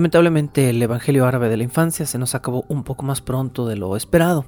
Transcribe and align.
Lamentablemente 0.00 0.70
el 0.70 0.80
Evangelio 0.80 1.26
árabe 1.26 1.50
de 1.50 1.58
la 1.58 1.62
infancia 1.62 2.06
se 2.06 2.16
nos 2.16 2.34
acabó 2.34 2.64
un 2.68 2.84
poco 2.84 3.02
más 3.02 3.20
pronto 3.20 3.68
de 3.68 3.76
lo 3.76 3.98
esperado. 3.98 4.46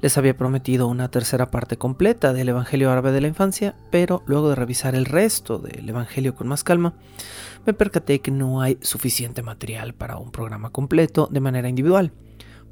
Les 0.00 0.16
había 0.16 0.36
prometido 0.36 0.86
una 0.86 1.10
tercera 1.10 1.50
parte 1.50 1.76
completa 1.76 2.32
del 2.32 2.50
Evangelio 2.50 2.88
árabe 2.88 3.10
de 3.10 3.20
la 3.20 3.26
infancia, 3.26 3.74
pero 3.90 4.22
luego 4.26 4.48
de 4.48 4.54
revisar 4.54 4.94
el 4.94 5.06
resto 5.06 5.58
del 5.58 5.88
Evangelio 5.88 6.36
con 6.36 6.46
más 6.46 6.62
calma, 6.62 6.94
me 7.66 7.72
percaté 7.72 8.20
que 8.20 8.30
no 8.30 8.60
hay 8.60 8.78
suficiente 8.80 9.42
material 9.42 9.92
para 9.92 10.18
un 10.18 10.30
programa 10.30 10.70
completo 10.70 11.28
de 11.28 11.40
manera 11.40 11.68
individual, 11.68 12.12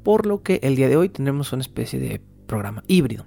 por 0.01 0.25
lo 0.25 0.41
que 0.41 0.61
el 0.63 0.77
día 0.77 0.87
de 0.87 0.95
hoy 0.95 1.09
tendremos 1.09 1.51
una 1.51 1.63
especie 1.63 1.99
de 1.99 2.21
programa 2.47 2.81
híbrido. 2.87 3.25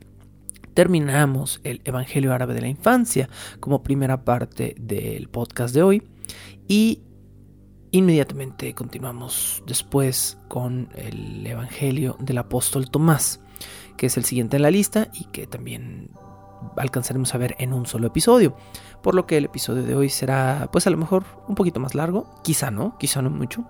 Terminamos 0.73 1.61
el 1.63 1.83
Evangelio 1.85 2.33
árabe 2.33 2.55
de 2.55 2.63
la 2.63 2.69
infancia 2.69 3.29
como 3.61 3.83
primera 3.83 4.25
parte 4.25 4.75
del 4.79 5.29
podcast 5.29 5.75
de 5.75 5.83
hoy 5.83 6.03
y 6.69 7.03
Inmediatamente 7.95 8.75
continuamos 8.75 9.63
después 9.69 10.37
con 10.49 10.89
el 10.97 11.47
Evangelio 11.47 12.17
del 12.19 12.39
apóstol 12.39 12.91
Tomás, 12.91 13.39
que 13.97 14.07
es 14.07 14.17
el 14.17 14.25
siguiente 14.25 14.57
en 14.57 14.63
la 14.63 14.73
lista 14.73 15.11
y 15.13 15.27
que 15.27 15.47
también 15.47 16.11
alcanzaremos 16.77 17.33
a 17.37 17.39
ver 17.39 17.55
en 17.61 17.73
un 17.73 17.87
solo 17.87 18.09
episodio. 18.09 18.57
Por 19.01 19.15
lo 19.15 19.29
que 19.29 19.37
el 19.37 19.45
episodio 19.45 19.85
de 19.85 19.95
hoy 19.95 20.11
será 20.11 20.69
pues 20.73 20.89
a 20.89 20.91
lo 20.91 20.97
mejor 20.97 21.25
un 21.47 21.55
poquito 21.55 21.79
más 21.79 21.95
largo, 21.95 22.35
quizá 22.43 22.73
no, 22.73 22.99
quizá 22.99 23.23
no 23.23 23.31
mucho, 23.31 23.65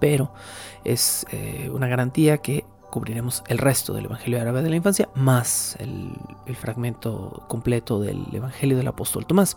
pero 0.00 0.34
es 0.82 1.24
eh, 1.30 1.70
una 1.72 1.86
garantía 1.86 2.38
que 2.38 2.64
cubriremos 2.90 3.44
el 3.46 3.58
resto 3.58 3.94
del 3.94 4.06
Evangelio 4.06 4.40
árabe 4.40 4.62
de 4.62 4.70
la 4.70 4.76
infancia 4.76 5.08
más 5.14 5.76
el, 5.78 6.18
el 6.46 6.56
fragmento 6.56 7.44
completo 7.46 8.00
del 8.00 8.26
Evangelio 8.32 8.76
del 8.76 8.88
apóstol 8.88 9.24
Tomás. 9.24 9.56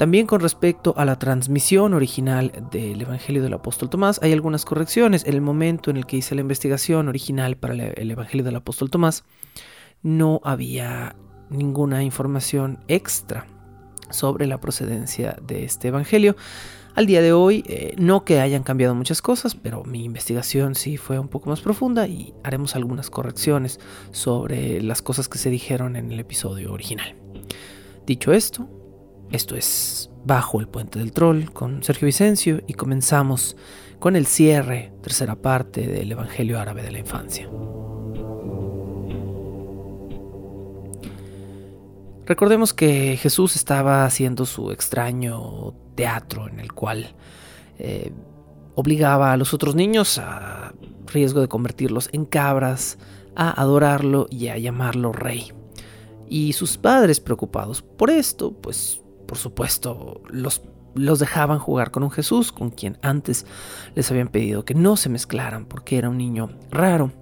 También 0.00 0.26
con 0.26 0.40
respecto 0.40 0.94
a 0.96 1.04
la 1.04 1.18
transmisión 1.18 1.92
original 1.92 2.52
del 2.70 3.02
Evangelio 3.02 3.42
del 3.42 3.52
Apóstol 3.52 3.90
Tomás, 3.90 4.18
hay 4.22 4.32
algunas 4.32 4.64
correcciones. 4.64 5.26
En 5.26 5.34
el 5.34 5.42
momento 5.42 5.90
en 5.90 5.98
el 5.98 6.06
que 6.06 6.16
hice 6.16 6.34
la 6.34 6.40
investigación 6.40 7.06
original 7.06 7.58
para 7.58 7.74
el 7.74 8.10
Evangelio 8.10 8.42
del 8.42 8.56
Apóstol 8.56 8.88
Tomás, 8.88 9.24
no 10.02 10.40
había 10.42 11.16
ninguna 11.50 12.02
información 12.02 12.78
extra 12.88 13.46
sobre 14.08 14.46
la 14.46 14.58
procedencia 14.58 15.36
de 15.46 15.64
este 15.64 15.88
Evangelio. 15.88 16.34
Al 16.94 17.04
día 17.04 17.20
de 17.20 17.34
hoy, 17.34 17.62
eh, 17.66 17.94
no 17.98 18.24
que 18.24 18.40
hayan 18.40 18.62
cambiado 18.62 18.94
muchas 18.94 19.20
cosas, 19.20 19.54
pero 19.54 19.84
mi 19.84 20.06
investigación 20.06 20.76
sí 20.76 20.96
fue 20.96 21.18
un 21.18 21.28
poco 21.28 21.50
más 21.50 21.60
profunda 21.60 22.06
y 22.06 22.32
haremos 22.42 22.74
algunas 22.74 23.10
correcciones 23.10 23.78
sobre 24.12 24.80
las 24.80 25.02
cosas 25.02 25.28
que 25.28 25.36
se 25.36 25.50
dijeron 25.50 25.94
en 25.94 26.10
el 26.10 26.20
episodio 26.20 26.72
original. 26.72 27.16
Dicho 28.06 28.32
esto, 28.32 28.79
esto 29.32 29.56
es 29.56 30.10
Bajo 30.24 30.60
el 30.60 30.68
Puente 30.68 30.98
del 30.98 31.12
Troll 31.12 31.50
con 31.52 31.82
Sergio 31.82 32.06
Vicencio 32.06 32.62
y 32.66 32.74
comenzamos 32.74 33.56
con 33.98 34.16
el 34.16 34.26
cierre, 34.26 34.92
tercera 35.02 35.36
parte 35.36 35.86
del 35.86 36.12
Evangelio 36.12 36.58
Árabe 36.58 36.82
de 36.82 36.90
la 36.90 36.98
Infancia. 36.98 37.48
Recordemos 42.26 42.74
que 42.74 43.16
Jesús 43.16 43.56
estaba 43.56 44.04
haciendo 44.04 44.46
su 44.46 44.70
extraño 44.72 45.74
teatro 45.94 46.48
en 46.48 46.60
el 46.60 46.72
cual 46.72 47.14
eh, 47.78 48.12
obligaba 48.74 49.32
a 49.32 49.36
los 49.36 49.52
otros 49.54 49.74
niños, 49.74 50.18
a 50.18 50.72
riesgo 51.06 51.40
de 51.40 51.48
convertirlos 51.48 52.08
en 52.12 52.24
cabras, 52.24 52.98
a 53.34 53.60
adorarlo 53.60 54.26
y 54.30 54.48
a 54.48 54.58
llamarlo 54.58 55.12
rey. 55.12 55.52
Y 56.28 56.52
sus 56.52 56.78
padres 56.78 57.20
preocupados 57.20 57.82
por 57.82 58.10
esto, 58.10 58.52
pues 58.52 59.00
por 59.30 59.38
supuesto, 59.38 60.22
los, 60.28 60.60
los 60.96 61.20
dejaban 61.20 61.60
jugar 61.60 61.92
con 61.92 62.02
un 62.02 62.10
Jesús 62.10 62.50
con 62.50 62.70
quien 62.70 62.98
antes 63.00 63.46
les 63.94 64.10
habían 64.10 64.26
pedido 64.26 64.64
que 64.64 64.74
no 64.74 64.96
se 64.96 65.08
mezclaran 65.08 65.66
porque 65.66 65.98
era 65.98 66.08
un 66.08 66.18
niño 66.18 66.50
raro, 66.72 67.12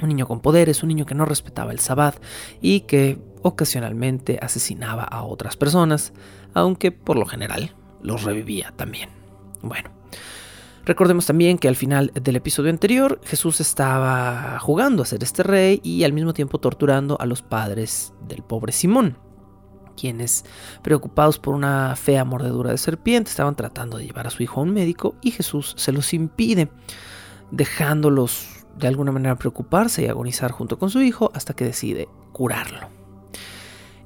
un 0.00 0.08
niño 0.08 0.26
con 0.26 0.40
poderes, 0.40 0.82
un 0.82 0.88
niño 0.88 1.04
que 1.04 1.14
no 1.14 1.26
respetaba 1.26 1.70
el 1.70 1.78
sabbat 1.78 2.16
y 2.62 2.80
que 2.80 3.18
ocasionalmente 3.42 4.38
asesinaba 4.40 5.04
a 5.04 5.24
otras 5.24 5.58
personas, 5.58 6.14
aunque 6.54 6.90
por 6.90 7.18
lo 7.18 7.26
general 7.26 7.76
los 8.00 8.22
revivía 8.22 8.72
también. 8.74 9.10
Bueno, 9.60 9.90
recordemos 10.86 11.26
también 11.26 11.58
que 11.58 11.68
al 11.68 11.76
final 11.76 12.12
del 12.14 12.36
episodio 12.36 12.70
anterior 12.70 13.20
Jesús 13.24 13.60
estaba 13.60 14.58
jugando 14.58 15.02
a 15.02 15.06
ser 15.06 15.22
este 15.22 15.42
rey 15.42 15.82
y 15.84 16.04
al 16.04 16.14
mismo 16.14 16.32
tiempo 16.32 16.60
torturando 16.60 17.20
a 17.20 17.26
los 17.26 17.42
padres 17.42 18.14
del 18.26 18.42
pobre 18.42 18.72
Simón 18.72 19.18
quienes, 19.92 20.44
preocupados 20.82 21.38
por 21.38 21.54
una 21.54 21.94
fea 21.96 22.24
mordedura 22.24 22.70
de 22.70 22.78
serpiente, 22.78 23.30
estaban 23.30 23.54
tratando 23.54 23.98
de 23.98 24.06
llevar 24.06 24.26
a 24.26 24.30
su 24.30 24.42
hijo 24.42 24.60
a 24.60 24.64
un 24.64 24.72
médico 24.72 25.14
y 25.22 25.30
Jesús 25.30 25.74
se 25.76 25.92
los 25.92 26.12
impide, 26.14 26.70
dejándolos 27.50 28.48
de 28.76 28.88
alguna 28.88 29.12
manera 29.12 29.36
preocuparse 29.36 30.02
y 30.02 30.06
agonizar 30.06 30.50
junto 30.50 30.78
con 30.78 30.90
su 30.90 31.00
hijo 31.02 31.30
hasta 31.34 31.54
que 31.54 31.64
decide 31.64 32.08
curarlo. 32.32 32.88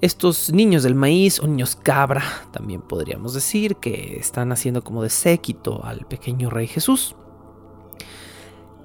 Estos 0.00 0.52
niños 0.52 0.82
del 0.82 0.94
maíz 0.94 1.40
o 1.40 1.46
niños 1.46 1.74
cabra, 1.74 2.22
también 2.52 2.82
podríamos 2.82 3.32
decir, 3.32 3.76
que 3.76 4.18
están 4.18 4.52
haciendo 4.52 4.84
como 4.84 5.02
de 5.02 5.08
séquito 5.08 5.84
al 5.84 6.04
pequeño 6.06 6.50
rey 6.50 6.66
Jesús, 6.66 7.16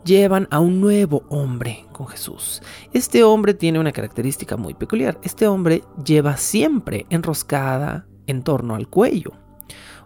llevan 0.04 0.48
a 0.52 0.60
un 0.60 0.82
nuevo 0.82 1.24
hombre 1.30 1.86
con 1.92 2.08
Jesús. 2.08 2.62
Este 2.94 3.24
hombre 3.24 3.54
tiene 3.54 3.80
una 3.80 3.92
característica 3.92 4.58
muy 4.58 4.74
peculiar. 4.74 5.20
Este 5.24 5.48
hombre 5.48 5.84
lleva 6.04 6.38
siempre 6.38 7.06
enroscada 7.10 8.08
en 8.28 8.44
torno 8.44 8.76
al 8.76 8.88
cuello 8.88 9.34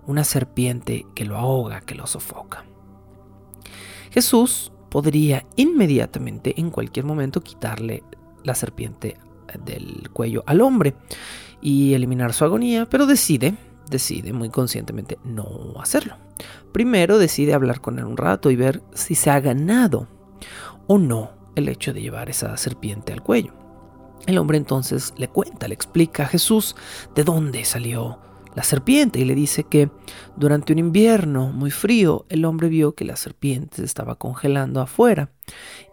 una 0.08 0.24
serpiente 0.24 1.06
que 1.16 1.26
lo 1.26 1.38
ahoga, 1.38 1.82
que 1.82 1.96
lo 1.96 2.08
sofoca. 2.08 2.66
Jesús 4.12 4.72
podría 4.90 5.46
inmediatamente, 5.56 6.54
en 6.58 6.70
cualquier 6.70 7.06
momento, 7.06 7.42
quitarle 7.42 8.04
la 8.44 8.56
serpiente 8.56 9.18
del 9.64 10.10
cuello 10.12 10.44
al 10.46 10.62
hombre 10.62 10.96
y 11.62 11.94
eliminar 11.94 12.34
su 12.34 12.46
agonía, 12.46 12.88
pero 12.88 13.06
decide 13.06 13.56
decide 13.90 14.34
muy 14.34 14.50
conscientemente 14.50 15.18
no 15.24 15.74
hacerlo. 15.80 16.18
Primero 16.72 17.18
decide 17.18 17.54
hablar 17.54 17.82
con 17.82 18.00
él 18.00 18.06
un 18.06 18.18
rato 18.18 18.52
y 18.52 18.56
ver 18.56 18.82
si 18.94 19.16
se 19.16 19.30
ha 19.30 19.40
ganado 19.40 20.08
o 20.88 20.98
no 20.98 21.32
el 21.56 21.70
hecho 21.70 21.94
de 21.94 22.02
llevar 22.02 22.30
esa 22.30 22.56
serpiente 22.58 23.14
al 23.14 23.24
cuello. 23.24 23.54
El 24.28 24.38
hombre 24.38 24.58
entonces 24.58 25.14
le 25.18 25.28
cuenta, 25.28 25.68
le 25.68 25.76
explica 25.76 26.24
a 26.24 26.28
Jesús 26.28 26.76
de 27.16 27.24
dónde 27.24 27.64
salió 27.64 28.20
la 28.56 28.64
serpiente 28.64 29.20
y 29.20 29.26
le 29.26 29.36
dice 29.36 29.66
que 29.66 29.92
durante 30.38 30.74
un 30.74 30.80
invierno 30.80 31.52
muy 31.52 31.72
frío 31.72 32.26
el 32.30 32.46
hombre 32.46 32.70
vio 32.70 32.96
que 32.96 33.06
la 33.06 33.18
serpiente 33.18 33.78
se 33.78 33.84
estaba 33.84 34.16
congelando 34.16 34.82
afuera 34.82 35.30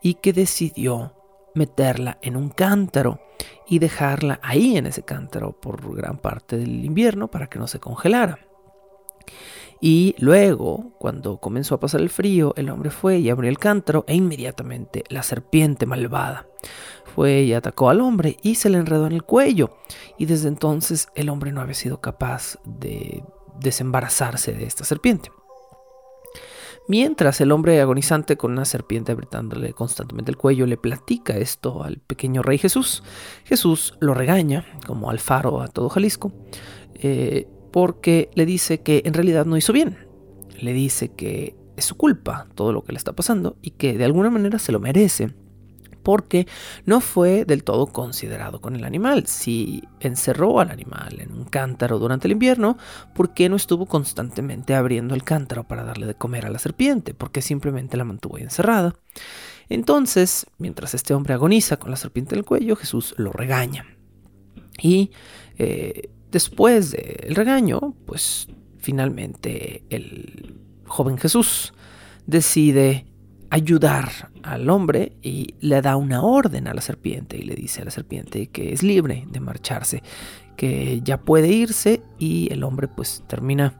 y 0.01 0.15
que 0.15 0.33
decidió 0.33 1.15
meterla 1.55 2.19
en 2.23 2.37
un 2.37 2.49
cántaro 2.49 3.21
y 3.69 3.79
dejarla 3.79 4.41
ahí 4.43 4.77
en 4.77 4.87
ese 4.87 5.03
cántaro 5.03 5.53
por 5.53 5.95
gran 5.97 6.19
parte 6.19 6.57
del 6.57 6.85
invierno 6.85 7.29
para 7.29 7.49
que 7.49 7.59
no 7.59 7.67
se 7.67 7.81
congelara. 7.81 8.39
Y 9.81 10.15
luego, 10.19 10.93
cuando 10.99 11.39
comenzó 11.39 11.75
a 11.75 11.81
pasar 11.81 12.01
el 12.01 12.11
frío, 12.11 12.55
el 12.57 12.71
hombre 12.71 12.91
fue 12.91 13.19
y 13.19 13.31
abrió 13.31 13.51
el 13.51 13.59
cántaro 13.59 14.05
e 14.07 14.15
inmediatamente 14.15 15.03
la 15.09 15.25
serpiente 15.25 15.87
malvada 15.87 16.47
fue 17.15 17.43
y 17.43 17.53
atacó 17.53 17.91
al 17.91 18.01
hombre 18.01 18.39
y 18.43 18.55
se 18.55 18.71
le 18.71 18.79
enredó 18.79 19.07
en 19.07 19.13
el 19.13 19.23
cuello. 19.23 19.77
Y 20.19 20.27
desde 20.27 20.49
entonces 20.49 21.09
el 21.15 21.29
hombre 21.29 21.53
no 21.53 21.61
había 21.61 21.75
sido 21.75 22.01
capaz 22.01 22.59
de 22.65 23.25
desembarazarse 23.61 24.53
de 24.53 24.65
esta 24.65 24.85
serpiente. 24.85 25.31
Mientras 26.89 27.41
el 27.41 27.53
hombre 27.53 27.81
agonizante 27.81 28.37
con 28.37 28.53
una 28.53 28.65
serpiente 28.65 29.13
apretándole 29.13 29.73
constantemente 29.73 30.31
el 30.31 30.37
cuello 30.37 30.67
le 30.67 30.77
platica 30.77 31.37
esto 31.37 31.85
al 31.85 31.99
pequeño 31.99 32.43
rey 32.43 32.59
Jesús, 32.59 33.03
Jesús 33.45 33.95
lo 34.01 34.15
regaña, 34.15 34.67
como 34.87 35.09
al 35.09 35.21
faro 35.21 35.63
a 35.63 35.69
todo 35.69 35.89
Jalisco, 35.89 36.33
eh, 36.95 37.49
porque 37.73 38.31
le 38.35 38.47
dice 38.47 38.83
que 38.83 39.03
en 39.05 39.15
realidad 39.15 39.47
no 39.47 39.57
hizo 39.57 39.73
bien. 39.73 39.97
le 40.61 40.73
dice 40.73 41.09
que 41.09 41.57
es 41.77 41.85
su 41.87 41.97
culpa 41.97 42.47
todo 42.55 42.73
lo 42.73 42.85
que 42.85 42.93
le 42.93 42.99
está 42.99 43.15
pasando 43.15 43.57
y 43.63 43.71
que 43.71 43.97
de 43.97 44.05
alguna 44.05 44.31
manera 44.31 44.59
se 44.59 44.71
lo 44.71 44.79
merece 44.79 45.35
porque 46.03 46.47
no 46.85 47.01
fue 47.01 47.45
del 47.45 47.65
todo 47.65 47.87
considerado 47.87 48.61
con 48.61 48.77
el 48.77 48.85
animal. 48.85 49.27
Si 49.27 49.83
encerró 50.01 50.61
al 50.61 50.71
animal 50.71 51.21
en 51.21 51.33
un 51.33 51.45
cántaro 51.45 51.99
durante 51.99 52.29
el 52.29 52.33
invierno, 52.33 52.77
¿por 53.15 53.35
qué 53.35 53.49
no 53.49 53.57
estuvo 53.57 53.87
constantemente 53.87 54.75
abriendo 54.75 55.15
el 55.15 55.25
cántaro 55.25 55.65
para 55.65 55.85
darle 55.85 56.07
de 56.07 56.15
comer 56.15 56.47
a 56.47 56.51
la 56.51 56.59
serpiente? 56.59 57.15
¿Por 57.15 57.31
qué 57.31 57.43
simplemente 57.43 57.97
la 57.97 58.05
mantuvo 58.05 58.39
encerrada? 58.39 58.95
Entonces, 59.69 60.47
mientras 60.59 60.95
este 60.95 61.15
hombre 61.15 61.35
agoniza 61.35 61.79
con 61.79 61.91
la 61.91 61.97
serpiente 61.97 62.35
en 62.35 62.41
el 62.41 62.45
cuello, 62.45 62.77
Jesús 62.77 63.15
lo 63.17 63.33
regaña. 63.33 63.87
Y 64.81 65.13
eh, 65.59 66.11
después 66.31 66.91
del 66.91 67.35
regaño, 67.35 67.95
pues 68.07 68.49
finalmente 68.79 69.85
el 69.91 70.57
joven 70.87 71.17
Jesús 71.17 71.73
decide 72.27 73.07
ayudar 73.53 74.31
al 74.43 74.71
hombre 74.71 75.13
y 75.21 75.57
le 75.61 75.83
da 75.83 75.97
una 75.97 76.23
orden 76.23 76.67
a 76.69 76.73
la 76.73 76.81
serpiente 76.81 77.37
y 77.37 77.43
le 77.43 77.55
dice 77.55 77.83
a 77.83 77.85
la 77.85 77.91
serpiente 77.91 78.47
que 78.47 78.73
es 78.73 78.83
libre 78.83 79.27
de 79.31 79.41
marcharse, 79.41 80.03
que 80.57 81.03
ya 81.05 81.21
puede 81.21 81.49
irse 81.49 82.03
y 82.19 82.51
el 82.51 82.65
hombre 82.65 82.89
pues 82.89 83.23
termina 83.27 83.75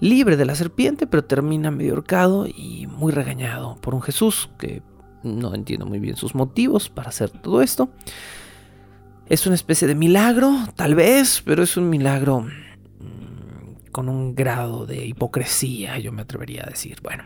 libre 0.00 0.36
de 0.36 0.44
la 0.44 0.56
serpiente, 0.56 1.06
pero 1.06 1.22
termina 1.22 1.70
medio 1.70 1.92
ahorcado 1.92 2.48
y 2.48 2.88
muy 2.88 3.12
regañado 3.12 3.76
por 3.80 3.94
un 3.94 4.02
Jesús 4.02 4.50
que 4.58 4.82
no 5.22 5.54
entiendo 5.54 5.86
muy 5.86 6.00
bien 6.00 6.16
sus 6.16 6.34
motivos 6.34 6.88
para 6.88 7.10
hacer 7.10 7.30
todo 7.30 7.62
esto. 7.62 7.90
Es 9.26 9.46
una 9.46 9.54
especie 9.54 9.86
de 9.86 9.94
milagro, 9.94 10.52
tal 10.74 10.96
vez, 10.96 11.42
pero 11.44 11.62
es 11.62 11.76
un 11.76 11.88
milagro 11.88 12.48
con 13.92 14.08
un 14.08 14.34
grado 14.34 14.84
de 14.84 15.06
hipocresía, 15.06 15.96
yo 16.00 16.10
me 16.10 16.22
atrevería 16.22 16.64
a 16.64 16.70
decir. 16.70 16.98
Bueno, 17.04 17.22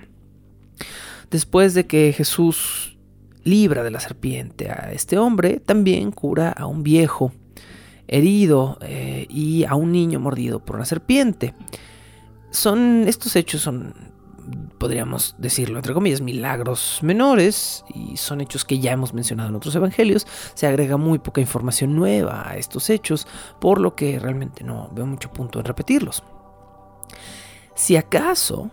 después 1.35 1.75
de 1.75 1.89
que 1.89 2.13
Jesús 2.13 2.97
libra 3.43 3.83
de 3.83 3.91
la 3.91 3.99
serpiente 3.99 4.71
a 4.71 4.93
este 4.93 5.19
hombre, 5.19 5.59
también 5.59 6.13
cura 6.13 6.51
a 6.53 6.67
un 6.67 6.85
viejo 6.85 7.33
herido 8.07 8.79
eh, 8.83 9.27
y 9.29 9.65
a 9.65 9.75
un 9.75 9.91
niño 9.91 10.21
mordido 10.21 10.65
por 10.65 10.77
una 10.77 10.85
serpiente. 10.85 11.53
Son 12.53 13.03
estos 13.09 13.35
hechos 13.35 13.63
son 13.63 14.15
podríamos 14.79 15.35
decirlo 15.39 15.79
entre 15.79 15.93
comillas 15.93 16.21
milagros 16.21 17.01
menores 17.03 17.85
y 17.93 18.17
son 18.17 18.41
hechos 18.41 18.65
que 18.65 18.79
ya 18.79 18.93
hemos 18.93 19.13
mencionado 19.13 19.49
en 19.49 19.57
otros 19.57 19.75
evangelios. 19.75 20.29
Se 20.55 20.69
agrega 20.69 20.99
muy 20.99 21.19
poca 21.19 21.41
información 21.41 21.97
nueva 21.97 22.49
a 22.49 22.57
estos 22.59 22.91
hechos, 22.91 23.27
por 23.61 23.81
lo 23.81 23.97
que 23.97 24.21
realmente 24.21 24.63
no 24.63 24.89
veo 24.95 25.07
mucho 25.07 25.33
punto 25.33 25.59
en 25.59 25.65
repetirlos. 25.65 26.23
Si 27.75 27.97
acaso, 27.97 28.71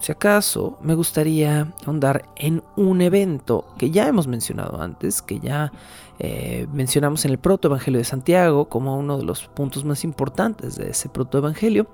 si 0.00 0.12
acaso, 0.12 0.78
me 0.80 0.94
gustaría 0.94 1.72
ahondar 1.84 2.28
en 2.36 2.62
un 2.76 3.00
evento 3.00 3.66
que 3.78 3.90
ya 3.90 4.06
hemos 4.06 4.26
mencionado 4.26 4.80
antes, 4.80 5.22
que 5.22 5.40
ya 5.40 5.72
eh, 6.20 6.66
mencionamos 6.72 7.24
en 7.24 7.32
el 7.32 7.38
protoevangelio 7.38 7.98
de 7.98 8.04
Santiago 8.04 8.68
como 8.68 8.96
uno 8.96 9.18
de 9.18 9.24
los 9.24 9.48
puntos 9.48 9.84
más 9.84 10.04
importantes 10.04 10.76
de 10.76 10.90
ese 10.90 11.08
protoevangelio, 11.08 11.88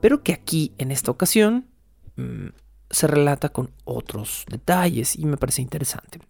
pero 0.00 0.22
que 0.22 0.32
aquí, 0.32 0.74
en 0.78 0.90
esta 0.90 1.10
ocasión, 1.10 1.68
mm, 2.16 2.48
se 2.90 3.06
relata 3.06 3.48
con 3.48 3.70
otros 3.84 4.44
detalles 4.48 5.16
y 5.16 5.24
me 5.26 5.36
parece 5.36 5.62
interesante. 5.62 6.20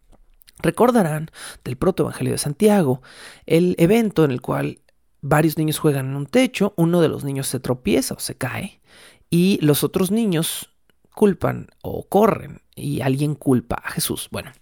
Recordarán 0.58 1.30
del 1.64 1.76
protoevangelio 1.76 2.32
de 2.32 2.38
Santiago 2.38 3.02
el 3.44 3.74
evento 3.78 4.24
en 4.24 4.30
el 4.30 4.40
cual 4.40 4.80
varios 5.20 5.58
niños 5.58 5.78
juegan 5.78 6.06
en 6.06 6.16
un 6.16 6.26
techo, 6.26 6.72
uno 6.76 7.00
de 7.00 7.08
los 7.08 7.24
niños 7.24 7.46
se 7.46 7.60
tropieza 7.60 8.14
o 8.14 8.20
se 8.20 8.36
cae 8.36 8.80
y 9.28 9.58
los 9.60 9.84
otros 9.84 10.10
niños 10.10 10.75
culpan 11.16 11.68
o 11.80 12.06
corren 12.06 12.60
y 12.74 13.00
alguien 13.00 13.34
culpa 13.34 13.80
a 13.82 13.90
Jesús. 13.90 14.28
Bueno, 14.30 14.52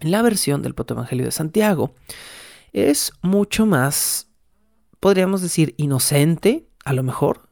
en 0.00 0.10
la 0.10 0.22
versión 0.22 0.60
del 0.60 0.74
protoevangelio 0.74 1.24
de 1.24 1.30
Santiago 1.30 1.94
es 2.72 3.12
mucho 3.22 3.64
más, 3.64 4.28
podríamos 4.98 5.40
decir, 5.40 5.72
inocente, 5.76 6.68
a 6.84 6.94
lo 6.94 7.04
mejor, 7.04 7.48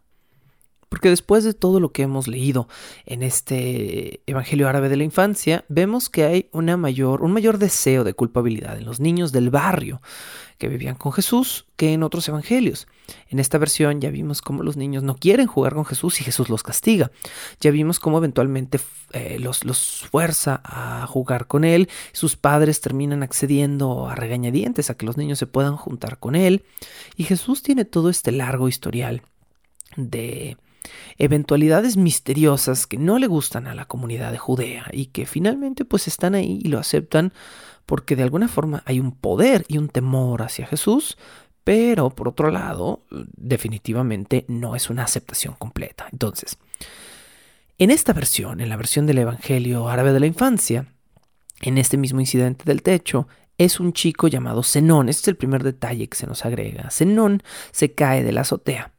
porque 0.93 1.09
después 1.09 1.43
de 1.43 1.55
todo 1.55 1.81
lo 1.81 1.91
que 1.91 2.03
hemos 2.03 2.29
leído 2.29 2.69
en 3.06 3.23
este 3.23 4.21
Evangelio 4.27 4.69
árabe 4.69 4.91
de 4.91 4.99
la 4.99 5.05
infancia, 5.05 5.65
vemos 5.71 6.11
que 6.11 6.25
hay 6.25 6.50
una 6.53 6.77
mayor, 6.77 7.23
un 7.23 7.33
mayor 7.33 7.56
deseo 7.56 8.05
de 8.05 8.12
culpabilidad 8.12 8.77
en 8.77 8.85
los 8.85 9.00
niños 9.00 9.33
del 9.33 9.49
barrio 9.49 10.03
que 10.59 10.69
vivían 10.69 10.97
con 10.97 11.15
Jesús 11.15 11.65
que 11.77 11.94
en 11.94 12.03
otros 12.03 12.29
evangelios. 12.29 12.89
En 13.31 13.39
esta 13.39 13.56
versión 13.56 14.03
ya 14.03 14.11
vimos 14.11 14.43
cómo 14.43 14.62
los 14.62 14.77
niños 14.77 15.03
no 15.03 15.15
quieren 15.15 15.47
jugar 15.47 15.73
con 15.73 15.87
Jesús 15.87 16.21
y 16.21 16.25
Jesús 16.25 16.50
los 16.50 16.62
castiga. 16.62 17.11
Ya 17.59 17.71
vimos 17.71 17.99
cómo 17.99 18.19
eventualmente 18.19 18.79
eh, 19.15 19.38
los, 19.41 19.65
los 19.65 20.06
fuerza 20.11 20.61
a 20.62 21.06
jugar 21.06 21.47
con 21.47 21.65
él. 21.65 21.88
Sus 22.12 22.37
padres 22.37 22.83
terminan 22.83 23.23
accediendo 23.23 24.11
a 24.11 24.15
regañadientes 24.15 24.91
a 24.91 24.95
que 24.99 25.06
los 25.06 25.17
niños 25.17 25.38
se 25.38 25.47
puedan 25.47 25.77
juntar 25.77 26.19
con 26.19 26.35
él. 26.35 26.67
Y 27.17 27.25
Jesús 27.25 27.62
tiene 27.62 27.87
todo 27.87 28.11
este 28.11 28.31
largo 28.31 28.69
historial 28.69 29.23
de 29.97 30.59
eventualidades 31.19 31.96
misteriosas 31.96 32.87
que 32.87 32.99
no 32.99 33.19
le 33.19 33.26
gustan 33.26 33.67
a 33.67 33.75
la 33.75 33.84
comunidad 33.84 34.32
de 34.32 34.38
Judea 34.38 34.87
y 34.93 35.06
que 35.06 35.26
finalmente 35.26 35.84
pues 35.84 36.08
están 36.08 36.34
ahí 36.34 36.61
y 36.62 36.69
lo 36.69 36.79
aceptan 36.79 37.32
porque 37.87 38.17
de 38.17 38.23
alguna 38.23 38.49
forma 38.49 38.82
hay 38.87 39.00
un 39.00 39.12
poder 39.12 39.64
y 39.69 39.79
un 39.79 39.88
temor 39.88 40.43
hacia 40.43 40.67
Jesús, 40.67 41.19
pero 41.64 42.11
por 42.11 42.29
otro 42.29 42.50
lado 42.50 43.05
definitivamente 43.11 44.44
no 44.49 44.76
es 44.76 44.90
una 44.90 45.05
aceptación 45.05 45.55
completa. 45.58 46.06
Entonces, 46.11 46.58
en 47.78 47.90
esta 47.90 48.12
versión, 48.12 48.61
en 48.61 48.69
la 48.69 48.76
versión 48.76 49.06
del 49.06 49.19
Evangelio 49.19 49.88
árabe 49.88 50.12
de 50.12 50.20
la 50.20 50.26
infancia, 50.26 50.87
en 51.61 51.78
este 51.78 51.96
mismo 51.96 52.20
incidente 52.20 52.64
del 52.64 52.82
techo, 52.82 53.28
es 53.58 53.81
un 53.81 53.93
chico 53.93 54.28
llamado 54.28 54.62
Zenón. 54.62 55.08
Este 55.08 55.23
es 55.23 55.28
el 55.28 55.37
primer 55.37 55.62
detalle 55.62 56.09
que 56.09 56.16
se 56.16 56.26
nos 56.26 56.45
agrega. 56.45 56.90
Zenón 56.90 57.42
se 57.71 57.92
cae 57.92 58.25
de 58.25 58.33
la 58.33 58.40
azotea 58.42 58.91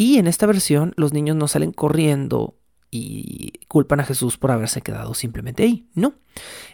y 0.00 0.16
en 0.16 0.26
esta 0.26 0.46
versión 0.46 0.94
los 0.96 1.12
niños 1.12 1.36
no 1.36 1.46
salen 1.46 1.72
corriendo 1.72 2.56
y 2.90 3.52
culpan 3.68 4.00
a 4.00 4.04
Jesús 4.06 4.38
por 4.38 4.50
haberse 4.50 4.80
quedado 4.80 5.12
simplemente 5.12 5.64
ahí. 5.64 5.90
No. 5.92 6.14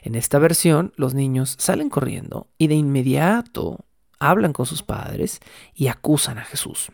En 0.02 0.14
esta 0.14 0.38
versión 0.38 0.92
los 0.95 1.12
niños 1.12 1.56
salen 1.59 1.90
corriendo 1.90 2.47
y 2.56 2.68
de 2.68 2.76
inmediato 2.76 3.85
hablan 4.21 4.52
con 4.52 4.64
sus 4.64 4.85
padres 4.85 5.40
y 5.75 5.88
acusan 5.88 6.38
a 6.38 6.45
Jesús. 6.45 6.92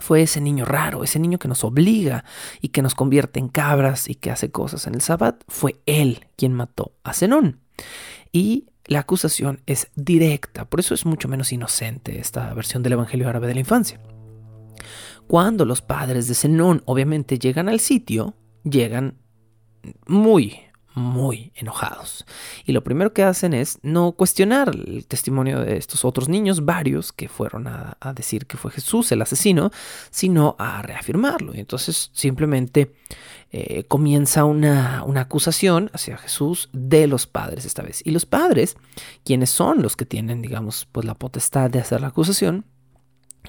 Fue 0.00 0.22
ese 0.22 0.40
niño 0.40 0.64
raro, 0.64 1.02
ese 1.02 1.18
niño 1.18 1.40
que 1.40 1.48
nos 1.48 1.64
obliga 1.64 2.24
y 2.60 2.68
que 2.68 2.80
nos 2.80 2.94
convierte 2.94 3.40
en 3.40 3.48
cabras 3.48 4.08
y 4.08 4.14
que 4.14 4.30
hace 4.30 4.52
cosas 4.52 4.86
en 4.86 4.94
el 4.94 5.00
sabbat. 5.00 5.42
Fue 5.48 5.80
él 5.86 6.28
quien 6.36 6.52
mató 6.52 6.92
a 7.02 7.12
Zenón. 7.12 7.62
Y 8.30 8.68
la 8.84 9.00
acusación 9.00 9.60
es 9.66 9.88
directa, 9.96 10.66
por 10.66 10.78
eso 10.78 10.94
es 10.94 11.04
mucho 11.04 11.26
menos 11.26 11.52
inocente 11.52 12.20
esta 12.20 12.54
versión 12.54 12.84
del 12.84 12.92
Evangelio 12.92 13.28
árabe 13.28 13.48
de 13.48 13.54
la 13.54 13.60
infancia. 13.60 13.98
Cuando 15.28 15.66
los 15.66 15.82
padres 15.82 16.26
de 16.26 16.34
Zenón 16.34 16.82
obviamente 16.86 17.38
llegan 17.38 17.68
al 17.68 17.80
sitio, 17.80 18.34
llegan 18.64 19.18
muy, 20.06 20.58
muy 20.94 21.52
enojados. 21.54 22.24
Y 22.64 22.72
lo 22.72 22.82
primero 22.82 23.12
que 23.12 23.22
hacen 23.22 23.52
es 23.52 23.78
no 23.82 24.12
cuestionar 24.12 24.70
el 24.70 25.06
testimonio 25.06 25.60
de 25.60 25.76
estos 25.76 26.06
otros 26.06 26.30
niños, 26.30 26.64
varios 26.64 27.12
que 27.12 27.28
fueron 27.28 27.66
a, 27.66 27.98
decir 28.14 28.46
que 28.46 28.56
fue 28.56 28.70
Jesús 28.70 29.12
el 29.12 29.20
asesino, 29.20 29.70
sino 30.10 30.56
a 30.58 30.80
reafirmarlo. 30.80 31.54
Y 31.54 31.60
entonces 31.60 32.10
simplemente 32.14 32.94
eh, 33.50 33.84
comienza 33.84 34.46
una, 34.46 35.04
una, 35.04 35.20
acusación 35.20 35.90
hacia 35.92 36.16
Jesús 36.16 36.70
de 36.72 37.06
los 37.06 37.26
padres 37.26 37.66
esta 37.66 37.82
vez. 37.82 38.00
Y 38.02 38.12
los 38.12 38.24
padres, 38.24 38.78
quienes 39.26 39.50
son 39.50 39.82
los 39.82 39.94
que 39.94 40.06
tienen, 40.06 40.40
digamos, 40.40 40.88
pues 40.90 41.04
la 41.04 41.14
potestad 41.14 41.68
de 41.68 41.80
hacer 41.80 42.00
la 42.00 42.06
acusación, 42.08 42.64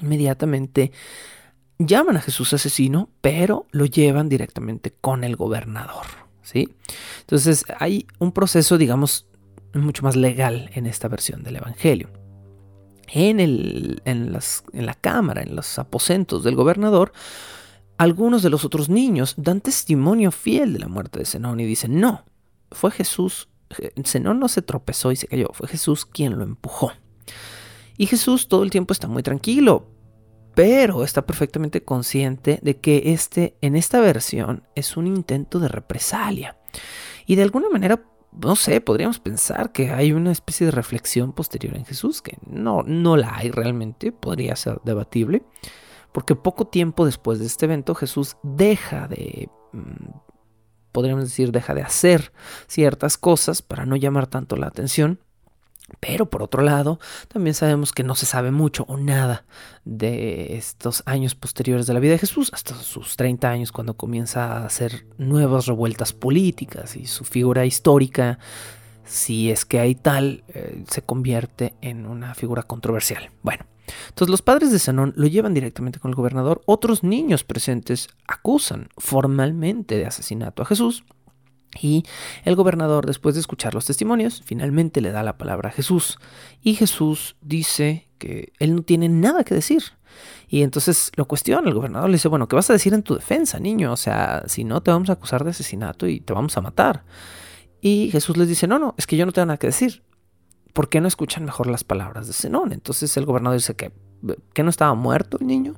inmediatamente 0.02 0.92
llaman 1.80 2.18
a 2.18 2.22
Jesús 2.22 2.54
asesino, 2.54 3.10
pero 3.22 3.66
lo 3.72 3.86
llevan 3.86 4.30
directamente 4.30 4.94
con 5.02 5.24
el 5.24 5.36
gobernador. 5.36 6.06
¿sí? 6.44 6.70
Entonces 7.22 7.66
hay 7.80 8.06
un 8.20 8.32
proceso, 8.32 8.78
digamos, 8.78 9.26
mucho 9.74 10.04
más 10.04 10.16
legal 10.16 10.70
en 10.74 10.86
esta 10.86 11.08
versión 11.08 11.44
del 11.44 11.56
Evangelio. 11.56 12.10
En, 13.12 13.40
el, 13.40 14.02
en, 14.06 14.32
las, 14.32 14.64
en 14.72 14.86
la 14.86 14.94
cámara, 14.94 15.42
en 15.42 15.56
los 15.56 15.80
aposentos 15.80 16.44
del 16.44 16.56
gobernador, 16.56 17.12
algunos 17.98 18.44
de 18.44 18.50
los 18.50 18.66
otros 18.66 18.88
niños 18.90 19.34
dan 19.38 19.62
testimonio 19.62 20.32
fiel 20.32 20.74
de 20.74 20.80
la 20.80 20.88
muerte 20.88 21.20
de 21.20 21.26
Zenón 21.26 21.60
y 21.60 21.66
dicen, 21.66 22.00
no, 22.00 22.24
fue 22.72 22.92
Jesús, 22.92 23.50
Zenón 24.06 24.40
no 24.40 24.48
se 24.48 24.62
tropezó 24.62 25.12
y 25.12 25.16
se 25.16 25.28
cayó, 25.28 25.50
fue 25.54 25.68
Jesús 25.68 26.06
quien 26.06 26.38
lo 26.38 26.44
empujó. 26.44 26.92
Y 27.98 28.06
Jesús 28.06 28.48
todo 28.48 28.64
el 28.64 28.70
tiempo 28.70 28.94
está 28.94 29.08
muy 29.08 29.24
tranquilo, 29.24 29.88
pero 30.60 31.06
está 31.06 31.26
perfectamente 31.26 31.86
consciente 31.86 32.60
de 32.62 32.82
que 32.82 33.14
este, 33.14 33.56
en 33.62 33.78
esta 33.78 34.02
versión 34.02 34.68
es 34.76 34.98
un 34.98 35.08
intento 35.08 35.58
de 35.58 35.70
represalia. 35.70 36.58
Y 37.26 37.36
de 37.38 37.44
alguna 37.44 37.70
manera, 37.70 38.04
no 38.34 38.58
sé, 38.58 38.82
podríamos 38.82 39.22
pensar 39.22 39.72
que 39.72 39.92
hay 39.92 40.12
una 40.12 40.34
especie 40.34 40.66
de 40.66 40.72
reflexión 40.72 41.32
posterior 41.32 41.78
en 41.78 41.86
Jesús, 41.86 42.22
que 42.22 42.38
no, 42.46 42.84
no 42.86 43.16
la 43.16 43.38
hay 43.38 43.52
realmente, 43.52 44.12
podría 44.12 44.54
ser 44.58 44.82
debatible, 44.84 45.44
porque 46.12 46.36
poco 46.36 46.68
tiempo 46.68 47.06
después 47.06 47.40
de 47.40 47.46
este 47.46 47.64
evento 47.64 47.96
Jesús 47.96 48.36
deja 48.44 49.08
de 49.08 49.48
mm, 49.72 50.10
podríamos 50.92 51.24
decir, 51.24 51.54
deja 51.54 51.74
de 51.74 51.84
hacer 51.84 52.34
ciertas 52.68 53.18
cosas 53.18 53.62
para 53.62 53.86
no 53.86 53.96
llamar 53.96 54.28
tanto 54.28 54.58
la 54.58 54.68
atención. 54.68 55.22
Pero 56.00 56.30
por 56.30 56.44
otro 56.44 56.62
lado, 56.64 57.00
también 57.28 57.54
sabemos 57.54 57.92
que 57.92 58.04
no 58.04 58.16
se 58.16 58.26
sabe 58.26 58.52
mucho 58.52 58.86
o 58.88 58.98
nada 58.98 59.46
de 59.86 60.58
estos 60.58 61.04
años 61.06 61.36
posteriores 61.36 61.88
de 61.88 61.94
la 61.94 62.00
vida 62.00 62.14
de 62.14 62.20
Jesús, 62.20 62.50
hasta 62.54 62.76
sus 62.76 63.18
30 63.18 63.50
años 63.50 63.72
cuando 63.72 63.96
comienza 63.96 64.54
a 64.54 64.66
hacer 64.66 65.06
nuevas 65.18 65.66
revueltas 65.66 66.14
políticas 66.14 66.96
y 66.96 67.06
su 67.06 67.24
figura 67.26 67.66
histórica, 67.66 68.40
si 69.06 69.50
es 69.50 69.66
que 69.66 69.80
hay 69.80 69.96
tal, 69.96 70.44
eh, 70.50 70.84
se 70.88 71.02
convierte 71.02 71.74
en 71.82 72.06
una 72.06 72.36
figura 72.36 72.64
controversial. 72.64 73.32
Bueno, 73.42 73.66
entonces 74.10 74.30
los 74.30 74.42
padres 74.42 74.72
de 74.72 74.80
Zenón 74.80 75.14
lo 75.16 75.28
llevan 75.28 75.54
directamente 75.54 76.00
con 76.00 76.10
el 76.10 76.16
gobernador, 76.16 76.62
otros 76.66 77.04
niños 77.04 77.44
presentes 77.44 78.10
acusan 78.28 78.90
formalmente 78.98 79.98
de 79.98 80.06
asesinato 80.06 80.62
a 80.62 80.66
Jesús 80.66 81.04
y 81.78 82.04
el 82.46 82.56
gobernador, 82.56 83.06
después 83.06 83.36
de 83.36 83.42
escuchar 83.42 83.74
los 83.74 83.86
testimonios, 83.86 84.42
finalmente 84.44 85.02
le 85.02 85.12
da 85.12 85.24
la 85.24 85.38
palabra 85.38 85.70
a 85.70 85.72
Jesús. 85.72 86.20
Y 86.64 86.76
Jesús 86.76 87.36
dice 87.42 88.08
que 88.18 88.54
él 88.60 88.76
no 88.76 88.82
tiene 88.82 89.08
nada 89.08 89.44
que 89.44 89.54
decir. 89.54 89.84
Y 90.48 90.64
entonces 90.64 91.12
lo 91.16 91.26
cuestiona 91.26 91.68
el 91.68 91.76
gobernador, 91.76 92.10
le 92.10 92.16
dice, 92.16 92.28
bueno, 92.28 92.48
¿qué 92.48 92.56
vas 92.56 92.70
a 92.70 92.74
decir 92.74 92.94
en 92.94 93.04
tu 93.04 93.16
defensa, 93.16 93.60
niño? 93.60 93.94
O 93.94 93.98
sea, 93.98 94.44
si 94.48 94.64
no, 94.64 94.82
te 94.82 94.92
vamos 94.92 95.10
a 95.10 95.14
acusar 95.14 95.44
de 95.44 95.52
asesinato 95.52 96.08
y 96.08 96.20
te 96.20 96.34
vamos 96.34 96.58
a 96.58 96.62
matar. 96.62 97.06
Y 97.82 98.10
Jesús 98.12 98.36
les 98.36 98.48
dice, 98.48 98.68
no, 98.68 98.80
no, 98.80 98.96
es 98.98 99.06
que 99.06 99.16
yo 99.16 99.26
no 99.26 99.32
tengo 99.32 99.46
nada 99.46 99.58
que 99.58 99.68
decir. 99.68 100.04
¿Por 100.74 100.90
qué 100.90 101.02
no 101.02 101.08
escuchan 101.08 101.46
mejor 101.46 101.68
las 101.68 101.84
palabras 101.84 102.28
de 102.28 102.34
Zenón? 102.34 102.74
Entonces 102.74 103.16
el 103.18 103.26
gobernador 103.26 103.58
dice 103.58 103.76
que, 103.76 103.92
que 104.54 104.64
no 104.64 104.70
estaba 104.70 104.94
muerto 104.96 105.38
el 105.40 105.48
niño. 105.48 105.76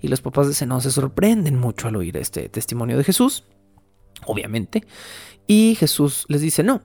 Y 0.00 0.08
los 0.08 0.20
papás 0.20 0.46
de 0.46 0.54
Zenón 0.54 0.82
se 0.82 0.90
sorprenden 0.90 1.58
mucho 1.58 1.88
al 1.88 1.96
oír 1.96 2.16
este 2.16 2.48
testimonio 2.48 2.98
de 2.98 3.04
Jesús 3.04 3.44
obviamente. 4.26 4.84
Y 5.46 5.76
Jesús 5.78 6.24
les 6.28 6.40
dice, 6.40 6.62
no, 6.62 6.82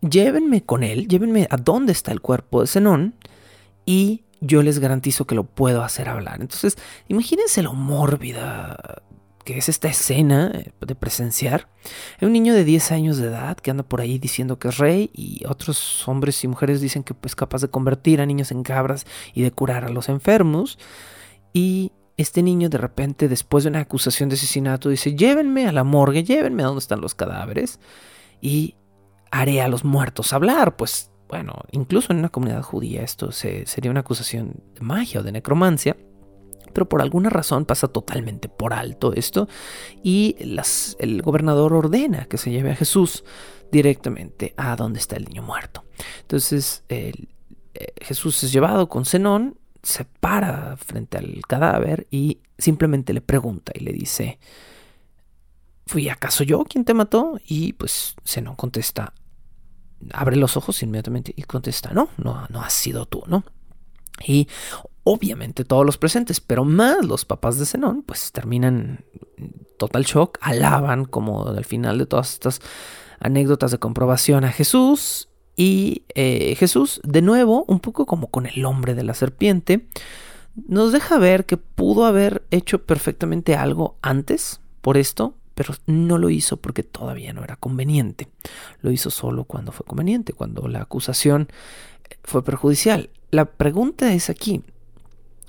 llévenme 0.00 0.64
con 0.64 0.82
él, 0.82 1.08
llévenme 1.08 1.46
a 1.50 1.56
dónde 1.56 1.92
está 1.92 2.12
el 2.12 2.20
cuerpo 2.20 2.60
de 2.60 2.66
Zenón 2.66 3.14
y 3.86 4.24
yo 4.40 4.62
les 4.62 4.80
garantizo 4.80 5.26
que 5.26 5.34
lo 5.34 5.44
puedo 5.44 5.82
hacer 5.82 6.08
hablar. 6.08 6.40
Entonces, 6.40 6.76
imagínense 7.08 7.62
lo 7.62 7.74
mórbida 7.74 9.02
que 9.44 9.58
es 9.58 9.68
esta 9.68 9.88
escena 9.88 10.52
de 10.80 10.94
presenciar. 10.94 11.68
Hay 12.20 12.26
un 12.26 12.32
niño 12.32 12.54
de 12.54 12.64
10 12.64 12.92
años 12.92 13.16
de 13.18 13.28
edad 13.28 13.56
que 13.56 13.70
anda 13.70 13.82
por 13.82 14.00
ahí 14.00 14.18
diciendo 14.18 14.58
que 14.58 14.68
es 14.68 14.78
rey 14.78 15.10
y 15.12 15.44
otros 15.46 16.06
hombres 16.08 16.42
y 16.44 16.48
mujeres 16.48 16.80
dicen 16.80 17.02
que 17.02 17.14
es 17.24 17.34
capaz 17.34 17.62
de 17.62 17.68
convertir 17.68 18.20
a 18.20 18.26
niños 18.26 18.52
en 18.52 18.62
cabras 18.62 19.06
y 19.34 19.42
de 19.42 19.50
curar 19.50 19.84
a 19.84 19.88
los 19.88 20.08
enfermos. 20.08 20.78
Y 21.52 21.92
este 22.16 22.42
niño 22.42 22.68
de 22.68 22.78
repente, 22.78 23.28
después 23.28 23.64
de 23.64 23.70
una 23.70 23.80
acusación 23.80 24.28
de 24.28 24.34
asesinato, 24.34 24.88
dice, 24.88 25.14
llévenme 25.14 25.66
a 25.66 25.72
la 25.72 25.84
morgue, 25.84 26.24
llévenme 26.24 26.62
a 26.62 26.66
donde 26.66 26.80
están 26.80 27.00
los 27.00 27.14
cadáveres 27.14 27.80
y 28.40 28.76
haré 29.30 29.62
a 29.62 29.68
los 29.68 29.84
muertos 29.84 30.32
hablar. 30.32 30.76
Pues 30.76 31.10
bueno, 31.28 31.54
incluso 31.70 32.12
en 32.12 32.18
una 32.18 32.28
comunidad 32.28 32.62
judía 32.62 33.02
esto 33.02 33.32
sería 33.32 33.90
una 33.90 34.00
acusación 34.00 34.62
de 34.74 34.80
magia 34.82 35.20
o 35.20 35.22
de 35.22 35.32
necromancia. 35.32 35.96
Pero 36.72 36.88
por 36.88 37.02
alguna 37.02 37.28
razón 37.28 37.66
pasa 37.66 37.88
totalmente 37.88 38.48
por 38.48 38.72
alto 38.72 39.12
esto 39.12 39.46
y 40.02 40.36
el 40.98 41.20
gobernador 41.20 41.74
ordena 41.74 42.24
que 42.24 42.38
se 42.38 42.50
lleve 42.50 42.70
a 42.70 42.76
Jesús 42.76 43.24
directamente 43.70 44.54
a 44.56 44.74
donde 44.76 44.98
está 44.98 45.16
el 45.16 45.26
niño 45.26 45.42
muerto. 45.42 45.84
Entonces 46.22 46.82
eh, 46.88 47.12
Jesús 48.00 48.42
es 48.42 48.52
llevado 48.52 48.88
con 48.88 49.04
Zenón 49.04 49.58
se 49.82 50.04
para 50.04 50.76
frente 50.76 51.18
al 51.18 51.42
cadáver 51.46 52.06
y 52.10 52.40
simplemente 52.56 53.12
le 53.12 53.20
pregunta 53.20 53.72
y 53.74 53.80
le 53.80 53.92
dice, 53.92 54.38
¿fui 55.86 56.08
acaso 56.08 56.44
yo 56.44 56.64
quien 56.64 56.84
te 56.84 56.94
mató? 56.94 57.40
Y 57.46 57.72
pues 57.72 58.14
no 58.42 58.56
contesta, 58.56 59.12
abre 60.12 60.36
los 60.36 60.56
ojos 60.56 60.82
inmediatamente 60.82 61.34
y 61.36 61.42
contesta, 61.42 61.92
no, 61.92 62.08
no, 62.16 62.46
no 62.48 62.62
has 62.62 62.72
sido 62.72 63.06
tú, 63.06 63.24
¿no? 63.26 63.44
Y 64.24 64.48
obviamente 65.04 65.64
todos 65.64 65.84
los 65.84 65.98
presentes, 65.98 66.40
pero 66.40 66.64
más 66.64 67.04
los 67.04 67.24
papás 67.24 67.58
de 67.58 67.66
Zenón, 67.66 68.02
pues 68.02 68.30
terminan 68.30 69.04
total 69.78 70.04
shock, 70.04 70.38
alaban 70.40 71.06
como 71.06 71.48
al 71.48 71.64
final 71.64 71.98
de 71.98 72.06
todas 72.06 72.34
estas 72.34 72.60
anécdotas 73.18 73.72
de 73.72 73.78
comprobación 73.78 74.44
a 74.44 74.52
Jesús 74.52 75.28
y 75.56 76.02
eh, 76.14 76.54
Jesús, 76.56 77.00
de 77.04 77.22
nuevo, 77.22 77.64
un 77.68 77.80
poco 77.80 78.06
como 78.06 78.28
con 78.28 78.46
el 78.46 78.64
hombre 78.64 78.94
de 78.94 79.04
la 79.04 79.14
serpiente, 79.14 79.86
nos 80.68 80.92
deja 80.92 81.18
ver 81.18 81.46
que 81.46 81.56
pudo 81.56 82.04
haber 82.04 82.44
hecho 82.50 82.84
perfectamente 82.84 83.56
algo 83.56 83.96
antes 84.02 84.60
por 84.80 84.96
esto, 84.96 85.34
pero 85.54 85.74
no 85.86 86.18
lo 86.18 86.30
hizo 86.30 86.56
porque 86.56 86.82
todavía 86.82 87.32
no 87.32 87.44
era 87.44 87.56
conveniente. 87.56 88.28
Lo 88.80 88.90
hizo 88.90 89.10
solo 89.10 89.44
cuando 89.44 89.72
fue 89.72 89.86
conveniente, 89.86 90.32
cuando 90.32 90.68
la 90.68 90.82
acusación 90.82 91.48
fue 92.24 92.42
perjudicial. 92.44 93.10
La 93.30 93.46
pregunta 93.46 94.12
es 94.12 94.30
aquí, 94.30 94.62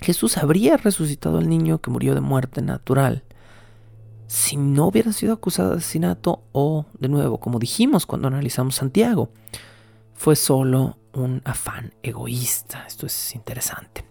¿Jesús 0.03 0.37
habría 0.37 0.75
resucitado 0.75 1.37
al 1.37 1.47
niño 1.47 1.79
que 1.79 1.89
murió 1.89 2.13
de 2.13 2.19
muerte 2.19 2.61
natural 2.61 3.23
si 4.27 4.57
no 4.57 4.87
hubiera 4.87 5.13
sido 5.13 5.33
acusado 5.33 5.71
de 5.71 5.77
asesinato 5.77 6.43
o, 6.51 6.85
de 6.99 7.07
nuevo, 7.07 7.39
como 7.39 7.59
dijimos 7.59 8.05
cuando 8.05 8.27
analizamos 8.27 8.75
Santiago, 8.75 9.29
fue 10.23 10.37
solo 10.37 10.97
un 11.11 11.41
afán 11.43 11.93
egoísta. 12.01 12.85
Esto 12.87 13.07
es 13.07 13.35
interesante. 13.35 14.05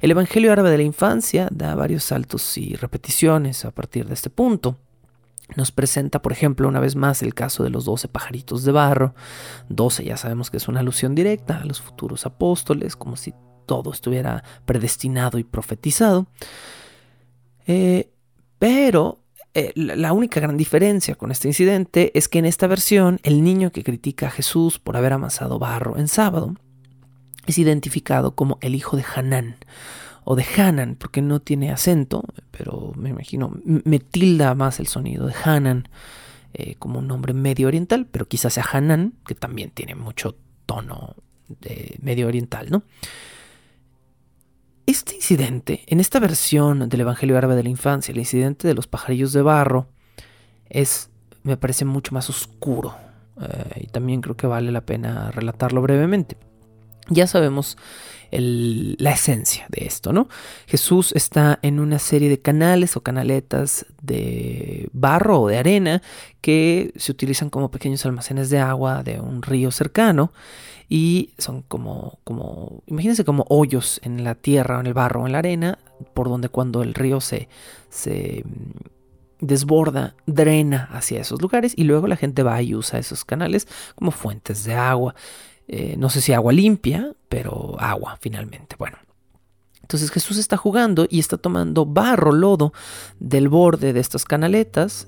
El 0.00 0.12
Evangelio 0.12 0.52
árabe 0.52 0.70
de 0.70 0.76
la 0.76 0.84
infancia 0.84 1.48
da 1.50 1.74
varios 1.74 2.04
saltos 2.04 2.56
y 2.56 2.76
repeticiones 2.76 3.64
a 3.64 3.72
partir 3.72 4.06
de 4.06 4.14
este 4.14 4.30
punto. 4.30 4.78
Nos 5.56 5.72
presenta, 5.72 6.22
por 6.22 6.30
ejemplo, 6.30 6.68
una 6.68 6.78
vez 6.78 6.94
más 6.94 7.20
el 7.24 7.34
caso 7.34 7.64
de 7.64 7.70
los 7.70 7.84
doce 7.86 8.06
pajaritos 8.06 8.62
de 8.62 8.70
barro. 8.70 9.16
Doce 9.68 10.04
ya 10.04 10.16
sabemos 10.16 10.52
que 10.52 10.58
es 10.58 10.68
una 10.68 10.78
alusión 10.78 11.16
directa 11.16 11.56
a 11.56 11.64
los 11.64 11.80
futuros 11.80 12.26
apóstoles, 12.26 12.94
como 12.94 13.16
si 13.16 13.34
todo 13.66 13.90
estuviera 13.90 14.44
predestinado 14.66 15.36
y 15.36 15.42
profetizado. 15.42 16.28
Eh, 17.66 18.08
pero 18.60 19.19
eh, 19.52 19.72
la 19.74 20.12
única 20.12 20.38
gran 20.38 20.56
diferencia 20.56 21.16
con 21.16 21.32
este 21.32 21.48
incidente 21.48 22.12
es 22.16 22.28
que 22.28 22.38
en 22.38 22.46
esta 22.46 22.68
versión 22.68 23.18
el 23.24 23.42
niño 23.42 23.72
que 23.72 23.82
critica 23.82 24.28
a 24.28 24.30
Jesús 24.30 24.78
por 24.78 24.96
haber 24.96 25.12
amasado 25.12 25.58
barro 25.58 25.98
en 25.98 26.06
sábado 26.06 26.54
es 27.46 27.58
identificado 27.58 28.36
como 28.36 28.58
el 28.60 28.76
hijo 28.76 28.96
de 28.96 29.04
Hanán 29.14 29.56
o 30.22 30.36
de 30.36 30.44
Hanan 30.56 30.94
porque 30.94 31.20
no 31.20 31.40
tiene 31.40 31.72
acento, 31.72 32.22
pero 32.52 32.92
me 32.96 33.08
imagino 33.08 33.52
me 33.64 33.98
tilda 33.98 34.54
más 34.54 34.78
el 34.78 34.86
sonido 34.86 35.26
de 35.26 35.34
Hanan 35.44 35.88
eh, 36.54 36.76
como 36.78 37.00
un 37.00 37.08
nombre 37.08 37.32
medio 37.32 37.66
oriental, 37.66 38.06
pero 38.10 38.28
quizás 38.28 38.54
sea 38.54 38.66
Hanan 38.70 39.14
que 39.26 39.34
también 39.34 39.70
tiene 39.70 39.96
mucho 39.96 40.36
tono 40.64 41.16
de 41.48 41.98
medio 42.00 42.28
oriental, 42.28 42.68
¿no? 42.70 42.84
Este 44.90 45.14
incidente, 45.14 45.84
en 45.86 46.00
esta 46.00 46.18
versión 46.18 46.88
del 46.88 47.02
Evangelio 47.02 47.38
Árabe 47.38 47.54
de 47.54 47.62
la 47.62 47.68
Infancia, 47.68 48.10
el 48.10 48.18
incidente 48.18 48.66
de 48.66 48.74
los 48.74 48.88
pajarillos 48.88 49.32
de 49.32 49.40
barro, 49.40 49.86
es, 50.68 51.10
me 51.44 51.56
parece 51.56 51.84
mucho 51.84 52.12
más 52.12 52.28
oscuro. 52.28 52.96
Eh, 53.40 53.82
y 53.82 53.86
también 53.86 54.20
creo 54.20 54.36
que 54.36 54.48
vale 54.48 54.72
la 54.72 54.80
pena 54.80 55.30
relatarlo 55.30 55.80
brevemente. 55.80 56.36
Ya 57.10 57.26
sabemos 57.26 57.76
la 58.32 59.10
esencia 59.10 59.66
de 59.70 59.86
esto, 59.86 60.12
¿no? 60.12 60.28
Jesús 60.66 61.12
está 61.16 61.58
en 61.62 61.80
una 61.80 61.98
serie 61.98 62.28
de 62.28 62.40
canales 62.40 62.96
o 62.96 63.02
canaletas 63.02 63.86
de 64.02 64.88
barro 64.92 65.42
o 65.42 65.48
de 65.48 65.58
arena 65.58 66.00
que 66.40 66.92
se 66.96 67.10
utilizan 67.10 67.50
como 67.50 67.72
pequeños 67.72 68.06
almacenes 68.06 68.48
de 68.50 68.60
agua 68.60 69.02
de 69.02 69.20
un 69.20 69.42
río 69.42 69.72
cercano 69.72 70.32
y 70.88 71.30
son 71.38 71.62
como, 71.62 72.18
como, 72.24 72.82
imagínense 72.86 73.24
como 73.24 73.46
hoyos 73.48 74.00
en 74.02 74.22
la 74.24 74.34
tierra 74.34 74.78
o 74.78 74.80
en 74.80 74.86
el 74.86 74.94
barro 74.94 75.22
o 75.22 75.26
en 75.26 75.32
la 75.32 75.38
arena, 75.38 75.78
por 76.14 76.28
donde 76.28 76.48
cuando 76.48 76.82
el 76.82 76.94
río 76.94 77.20
se, 77.20 77.48
se 77.88 78.44
mm, 78.44 79.46
desborda, 79.46 80.14
drena 80.26 80.88
hacia 80.92 81.20
esos 81.20 81.40
lugares 81.40 81.74
y 81.76 81.84
luego 81.84 82.06
la 82.06 82.16
gente 82.16 82.42
va 82.42 82.60
y 82.62 82.74
usa 82.74 82.98
esos 82.98 83.24
canales 83.24 83.66
como 83.94 84.10
fuentes 84.10 84.64
de 84.64 84.74
agua. 84.74 85.14
Eh, 85.72 85.94
no 85.96 86.10
sé 86.10 86.20
si 86.20 86.32
agua 86.32 86.52
limpia, 86.52 87.14
pero 87.28 87.76
agua 87.78 88.18
finalmente. 88.20 88.74
Bueno, 88.76 88.98
entonces 89.82 90.10
Jesús 90.10 90.36
está 90.36 90.56
jugando 90.56 91.06
y 91.08 91.20
está 91.20 91.36
tomando 91.36 91.86
barro, 91.86 92.32
lodo 92.32 92.72
del 93.20 93.48
borde 93.48 93.92
de 93.92 94.00
estas 94.00 94.24
canaletas 94.24 95.06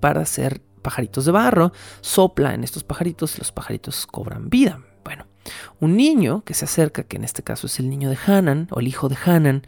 para 0.00 0.22
hacer 0.22 0.60
pajaritos 0.82 1.24
de 1.24 1.30
barro, 1.30 1.72
sopla 2.00 2.52
en 2.52 2.64
estos 2.64 2.82
pajaritos 2.82 3.36
y 3.36 3.38
los 3.38 3.52
pajaritos 3.52 4.08
cobran 4.08 4.50
vida. 4.50 4.80
Bueno, 5.04 5.26
un 5.78 5.96
niño 5.96 6.42
que 6.44 6.54
se 6.54 6.64
acerca, 6.64 7.04
que 7.04 7.16
en 7.16 7.22
este 7.22 7.44
caso 7.44 7.68
es 7.68 7.78
el 7.78 7.88
niño 7.88 8.10
de 8.10 8.18
Hanan 8.26 8.66
o 8.72 8.80
el 8.80 8.88
hijo 8.88 9.08
de 9.08 9.16
Hanan, 9.24 9.62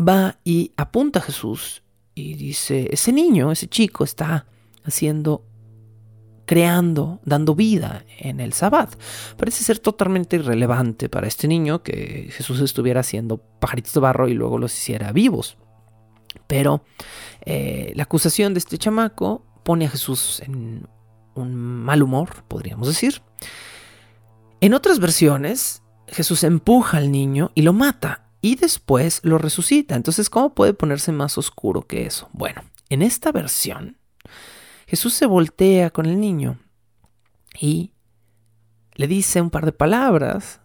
va 0.00 0.38
y 0.44 0.72
apunta 0.78 1.18
a 1.18 1.22
Jesús 1.22 1.82
y 2.14 2.36
dice, 2.36 2.88
ese 2.90 3.12
niño, 3.12 3.52
ese 3.52 3.68
chico 3.68 4.02
está 4.02 4.46
haciendo, 4.82 5.44
creando, 6.48 7.20
dando 7.26 7.54
vida 7.54 8.06
en 8.18 8.40
el 8.40 8.54
sabbat. 8.54 8.98
Parece 9.36 9.62
ser 9.64 9.80
totalmente 9.80 10.36
irrelevante 10.36 11.10
para 11.10 11.26
este 11.28 11.46
niño 11.46 11.82
que 11.82 12.30
Jesús 12.32 12.60
estuviera 12.60 13.00
haciendo 13.00 13.36
pajaritos 13.36 13.92
de 13.92 14.00
barro 14.00 14.28
y 14.28 14.32
luego 14.32 14.56
los 14.56 14.72
hiciera 14.72 15.12
vivos. 15.12 15.58
Pero 16.46 16.82
eh, 17.44 17.92
la 17.96 18.04
acusación 18.04 18.54
de 18.54 18.60
este 18.60 18.78
chamaco 18.78 19.44
pone 19.62 19.84
a 19.84 19.90
Jesús 19.90 20.40
en 20.40 20.88
un 21.34 21.54
mal 21.54 22.02
humor, 22.02 22.44
podríamos 22.48 22.88
decir. 22.88 23.20
En 24.62 24.72
otras 24.72 25.00
versiones, 25.00 25.82
Jesús 26.06 26.44
empuja 26.44 26.96
al 26.96 27.12
niño 27.12 27.52
y 27.54 27.60
lo 27.60 27.74
mata 27.74 28.30
y 28.40 28.56
después 28.56 29.20
lo 29.22 29.36
resucita. 29.36 29.96
Entonces, 29.96 30.30
¿cómo 30.30 30.54
puede 30.54 30.72
ponerse 30.72 31.12
más 31.12 31.36
oscuro 31.36 31.82
que 31.82 32.06
eso? 32.06 32.30
Bueno, 32.32 32.62
en 32.88 33.02
esta 33.02 33.32
versión, 33.32 33.97
Jesús 34.88 35.12
se 35.12 35.26
voltea 35.26 35.90
con 35.90 36.06
el 36.06 36.18
niño 36.18 36.58
y 37.60 37.92
le 38.94 39.06
dice 39.06 39.42
un 39.42 39.50
par 39.50 39.66
de 39.66 39.72
palabras 39.72 40.62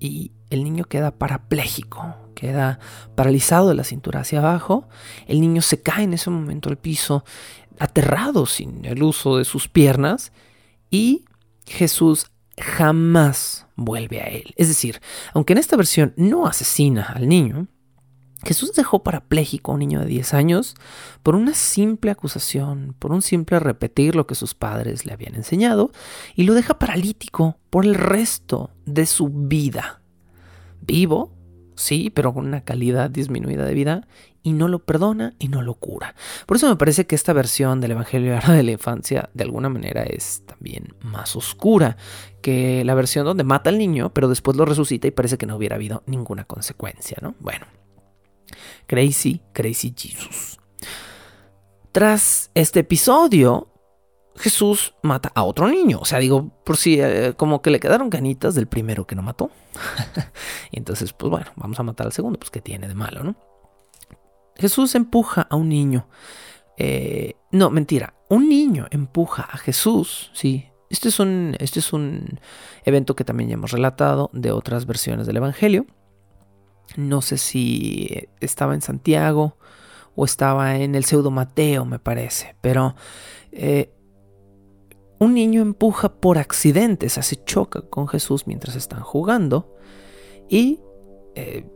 y 0.00 0.32
el 0.48 0.64
niño 0.64 0.84
queda 0.84 1.10
parapléjico, 1.10 2.16
queda 2.34 2.78
paralizado 3.14 3.68
de 3.68 3.74
la 3.74 3.84
cintura 3.84 4.20
hacia 4.20 4.38
abajo. 4.38 4.88
El 5.26 5.42
niño 5.42 5.60
se 5.60 5.82
cae 5.82 6.04
en 6.04 6.14
ese 6.14 6.30
momento 6.30 6.70
al 6.70 6.78
piso, 6.78 7.22
aterrado 7.78 8.46
sin 8.46 8.86
el 8.86 9.02
uso 9.02 9.36
de 9.36 9.44
sus 9.44 9.68
piernas 9.68 10.32
y 10.90 11.26
Jesús 11.66 12.30
jamás 12.58 13.66
vuelve 13.76 14.22
a 14.22 14.28
él. 14.28 14.54
Es 14.56 14.68
decir, 14.68 15.02
aunque 15.34 15.52
en 15.52 15.58
esta 15.58 15.76
versión 15.76 16.14
no 16.16 16.46
asesina 16.46 17.12
al 17.14 17.28
niño, 17.28 17.68
Jesús 18.44 18.72
dejó 18.74 19.02
parapléjico 19.02 19.70
a 19.70 19.74
un 19.74 19.80
niño 19.80 20.00
de 20.00 20.06
10 20.06 20.34
años 20.34 20.74
por 21.22 21.34
una 21.34 21.54
simple 21.54 22.10
acusación, 22.10 22.94
por 22.98 23.12
un 23.12 23.22
simple 23.22 23.58
repetir 23.58 24.14
lo 24.14 24.26
que 24.26 24.34
sus 24.34 24.54
padres 24.54 25.06
le 25.06 25.12
habían 25.12 25.34
enseñado, 25.34 25.90
y 26.34 26.44
lo 26.44 26.54
deja 26.54 26.78
paralítico 26.78 27.56
por 27.70 27.84
el 27.84 27.94
resto 27.94 28.70
de 28.84 29.06
su 29.06 29.28
vida. 29.28 30.02
Vivo, 30.82 31.32
sí, 31.74 32.10
pero 32.10 32.34
con 32.34 32.46
una 32.46 32.62
calidad 32.62 33.10
disminuida 33.10 33.64
de 33.64 33.74
vida, 33.74 34.06
y 34.42 34.52
no 34.52 34.68
lo 34.68 34.78
perdona 34.78 35.34
y 35.40 35.48
no 35.48 35.60
lo 35.60 35.74
cura. 35.74 36.14
Por 36.46 36.56
eso 36.56 36.68
me 36.68 36.76
parece 36.76 37.04
que 37.04 37.16
esta 37.16 37.32
versión 37.32 37.80
del 37.80 37.90
Evangelio 37.90 38.38
de 38.46 38.62
la 38.62 38.70
infancia 38.70 39.28
de 39.34 39.42
alguna 39.42 39.68
manera 39.68 40.04
es 40.04 40.44
también 40.46 40.94
más 41.00 41.34
oscura 41.34 41.96
que 42.42 42.84
la 42.84 42.94
versión 42.94 43.24
donde 43.24 43.42
mata 43.42 43.70
al 43.70 43.78
niño, 43.78 44.14
pero 44.14 44.28
después 44.28 44.56
lo 44.56 44.64
resucita 44.64 45.08
y 45.08 45.10
parece 45.10 45.36
que 45.36 45.46
no 45.46 45.56
hubiera 45.56 45.74
habido 45.74 46.04
ninguna 46.06 46.44
consecuencia, 46.44 47.16
¿no? 47.22 47.34
Bueno, 47.40 47.66
Crazy, 48.86 49.42
Crazy 49.52 49.94
Jesus. 49.96 50.58
Tras 51.92 52.50
este 52.54 52.80
episodio, 52.80 53.68
Jesús 54.36 54.94
mata 55.02 55.32
a 55.34 55.44
otro 55.44 55.68
niño. 55.68 55.98
O 56.00 56.04
sea, 56.04 56.18
digo, 56.18 56.50
por 56.64 56.76
si 56.76 57.00
eh, 57.00 57.34
como 57.36 57.62
que 57.62 57.70
le 57.70 57.80
quedaron 57.80 58.10
ganitas 58.10 58.54
del 58.54 58.66
primero 58.66 59.06
que 59.06 59.14
no 59.14 59.22
mató. 59.22 59.50
y 60.70 60.78
entonces, 60.78 61.12
pues 61.12 61.30
bueno, 61.30 61.46
vamos 61.56 61.80
a 61.80 61.82
matar 61.82 62.06
al 62.06 62.12
segundo, 62.12 62.38
pues 62.38 62.50
que 62.50 62.60
tiene 62.60 62.88
de 62.88 62.94
malo, 62.94 63.24
¿no? 63.24 63.36
Jesús 64.56 64.94
empuja 64.94 65.42
a 65.42 65.56
un 65.56 65.68
niño. 65.68 66.08
Eh, 66.76 67.34
no, 67.52 67.70
mentira. 67.70 68.14
Un 68.28 68.48
niño 68.48 68.86
empuja 68.90 69.42
a 69.42 69.58
Jesús, 69.58 70.30
sí. 70.34 70.68
Este 70.88 71.08
es, 71.08 71.18
un, 71.18 71.56
este 71.58 71.80
es 71.80 71.92
un 71.92 72.38
evento 72.84 73.16
que 73.16 73.24
también 73.24 73.48
ya 73.48 73.54
hemos 73.54 73.72
relatado 73.72 74.30
de 74.32 74.52
otras 74.52 74.86
versiones 74.86 75.26
del 75.26 75.38
Evangelio. 75.38 75.86
No 76.96 77.20
sé 77.22 77.38
si 77.38 78.28
estaba 78.40 78.74
en 78.74 78.82
Santiago 78.82 79.56
o 80.14 80.24
estaba 80.24 80.76
en 80.76 80.94
el 80.94 81.04
pseudo 81.04 81.30
Mateo, 81.30 81.84
me 81.84 81.98
parece. 81.98 82.56
Pero 82.60 82.94
eh, 83.52 83.92
un 85.18 85.34
niño 85.34 85.62
empuja 85.62 86.14
por 86.20 86.38
accidente, 86.38 87.08
se 87.08 87.44
choca 87.44 87.82
con 87.82 88.08
Jesús 88.08 88.46
mientras 88.46 88.76
están 88.76 89.00
jugando. 89.00 89.74
Y 90.48 90.80
eh, 91.34 91.66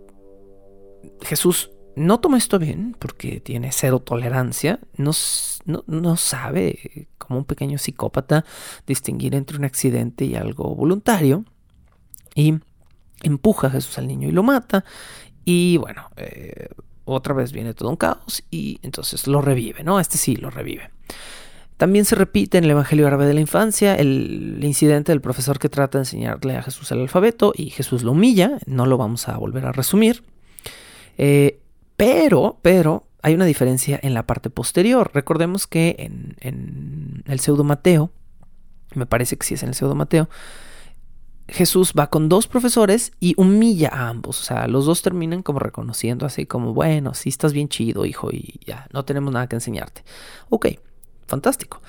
Jesús 1.23 1.71
no 1.97 2.21
toma 2.21 2.39
esto 2.39 2.59
bien 2.59 2.97
porque 2.99 3.41
tiene 3.41 3.73
cero 3.73 4.01
tolerancia. 4.01 4.81
No, 4.97 5.13
no, 5.65 6.17
sabe, 6.17 7.09
como 7.19 7.39
un 7.41 7.45
pequeño 7.45 7.79
psicópata, 7.79 8.45
distinguir 8.87 9.35
entre 9.35 9.57
un 9.57 9.65
accidente 9.65 10.25
y 10.25 10.35
algo 10.35 10.75
voluntario. 10.75 11.45
Y 12.35 12.61
empuja 13.23 13.69
a 13.69 13.71
Jesús 13.71 13.99
al 13.99 14.07
niño 14.07 14.29
y 14.29 14.33
lo 14.33 14.43
mata. 14.43 14.85
Y 15.45 15.77
bueno, 15.79 16.11
eh, 16.17 16.69
otra 17.05 17.35
vez 17.35 17.53
viene 17.53 17.75
todo 17.75 17.91
un 17.91 17.97
caos 17.97 18.43
y 18.51 18.79
entonces 18.83 19.27
lo 19.27 19.41
revive, 19.41 19.83
¿no? 19.83 20.01
Este 20.01 20.19
sí 20.19 20.37
lo 20.37 20.51
revive. 20.51 20.91
También 21.77 22.05
se 22.05 22.15
repite 22.15 22.59
en 22.59 22.65
el 22.65 22.71
Evangelio 22.73 23.07
Árabe 23.07 23.25
de 23.25 23.33
la 23.33 23.41
Infancia 23.41 23.95
el 23.95 24.61
incidente 24.63 25.13
del 25.13 25.23
profesor 25.23 25.59
que 25.59 25.71
trata 25.71 25.97
de 25.97 26.03
enseñarle 26.03 26.57
a 26.57 26.63
Jesús 26.63 26.93
el 26.93 27.01
alfabeto 27.01 27.55
y 27.57 27.71
Jesús 27.71 28.03
lo 28.03 28.13
humilla, 28.13 28.59
no 28.67 28.85
lo 28.85 28.99
vamos 28.99 29.29
a 29.29 29.39
volver 29.39 29.65
a 29.65 29.73
resumir. 29.73 30.23
Eh, 31.17 31.59
pero, 31.97 32.59
pero, 32.61 33.05
hay 33.23 33.35
una 33.35 33.47
diferencia 33.47 33.99
en 34.03 34.13
la 34.13 34.27
parte 34.27 34.51
posterior. 34.51 35.11
Recordemos 35.15 35.67
que 35.67 35.97
en, 35.99 36.37
en 36.41 37.23
el 37.27 37.41
pseudo 37.41 37.65
Mateo, 37.65 38.11
me 38.95 39.07
parece 39.07 39.37
que 39.37 39.47
sí 39.47 39.55
es 39.55 39.63
en 39.63 39.71
el 39.71 39.75
pseudo 39.75 39.95
Mateo, 39.95 40.29
Jesús 41.51 41.93
va 41.99 42.09
con 42.09 42.29
dos 42.29 42.47
profesores 42.47 43.13
y 43.21 43.35
humilla 43.37 43.91
a 43.93 44.09
ambos. 44.09 44.41
O 44.41 44.45
sea, 44.45 44.69
los 44.69 44.87
dos 44.87 45.03
terminan 45.03 45.43
como 45.43 45.59
reconociendo 45.59 46.27
así 46.27 46.47
como, 46.47 46.73
bueno, 46.73 47.15
sí 47.15 47.29
estás 47.29 47.53
bien 47.53 47.69
chido, 47.69 48.05
hijo, 48.07 48.31
y 48.31 48.61
ya, 48.65 48.87
no 48.93 49.05
tenemos 49.05 49.33
nada 49.33 49.49
que 49.49 49.57
enseñarte. 49.57 50.05
Ok, 50.49 50.67
fantástico. 51.27 51.83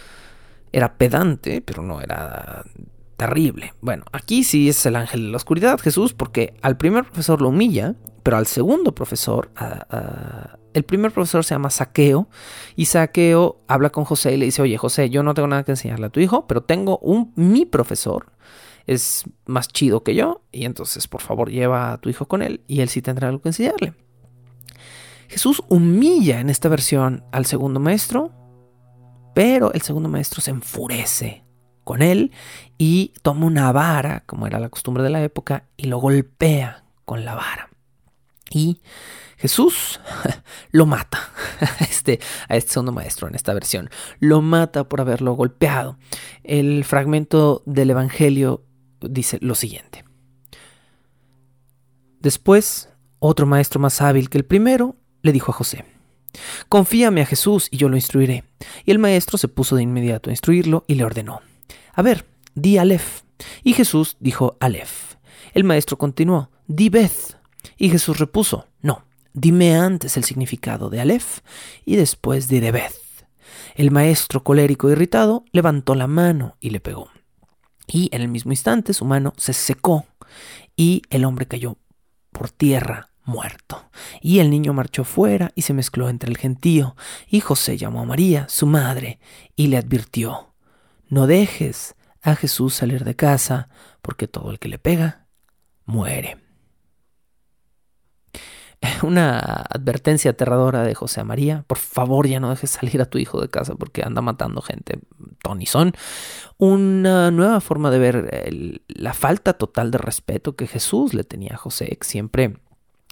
Era 0.72 0.96
pedante, 0.96 1.62
pero 1.62 1.84
no 1.84 2.02
era 2.02 2.64
terrible. 3.18 3.74
Bueno, 3.82 4.06
aquí 4.12 4.44
sí 4.44 4.70
es 4.70 4.86
el 4.86 4.96
ángel 4.96 5.26
de 5.26 5.30
la 5.30 5.38
oscuridad, 5.38 5.80
Jesús, 5.80 6.14
porque 6.14 6.56
al 6.62 6.78
primer 6.78 7.04
profesor 7.06 7.42
lo 7.42 7.50
humilla, 7.50 7.94
pero 8.24 8.38
al 8.38 8.48
segundo 8.48 8.96
profesor, 8.96 9.52
el 10.74 10.84
primer 10.84 11.12
profesor 11.12 11.44
se 11.44 11.54
llama 11.54 11.70
Saqueo, 11.70 12.30
y 12.76 12.86
Saqueo 12.86 13.58
habla 13.68 13.92
con 13.92 14.06
José 14.06 14.34
y 14.34 14.38
le 14.38 14.46
dice, 14.46 14.62
oye, 14.62 14.78
José, 14.78 15.10
yo 15.10 15.22
no 15.22 15.34
tengo 15.34 15.48
nada 15.48 15.64
que 15.64 15.72
enseñarle 15.72 16.08
a 16.08 16.10
tu 16.10 16.20
hijo, 16.20 16.48
pero 16.48 16.62
tengo 16.62 16.98
un, 17.00 17.32
mi 17.36 17.66
profesor 17.66 18.28
es 18.88 19.24
más 19.46 19.68
chido 19.68 20.04
que 20.04 20.16
yo 20.16 20.42
y 20.52 20.66
entonces 20.66 21.08
por 21.08 21.22
favor 21.22 21.50
lleva 21.50 21.94
a 21.94 21.98
tu 22.00 22.10
hijo 22.10 22.28
con 22.28 22.42
él 22.42 22.62
y 22.68 22.82
él 22.82 22.90
sí 22.90 23.02
tendrá 23.02 23.28
algo 23.28 23.42
que 23.42 23.50
enseñarle. 23.50 23.94
Jesús 25.28 25.64
humilla 25.70 26.42
en 26.42 26.50
esta 26.50 26.68
versión 26.68 27.24
al 27.32 27.46
segundo 27.46 27.80
maestro, 27.80 28.32
pero 29.34 29.72
el 29.72 29.82
segundo 29.82 30.10
maestro 30.10 30.42
se 30.42 30.52
enfurece 30.52 31.46
con 31.84 32.02
él 32.02 32.32
y 32.78 33.14
toma 33.22 33.46
una 33.46 33.72
vara, 33.72 34.24
como 34.26 34.46
era 34.46 34.60
la 34.60 34.70
costumbre 34.70 35.04
de 35.04 35.10
la 35.10 35.24
época, 35.24 35.66
y 35.78 35.86
lo 35.86 36.00
golpea 36.00 36.84
con 37.06 37.24
la 37.24 37.36
vara. 37.36 37.70
Y 38.50 38.82
Jesús 39.38 40.00
lo 40.72 40.86
mata 40.86 41.32
este, 41.80 42.20
a 42.48 42.58
este 42.58 42.74
segundo 42.74 42.92
maestro 42.92 43.28
en 43.28 43.36
esta 43.36 43.54
versión. 43.54 43.90
Lo 44.20 44.42
mata 44.42 44.88
por 44.88 45.02
haberlo 45.02 45.34
golpeado. 45.34 45.98
El 46.44 46.84
fragmento 46.84 47.64
del 47.66 47.90
Evangelio 47.90 48.66
dice 49.10 49.38
lo 49.42 49.56
siguiente. 49.56 50.06
Después, 52.20 52.90
otro 53.20 53.46
maestro 53.46 53.80
más 53.80 54.02
hábil 54.02 54.30
que 54.30 54.38
el 54.38 54.46
primero 54.46 54.96
le 55.22 55.32
dijo 55.32 55.52
a 55.52 55.56
José, 55.56 55.86
Confíame 56.70 57.22
a 57.22 57.26
Jesús 57.26 57.68
y 57.72 57.78
yo 57.78 57.90
lo 57.90 57.96
instruiré. 57.96 58.44
Y 58.86 58.92
el 58.92 59.00
maestro 59.00 59.38
se 59.38 59.48
puso 59.48 59.76
de 59.76 59.84
inmediato 59.84 60.30
a 60.30 60.34
instruirlo 60.34 60.86
y 60.88 60.96
le 60.96 61.04
ordenó, 61.04 61.42
A 61.94 62.02
ver, 62.02 62.26
di 62.56 62.78
Aleph. 62.78 63.24
Y 63.64 63.74
Jesús 63.74 64.18
dijo 64.20 64.56
Aleph. 64.60 65.16
El 65.54 65.64
maestro 65.64 65.98
continuó, 65.98 66.52
Di 66.68 66.90
Beth. 66.90 67.38
Y 67.78 67.90
Jesús 67.90 68.20
repuso, 68.20 68.68
No, 68.82 69.06
dime 69.34 69.76
antes 69.76 70.16
el 70.16 70.24
significado 70.24 70.90
de 70.90 71.02
Aleph 71.02 71.40
y 71.86 71.96
después 71.96 72.48
di 72.48 72.60
de 72.60 72.72
Beth. 72.72 72.96
El 73.76 73.92
maestro 73.92 74.44
colérico 74.44 74.90
e 74.90 74.94
irritado 74.94 75.44
levantó 75.52 75.96
la 75.96 76.08
mano 76.08 76.56
y 76.60 76.70
le 76.70 76.80
pegó 76.80 77.10
y 77.88 78.10
en 78.14 78.22
el 78.22 78.28
mismo 78.28 78.52
instante 78.52 78.94
su 78.94 79.06
mano 79.06 79.34
se 79.38 79.54
secó 79.54 80.06
y 80.76 81.02
el 81.10 81.26
hombre 81.26 81.46
cayó 81.46 81.78
por 82.32 82.50
tierra 82.50 83.10
muerto. 83.24 83.90
Y 84.22 84.40
el 84.40 84.50
niño 84.50 84.74
marchó 84.74 85.04
fuera 85.04 85.52
y 85.56 85.62
se 85.64 85.74
mezcló 85.74 86.10
entre 86.10 86.30
el 86.30 86.38
gentío, 86.38 86.96
y 87.28 87.40
José 87.40 87.78
llamó 87.78 88.02
a 88.02 88.06
María, 88.06 88.48
su 88.50 88.66
madre, 88.66 89.20
y 89.56 89.68
le 89.68 89.78
advirtió, 89.78 90.54
no 91.08 91.28
dejes 91.28 91.96
a 92.22 92.36
Jesús 92.36 92.74
salir 92.74 93.04
de 93.04 93.16
casa, 93.16 93.70
porque 94.02 94.28
todo 94.28 94.52
el 94.52 94.60
que 94.60 94.70
le 94.70 94.80
pega, 94.80 95.28
muere. 95.86 96.41
una 99.04 99.40
advertencia 99.40 100.32
aterradora 100.32 100.84
de 100.84 100.96
José 100.96 101.24
María. 101.24 101.64
Por 101.68 101.78
favor, 101.78 102.28
ya 102.28 102.40
no 102.40 102.50
dejes 102.50 102.72
salir 102.72 103.02
a 103.02 103.06
tu 103.06 103.18
hijo 103.18 103.40
de 103.42 103.50
casa 103.50 103.76
porque 103.76 104.04
anda 104.04 104.22
matando 104.22 104.62
gente. 104.62 105.00
Tony 105.44 105.66
son. 105.66 105.94
Una 106.58 107.32
nueva 107.32 107.62
forma 107.62 107.92
de 107.92 108.00
ver 108.00 108.82
la 108.88 109.14
falta 109.14 109.54
total 109.54 109.92
de 109.92 109.98
respeto 109.98 110.56
que 110.56 110.68
Jesús 110.68 111.14
le 111.14 111.24
tenía 111.24 111.54
a 111.54 111.58
José. 111.58 111.98
Siempre, 112.02 112.58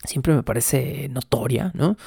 siempre 0.04 0.34
me 0.34 0.44
parece 0.44 1.08
notoria, 1.10 1.72
¿no? 1.76 1.98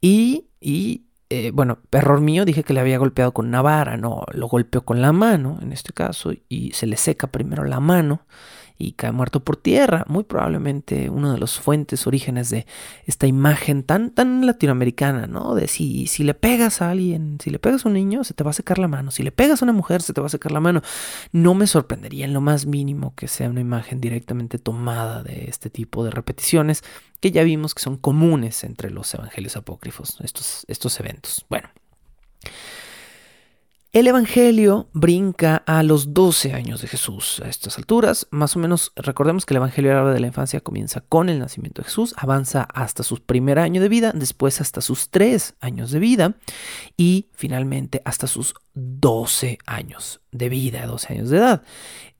Y, 0.00 0.46
y 0.60 1.04
eh, 1.30 1.50
bueno, 1.52 1.78
error 1.92 2.20
mío, 2.20 2.44
dije 2.44 2.62
que 2.62 2.72
le 2.72 2.80
había 2.80 2.98
golpeado 2.98 3.32
con 3.32 3.46
una 3.46 3.60
vara, 3.60 3.96
no, 3.96 4.24
lo 4.32 4.48
golpeó 4.48 4.84
con 4.84 5.02
la 5.02 5.12
mano 5.12 5.58
en 5.60 5.72
este 5.72 5.92
caso 5.92 6.32
y 6.48 6.72
se 6.72 6.86
le 6.86 6.96
seca 6.96 7.26
primero 7.26 7.64
la 7.64 7.80
mano 7.80 8.22
y 8.78 8.92
cae 8.92 9.10
muerto 9.10 9.40
por 9.44 9.56
tierra. 9.56 10.04
Muy 10.08 10.24
probablemente 10.24 11.10
uno 11.10 11.32
de 11.32 11.38
los 11.38 11.58
fuentes, 11.58 12.06
orígenes 12.06 12.48
de 12.48 12.66
esta 13.06 13.26
imagen 13.26 13.82
tan, 13.82 14.10
tan 14.12 14.46
latinoamericana, 14.46 15.26
¿no? 15.26 15.54
De 15.54 15.66
si, 15.66 16.06
si 16.06 16.22
le 16.22 16.34
pegas 16.34 16.80
a 16.80 16.90
alguien, 16.90 17.38
si 17.42 17.50
le 17.50 17.58
pegas 17.58 17.84
a 17.84 17.88
un 17.88 17.94
niño, 17.94 18.22
se 18.22 18.34
te 18.34 18.44
va 18.44 18.50
a 18.50 18.54
secar 18.54 18.78
la 18.78 18.88
mano. 18.88 19.10
Si 19.10 19.22
le 19.24 19.32
pegas 19.32 19.60
a 19.60 19.64
una 19.64 19.72
mujer, 19.72 20.00
se 20.00 20.12
te 20.12 20.20
va 20.20 20.28
a 20.28 20.30
secar 20.30 20.52
la 20.52 20.60
mano. 20.60 20.80
No 21.32 21.54
me 21.54 21.66
sorprendería 21.66 22.24
en 22.24 22.32
lo 22.32 22.40
más 22.40 22.66
mínimo 22.66 23.14
que 23.16 23.26
sea 23.26 23.50
una 23.50 23.60
imagen 23.60 24.00
directamente 24.00 24.58
tomada 24.58 25.22
de 25.22 25.46
este 25.48 25.70
tipo 25.70 26.04
de 26.04 26.12
repeticiones 26.12 26.84
que 27.20 27.32
ya 27.32 27.42
vimos 27.42 27.74
que 27.74 27.82
son 27.82 27.96
comunes 27.96 28.62
entre 28.62 28.90
los 28.90 29.12
evangelios 29.12 29.56
apócrifos, 29.56 30.18
estos, 30.22 30.64
estos 30.68 31.00
eventos. 31.00 31.44
Bueno. 31.48 31.68
El 33.98 34.06
Evangelio 34.06 34.88
brinca 34.92 35.56
a 35.66 35.82
los 35.82 36.14
12 36.14 36.52
años 36.52 36.80
de 36.82 36.86
Jesús. 36.86 37.42
A 37.44 37.48
estas 37.48 37.78
alturas, 37.78 38.28
más 38.30 38.54
o 38.54 38.60
menos, 38.60 38.92
recordemos 38.94 39.44
que 39.44 39.54
el 39.54 39.56
Evangelio 39.56 39.90
árabe 39.90 40.14
de 40.14 40.20
la 40.20 40.28
infancia 40.28 40.60
comienza 40.60 41.00
con 41.00 41.28
el 41.28 41.40
nacimiento 41.40 41.82
de 41.82 41.86
Jesús, 41.86 42.14
avanza 42.16 42.68
hasta 42.72 43.02
su 43.02 43.20
primer 43.20 43.58
año 43.58 43.82
de 43.82 43.88
vida, 43.88 44.12
después 44.14 44.60
hasta 44.60 44.82
sus 44.82 45.10
3 45.10 45.56
años 45.58 45.90
de 45.90 45.98
vida 45.98 46.36
y 46.96 47.26
finalmente 47.32 48.00
hasta 48.04 48.28
sus 48.28 48.54
12 48.74 49.58
años 49.66 50.20
de 50.30 50.48
vida, 50.48 50.86
12 50.86 51.14
años 51.14 51.30
de 51.30 51.38
edad. 51.38 51.62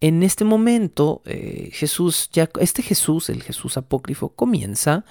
En 0.01 0.25
este 0.25 0.45
momento, 0.45 1.23
eh, 1.27 1.71
Jesús, 1.73 2.29
ya, 2.33 2.51
este 2.59 2.83
Jesús, 2.83 3.31
el 3.31 3.45
Jesús 3.45 3.77
apócrifo, 3.77 4.31
comienza 4.31 5.05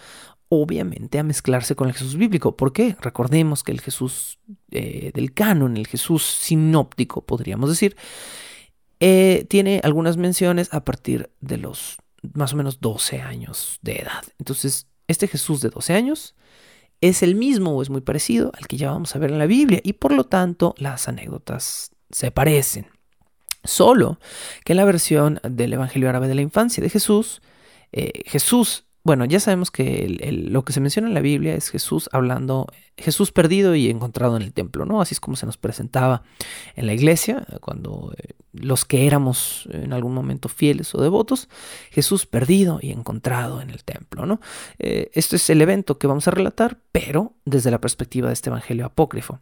obviamente 0.49 1.19
a 1.19 1.23
mezclarse 1.23 1.75
con 1.75 1.87
el 1.87 1.93
Jesús 1.93 2.15
bíblico. 2.15 2.55
¿Por 2.55 2.73
qué? 2.73 2.95
Recordemos 3.01 3.63
que 3.63 3.71
el 3.71 3.81
Jesús 3.81 4.39
eh, 4.71 5.11
del 5.13 5.33
canon, 5.33 5.77
el 5.77 5.87
Jesús 5.87 6.23
sinóptico, 6.23 7.25
podríamos 7.25 7.69
decir, 7.69 7.95
eh, 8.99 9.45
tiene 9.49 9.81
algunas 9.83 10.17
menciones 10.17 10.73
a 10.73 10.83
partir 10.83 11.29
de 11.41 11.57
los 11.57 11.97
más 12.33 12.53
o 12.53 12.55
menos 12.55 12.79
12 12.79 13.21
años 13.21 13.77
de 13.81 13.97
edad. 13.97 14.23
Entonces, 14.39 14.87
este 15.07 15.27
Jesús 15.27 15.61
de 15.61 15.69
12 15.69 15.93
años 15.93 16.35
es 17.01 17.21
el 17.21 17.35
mismo 17.35 17.75
o 17.75 17.81
es 17.81 17.89
muy 17.89 18.01
parecido 18.01 18.51
al 18.57 18.67
que 18.67 18.77
ya 18.77 18.91
vamos 18.91 19.15
a 19.15 19.19
ver 19.19 19.31
en 19.31 19.39
la 19.39 19.45
Biblia 19.45 19.79
y 19.83 19.93
por 19.93 20.13
lo 20.13 20.23
tanto 20.23 20.73
las 20.77 21.07
anécdotas 21.07 21.91
se 22.09 22.31
parecen. 22.31 22.87
Solo 23.63 24.19
que 24.63 24.73
la 24.73 24.85
versión 24.85 25.39
del 25.43 25.73
Evangelio 25.73 26.09
árabe 26.09 26.27
de 26.27 26.35
la 26.35 26.41
infancia 26.41 26.81
de 26.81 26.89
Jesús, 26.89 27.41
eh, 27.91 28.23
Jesús 28.25 28.86
bueno, 29.07 29.23
ya 29.23 29.39
sabemos 29.39 29.71
que 29.71 30.17
lo 30.49 30.65
que 30.65 30.73
se 30.73 30.81
menciona 30.81 31.07
en 31.07 31.13
la 31.13 31.21
Biblia 31.21 31.55
es 31.55 31.69
Jesús 31.69 32.09
hablando, 32.11 32.67
Jesús 32.97 33.31
perdido 33.31 33.73
y 33.73 33.89
encontrado 33.89 34.35
en 34.35 34.43
el 34.43 34.51
templo, 34.51 34.85
¿no? 34.85 34.99
Así 34.99 35.13
es 35.13 35.21
como 35.21 35.37
se 35.37 35.45
nos 35.45 35.55
presentaba 35.55 36.23
en 36.75 36.87
la 36.87 36.93
iglesia, 36.93 37.47
cuando 37.61 38.13
eh, 38.17 38.33
los 38.51 38.83
que 38.83 39.07
éramos 39.07 39.69
en 39.71 39.93
algún 39.93 40.13
momento 40.13 40.49
fieles 40.49 40.93
o 40.93 41.01
devotos, 41.01 41.47
Jesús 41.89 42.25
perdido 42.25 42.79
y 42.81 42.91
encontrado 42.91 43.61
en 43.61 43.69
el 43.69 43.85
templo, 43.85 44.25
¿no? 44.25 44.41
Eh, 44.77 45.09
este 45.13 45.37
es 45.37 45.49
el 45.49 45.61
evento 45.61 45.97
que 45.97 46.07
vamos 46.07 46.27
a 46.27 46.31
relatar, 46.31 46.79
pero 46.91 47.33
desde 47.45 47.71
la 47.71 47.79
perspectiva 47.79 48.27
de 48.27 48.33
este 48.33 48.49
evangelio 48.49 48.85
apócrifo. 48.85 49.39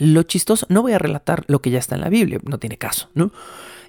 Lo 0.00 0.24
chistoso, 0.24 0.66
no 0.68 0.82
voy 0.82 0.94
a 0.94 0.98
relatar 0.98 1.44
lo 1.46 1.62
que 1.62 1.70
ya 1.70 1.78
está 1.78 1.94
en 1.94 2.00
la 2.00 2.08
Biblia, 2.08 2.40
no 2.42 2.58
tiene 2.58 2.76
caso, 2.76 3.08
¿no? 3.14 3.30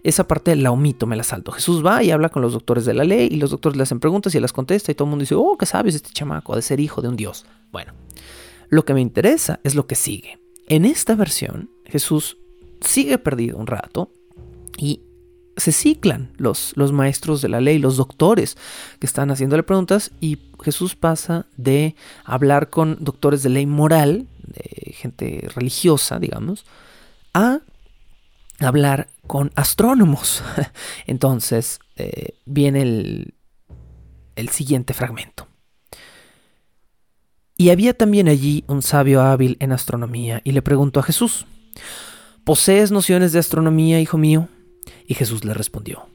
Esa 0.06 0.28
parte 0.28 0.56
la 0.56 0.72
omito, 0.72 1.08
me 1.08 1.16
la 1.16 1.24
salto. 1.24 1.52
Jesús 1.52 1.84
va 1.84 2.04
y 2.04 2.12
habla 2.12 2.30
con 2.30 2.44
los 2.44 2.54
doctores 2.54 2.86
de 2.86 2.94
la 2.94 3.04
ley 3.04 3.28
y 3.32 3.38
los 3.38 3.50
doctores 3.50 3.76
le 3.76 3.82
hacen 3.82 4.00
preguntas 4.00 4.36
y 4.36 4.40
las 4.40 4.54
contesta 4.54 4.92
y 4.92 4.96
todo 4.96 5.08
el 5.08 5.10
mundo 5.10 5.24
dice, 5.24 5.34
oh, 5.34 5.58
¿qué 5.58 5.66
sabes 5.66 5.96
este 5.96 6.12
chamaco? 6.12 6.56
De 6.56 6.62
ser 6.62 6.80
hijo 6.80 7.02
de 7.02 7.08
un 7.08 7.16
Dios. 7.16 7.48
Bueno, 7.72 7.94
lo 8.70 8.86
que 8.86 8.94
me 8.94 9.02
interesa 9.02 9.60
es 9.64 9.74
lo 9.74 9.88
que 9.88 9.96
sigue. 9.96 10.38
En 10.68 10.86
esta 10.86 11.16
versión, 11.16 11.72
Jesús 11.86 12.38
sigue 12.82 13.18
perdido 13.18 13.58
un 13.58 13.66
rato 13.66 14.12
y 14.78 15.02
se 15.58 15.72
ciclan 15.72 16.34
los, 16.38 16.74
los 16.76 16.92
maestros 16.92 17.42
de 17.42 17.50
la 17.50 17.60
ley, 17.60 17.80
los 17.80 17.98
doctores 17.98 18.58
que 19.00 19.08
están 19.08 19.32
haciéndole 19.32 19.64
preguntas 19.64 20.12
y 20.22 20.38
Jesús 20.64 20.96
pasa 20.96 21.48
de 21.58 21.96
hablar 22.26 22.70
con 22.70 22.98
doctores 23.00 23.42
de 23.42 23.50
ley 23.50 23.66
moral, 23.66 24.28
de 24.44 24.94
gente 24.94 25.48
religiosa, 25.56 26.20
digamos, 26.20 26.64
a 27.34 27.62
hablar 28.60 29.10
con 29.28 29.52
astrónomos. 29.56 30.44
Entonces 31.08 31.80
eh, 31.96 32.38
viene 32.46 32.82
el, 32.82 33.34
el 34.36 34.50
siguiente 34.50 34.94
fragmento. 34.94 35.48
Y 37.58 37.70
había 37.70 37.94
también 37.94 38.28
allí 38.28 38.66
un 38.68 38.82
sabio 38.82 39.22
hábil 39.22 39.56
en 39.60 39.72
astronomía 39.72 40.42
y 40.44 40.52
le 40.52 40.62
preguntó 40.62 41.00
a 41.00 41.04
Jesús, 41.04 41.46
¿posees 42.44 42.92
nociones 42.92 43.32
de 43.32 43.40
astronomía, 43.40 44.02
hijo 44.02 44.18
mío? 44.18 44.50
Y 45.08 45.14
Jesús 45.14 45.46
le 45.46 45.54
respondió, 45.54 46.10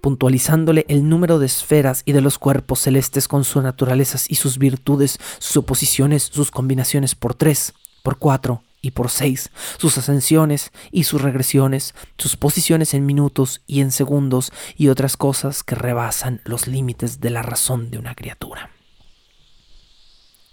puntualizándole 0.00 0.86
el 0.88 1.06
número 1.06 1.38
de 1.38 1.46
esferas 1.46 2.02
y 2.06 2.12
de 2.12 2.22
los 2.22 2.38
cuerpos 2.38 2.80
celestes 2.80 3.28
con 3.28 3.44
sus 3.44 3.62
naturalezas 3.62 4.30
y 4.30 4.36
sus 4.36 4.56
virtudes, 4.56 5.18
sus 5.38 5.58
oposiciones, 5.58 6.22
sus 6.22 6.50
combinaciones 6.50 7.14
por 7.14 7.34
tres, 7.34 7.74
por 8.02 8.18
cuatro 8.18 8.62
y 8.80 8.92
por 8.92 9.10
seis, 9.10 9.50
sus 9.78 9.98
ascensiones 9.98 10.70
y 10.90 11.04
sus 11.04 11.20
regresiones, 11.20 11.94
sus 12.18 12.36
posiciones 12.36 12.94
en 12.94 13.06
minutos 13.06 13.62
y 13.66 13.80
en 13.80 13.90
segundos 13.90 14.52
y 14.76 14.88
otras 14.88 15.16
cosas 15.16 15.62
que 15.62 15.74
rebasan 15.74 16.40
los 16.44 16.66
límites 16.66 17.20
de 17.20 17.30
la 17.30 17.42
razón 17.42 17.90
de 17.90 17.98
una 17.98 18.14
criatura. 18.14 18.70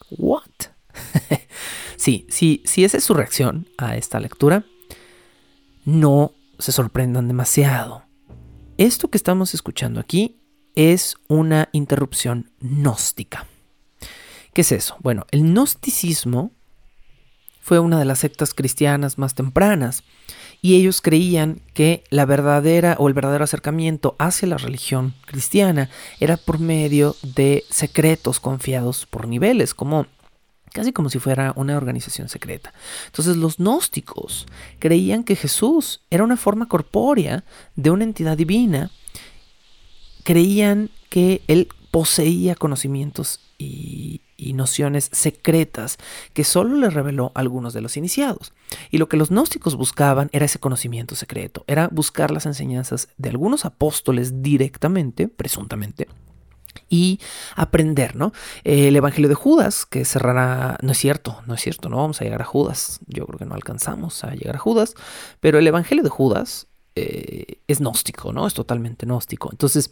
¿What? 0.10 0.44
sí, 1.98 2.28
sí, 2.30 2.62
si 2.66 2.84
esa 2.84 2.98
es 2.98 3.04
su 3.04 3.14
reacción 3.14 3.68
a 3.78 3.98
esta 3.98 4.20
lectura, 4.20 4.66
no 5.86 6.34
se 6.60 6.72
sorprendan 6.72 7.28
demasiado. 7.28 8.04
Esto 8.78 9.10
que 9.10 9.18
estamos 9.18 9.54
escuchando 9.54 10.00
aquí 10.00 10.40
es 10.76 11.16
una 11.28 11.70
interrupción 11.72 12.52
gnóstica. 12.60 13.46
¿Qué 14.54 14.62
es 14.62 14.72
eso? 14.72 14.98
Bueno, 15.02 15.26
el 15.32 15.42
gnosticismo 15.42 16.52
fue 17.64 17.80
una 17.80 17.98
de 17.98 18.06
las 18.06 18.20
sectas 18.20 18.54
cristianas 18.54 19.18
más 19.18 19.36
tempranas, 19.36 20.04
y 20.62 20.76
ellos 20.76 21.02
creían 21.02 21.62
que 21.74 22.04
la 22.10 22.26
verdadera 22.26 22.96
o 23.00 23.08
el 23.08 23.14
verdadero 23.14 23.46
acercamiento 23.46 24.16
hacia 24.20 24.50
la 24.50 24.58
religión 24.58 25.14
cristiana 25.26 25.90
era 26.20 26.38
por 26.38 26.60
medio 26.60 27.16
de 27.22 27.64
secretos 27.70 28.40
confiados 28.40 29.06
por 29.06 29.28
niveles, 29.28 29.74
como 29.74 30.08
casi 30.74 30.92
como 30.92 31.10
si 31.10 31.20
fuera 31.20 31.54
una 31.56 31.78
organización 31.78 32.28
secreta. 32.30 32.74
Entonces 33.06 33.38
los 33.38 33.58
gnósticos 33.58 34.46
creían 34.80 35.24
que 35.24 35.36
Jesús 35.36 36.02
era 36.10 36.24
una 36.24 36.38
forma 36.38 36.68
corpórea 36.68 37.44
de 37.76 37.92
una 37.92 38.04
entidad 38.04 38.38
divina, 38.38 38.92
creían 40.24 40.90
que 41.10 41.42
él 41.48 41.70
poseía 41.92 42.56
conocimientos 42.56 43.40
y, 43.58 44.22
nociones 44.54 45.10
secretas 45.12 45.98
que 46.34 46.44
solo 46.44 46.76
le 46.78 46.90
reveló 46.90 47.32
algunos 47.36 47.74
de 47.74 47.82
los 47.82 47.98
iniciados. 47.98 48.54
Y 48.92 48.98
lo 48.98 49.08
que 49.08 49.18
los 49.18 49.30
gnósticos 49.30 49.76
buscaban 49.76 50.30
era 50.32 50.46
ese 50.46 50.60
conocimiento 50.60 51.16
secreto, 51.16 51.64
era 51.68 51.88
buscar 51.92 52.32
las 52.32 52.46
enseñanzas 52.46 53.10
de 53.18 53.30
algunos 53.30 53.66
apóstoles 53.66 54.42
directamente, 54.42 55.28
presuntamente, 55.28 56.08
y 56.90 57.20
aprender, 57.56 58.16
¿no? 58.16 58.34
El 58.64 58.96
Evangelio 58.96 59.30
de 59.30 59.36
Judas, 59.36 59.86
que 59.86 60.06
cerrará, 60.06 60.78
no 60.82 60.92
es 60.92 60.98
cierto, 60.98 61.42
no 61.46 61.54
es 61.54 61.62
cierto, 61.62 61.90
no 61.90 61.98
vamos 61.98 62.22
a 62.22 62.24
llegar 62.24 62.42
a 62.42 62.46
Judas, 62.46 63.00
yo 63.08 63.26
creo 63.26 63.40
que 63.40 63.46
no 63.46 63.56
alcanzamos 63.56 64.24
a 64.24 64.36
llegar 64.36 64.56
a 64.56 64.60
Judas, 64.60 64.96
pero 65.40 65.60
el 65.60 65.68
Evangelio 65.68 66.04
de 66.04 66.10
Judas 66.10 66.68
eh, 66.96 67.60
es 67.68 67.80
gnóstico, 67.80 68.34
¿no? 68.34 68.46
Es 68.46 68.54
totalmente 68.54 69.06
gnóstico. 69.06 69.50
Entonces, 69.52 69.92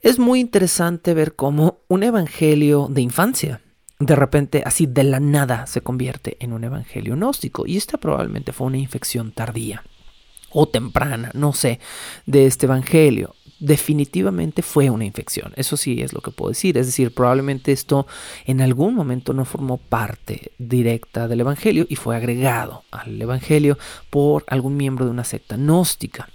es 0.00 0.18
muy 0.18 0.40
interesante 0.40 1.14
ver 1.14 1.34
cómo 1.34 1.80
un 1.88 2.02
evangelio 2.02 2.88
de 2.90 3.00
infancia, 3.00 3.60
de 3.98 4.14
repente, 4.14 4.62
así 4.66 4.86
de 4.86 5.04
la 5.04 5.20
nada, 5.20 5.66
se 5.66 5.80
convierte 5.80 6.36
en 6.40 6.52
un 6.52 6.64
evangelio 6.64 7.14
gnóstico. 7.14 7.66
Y 7.66 7.76
esta 7.76 7.98
probablemente 7.98 8.52
fue 8.52 8.66
una 8.66 8.78
infección 8.78 9.32
tardía 9.32 9.82
o 10.50 10.68
temprana, 10.68 11.30
no 11.34 11.52
sé, 11.52 11.80
de 12.26 12.46
este 12.46 12.66
evangelio. 12.66 13.34
Definitivamente 13.58 14.60
fue 14.60 14.90
una 14.90 15.06
infección, 15.06 15.54
eso 15.56 15.78
sí 15.78 16.02
es 16.02 16.12
lo 16.12 16.20
que 16.20 16.30
puedo 16.30 16.50
decir. 16.50 16.76
Es 16.76 16.86
decir, 16.86 17.14
probablemente 17.14 17.72
esto 17.72 18.06
en 18.44 18.60
algún 18.60 18.94
momento 18.94 19.32
no 19.32 19.46
formó 19.46 19.78
parte 19.78 20.52
directa 20.58 21.26
del 21.26 21.40
evangelio 21.40 21.86
y 21.88 21.96
fue 21.96 22.16
agregado 22.16 22.84
al 22.90 23.20
evangelio 23.20 23.78
por 24.10 24.44
algún 24.48 24.76
miembro 24.76 25.06
de 25.06 25.10
una 25.10 25.24
secta 25.24 25.56
gnóstica. 25.56 26.28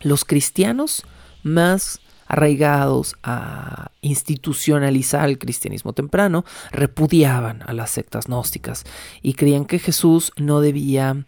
Los 0.00 0.24
cristianos 0.24 1.04
más 1.42 1.99
arraigados 2.30 3.16
a 3.24 3.90
institucionalizar 4.02 5.28
el 5.28 5.38
cristianismo 5.38 5.92
temprano, 5.92 6.44
repudiaban 6.70 7.62
a 7.66 7.72
las 7.72 7.90
sectas 7.90 8.26
gnósticas 8.26 8.84
y 9.20 9.34
creían 9.34 9.64
que 9.64 9.80
Jesús 9.80 10.32
no 10.36 10.60
debía 10.60 11.26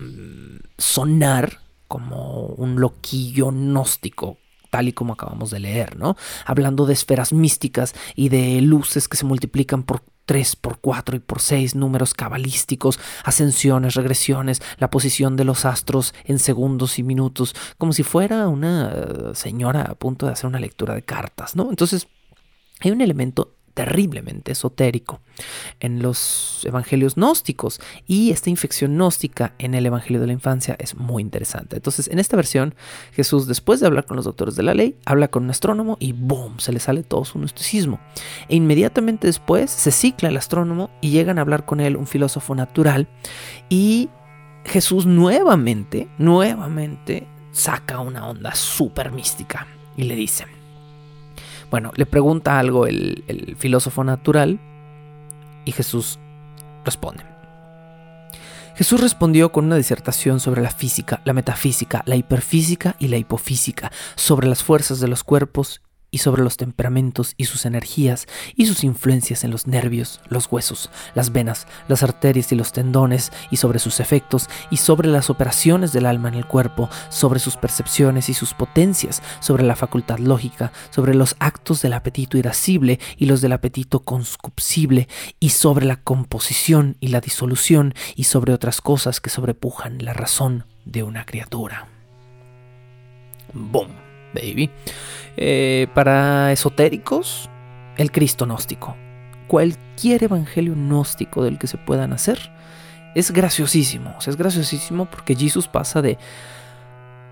mm, 0.00 0.56
sonar 0.76 1.60
como 1.86 2.46
un 2.46 2.80
loquillo 2.80 3.52
gnóstico 3.52 4.38
y 4.84 4.92
como 4.92 5.14
acabamos 5.14 5.50
de 5.50 5.60
leer, 5.60 5.96
¿no? 5.96 6.16
Hablando 6.44 6.86
de 6.86 6.92
esferas 6.92 7.32
místicas 7.32 7.94
y 8.14 8.28
de 8.28 8.60
luces 8.60 9.08
que 9.08 9.16
se 9.16 9.24
multiplican 9.24 9.82
por 9.82 10.02
3 10.26 10.56
por 10.56 10.80
4 10.80 11.16
y 11.16 11.20
por 11.20 11.40
6 11.40 11.74
números 11.76 12.12
cabalísticos, 12.12 12.98
ascensiones, 13.24 13.94
regresiones, 13.94 14.60
la 14.78 14.90
posición 14.90 15.36
de 15.36 15.44
los 15.44 15.64
astros 15.64 16.14
en 16.24 16.38
segundos 16.38 16.98
y 16.98 17.02
minutos, 17.02 17.54
como 17.78 17.92
si 17.92 18.02
fuera 18.02 18.48
una 18.48 18.92
eh, 18.92 19.34
señora 19.34 19.82
a 19.82 19.94
punto 19.94 20.26
de 20.26 20.32
hacer 20.32 20.46
una 20.46 20.60
lectura 20.60 20.94
de 20.94 21.02
cartas, 21.02 21.56
¿no? 21.56 21.70
Entonces, 21.70 22.08
hay 22.80 22.90
un 22.90 23.00
elemento 23.00 23.55
terriblemente 23.76 24.52
esotérico 24.52 25.20
en 25.80 26.00
los 26.00 26.62
evangelios 26.64 27.16
gnósticos 27.16 27.78
y 28.06 28.30
esta 28.30 28.48
infección 28.48 28.94
gnóstica 28.94 29.52
en 29.58 29.74
el 29.74 29.84
evangelio 29.84 30.18
de 30.18 30.26
la 30.26 30.32
infancia 30.32 30.76
es 30.78 30.94
muy 30.96 31.22
interesante. 31.22 31.76
Entonces, 31.76 32.08
en 32.08 32.18
esta 32.18 32.36
versión, 32.36 32.74
Jesús, 33.12 33.46
después 33.46 33.78
de 33.78 33.86
hablar 33.86 34.06
con 34.06 34.16
los 34.16 34.24
doctores 34.24 34.56
de 34.56 34.62
la 34.62 34.72
ley, 34.72 34.96
habla 35.04 35.28
con 35.28 35.44
un 35.44 35.50
astrónomo 35.50 35.98
y 36.00 36.12
¡boom! 36.12 36.58
se 36.58 36.72
le 36.72 36.80
sale 36.80 37.02
todo 37.02 37.26
su 37.26 37.38
gnosticismo. 37.38 38.00
E 38.48 38.56
inmediatamente 38.56 39.26
después 39.26 39.70
se 39.70 39.90
cicla 39.90 40.30
el 40.30 40.38
astrónomo 40.38 40.88
y 41.02 41.10
llegan 41.10 41.36
a 41.36 41.42
hablar 41.42 41.66
con 41.66 41.80
él 41.80 41.98
un 41.98 42.06
filósofo 42.06 42.54
natural 42.54 43.08
y 43.68 44.08
Jesús 44.64 45.04
nuevamente, 45.04 46.08
nuevamente 46.16 47.26
saca 47.52 48.00
una 48.00 48.26
onda 48.26 48.54
súper 48.54 49.12
mística 49.12 49.66
y 49.98 50.04
le 50.04 50.16
dice, 50.16 50.46
bueno, 51.70 51.92
le 51.96 52.06
pregunta 52.06 52.58
algo 52.58 52.86
el, 52.86 53.56
filósofo 53.58 54.04
natural 54.04 54.60
y 55.64 55.72
Jesús 55.72 56.18
responde. 56.84 57.24
Jesús 58.76 59.00
respondió 59.00 59.52
con 59.52 59.64
una 59.64 59.76
disertación 59.76 60.38
sobre 60.38 60.60
la 60.60 60.70
física, 60.70 61.22
la 61.24 61.32
metafísica, 61.32 62.02
la 62.04 62.16
hiperfísica 62.16 62.94
y 62.98 63.08
la 63.08 63.16
hipofísica, 63.16 63.90
sobre 64.16 64.48
las 64.48 64.62
fuerzas 64.62 65.00
de 65.00 65.08
los 65.08 65.24
cuerpos 65.24 65.80
y 66.16 66.18
sobre 66.18 66.42
los 66.42 66.56
temperamentos 66.56 67.34
y 67.36 67.44
sus 67.44 67.66
energías 67.66 68.26
y 68.54 68.64
sus 68.64 68.84
influencias 68.84 69.44
en 69.44 69.50
los 69.50 69.66
nervios, 69.66 70.22
los 70.30 70.50
huesos, 70.50 70.88
las 71.14 71.30
venas, 71.30 71.66
las 71.88 72.02
arterias 72.02 72.50
y 72.52 72.54
los 72.54 72.72
tendones 72.72 73.32
y 73.50 73.58
sobre 73.58 73.78
sus 73.78 74.00
efectos 74.00 74.48
y 74.70 74.78
sobre 74.78 75.08
las 75.08 75.28
operaciones 75.28 75.92
del 75.92 76.06
alma 76.06 76.28
en 76.28 76.36
el 76.36 76.46
cuerpo, 76.46 76.88
sobre 77.10 77.38
sus 77.38 77.58
percepciones 77.58 78.30
y 78.30 78.34
sus 78.34 78.54
potencias, 78.54 79.22
sobre 79.40 79.64
la 79.64 79.76
facultad 79.76 80.18
lógica, 80.18 80.72
sobre 80.88 81.14
los 81.14 81.36
actos 81.38 81.82
del 81.82 81.92
apetito 81.92 82.38
irascible 82.38 82.98
y 83.18 83.26
los 83.26 83.42
del 83.42 83.52
apetito 83.52 84.00
conscupsible 84.00 85.08
y 85.38 85.50
sobre 85.50 85.84
la 85.84 85.96
composición 85.96 86.96
y 86.98 87.08
la 87.08 87.20
disolución 87.20 87.92
y 88.14 88.24
sobre 88.24 88.54
otras 88.54 88.80
cosas 88.80 89.20
que 89.20 89.28
sobrepujan 89.28 90.02
la 90.02 90.14
razón 90.14 90.64
de 90.86 91.02
una 91.02 91.26
criatura. 91.26 91.88
¡Boom! 93.52 94.06
baby. 94.36 94.70
Eh, 95.36 95.88
para 95.94 96.52
esotéricos, 96.52 97.50
el 97.96 98.10
Cristo 98.10 98.46
gnóstico. 98.46 98.96
Cualquier 99.48 100.24
evangelio 100.24 100.74
gnóstico 100.74 101.44
del 101.44 101.58
que 101.58 101.66
se 101.66 101.78
puedan 101.78 102.12
hacer 102.12 102.38
es 103.14 103.30
graciosísimo. 103.30 104.14
O 104.18 104.20
sea, 104.20 104.30
es 104.30 104.36
graciosísimo 104.36 105.06
porque 105.06 105.34
Jesús 105.34 105.68
pasa 105.68 106.02
de 106.02 106.18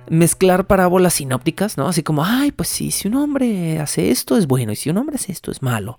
mezclar 0.09 0.67
parábolas 0.67 1.15
sinópticas, 1.15 1.77
¿no? 1.77 1.89
Así 1.89 2.03
como, 2.03 2.25
ay, 2.25 2.53
pues 2.53 2.69
sí, 2.69 2.91
si 2.91 3.09
un 3.09 3.17
hombre 3.17 3.79
hace 3.81 4.11
esto 4.11 4.37
es 4.37 4.47
bueno 4.47 4.73
y 4.73 4.77
si 4.77 4.91
un 4.91 4.99
hombre 4.99 5.17
hace 5.17 5.33
esto 5.33 5.51
es 5.51 5.63
malo. 5.63 5.99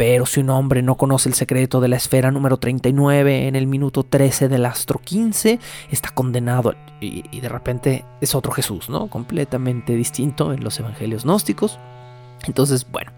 Pero 0.00 0.24
si 0.24 0.40
un 0.40 0.48
hombre 0.48 0.80
no 0.80 0.94
conoce 0.94 1.28
el 1.28 1.34
secreto 1.34 1.78
de 1.78 1.88
la 1.88 1.96
esfera 1.96 2.30
número 2.30 2.56
39 2.56 3.48
en 3.48 3.54
el 3.54 3.66
minuto 3.66 4.02
13 4.02 4.48
del 4.48 4.64
astro 4.64 4.98
15, 4.98 5.60
está 5.90 6.08
condenado. 6.08 6.74
Y, 7.02 7.38
de 7.38 7.48
repente 7.50 8.06
es 8.22 8.34
otro 8.34 8.50
Jesús, 8.50 8.88
¿no? 8.88 9.08
Completamente 9.08 9.94
distinto 9.96 10.54
en 10.54 10.64
los 10.64 10.80
evangelios 10.80 11.24
gnósticos. 11.24 11.78
Entonces, 12.46 12.90
bueno, 12.90 13.12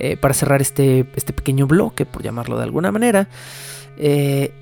eh, 0.00 0.18
para 0.18 0.34
cerrar 0.34 0.60
este, 0.60 1.10
este 1.16 1.32
pequeño 1.32 1.66
bloque, 1.66 2.04
por 2.04 2.22
llamarlo 2.22 2.58
de 2.58 2.64
alguna 2.64 2.92
manera, 2.92 3.30
eh, 3.96 4.52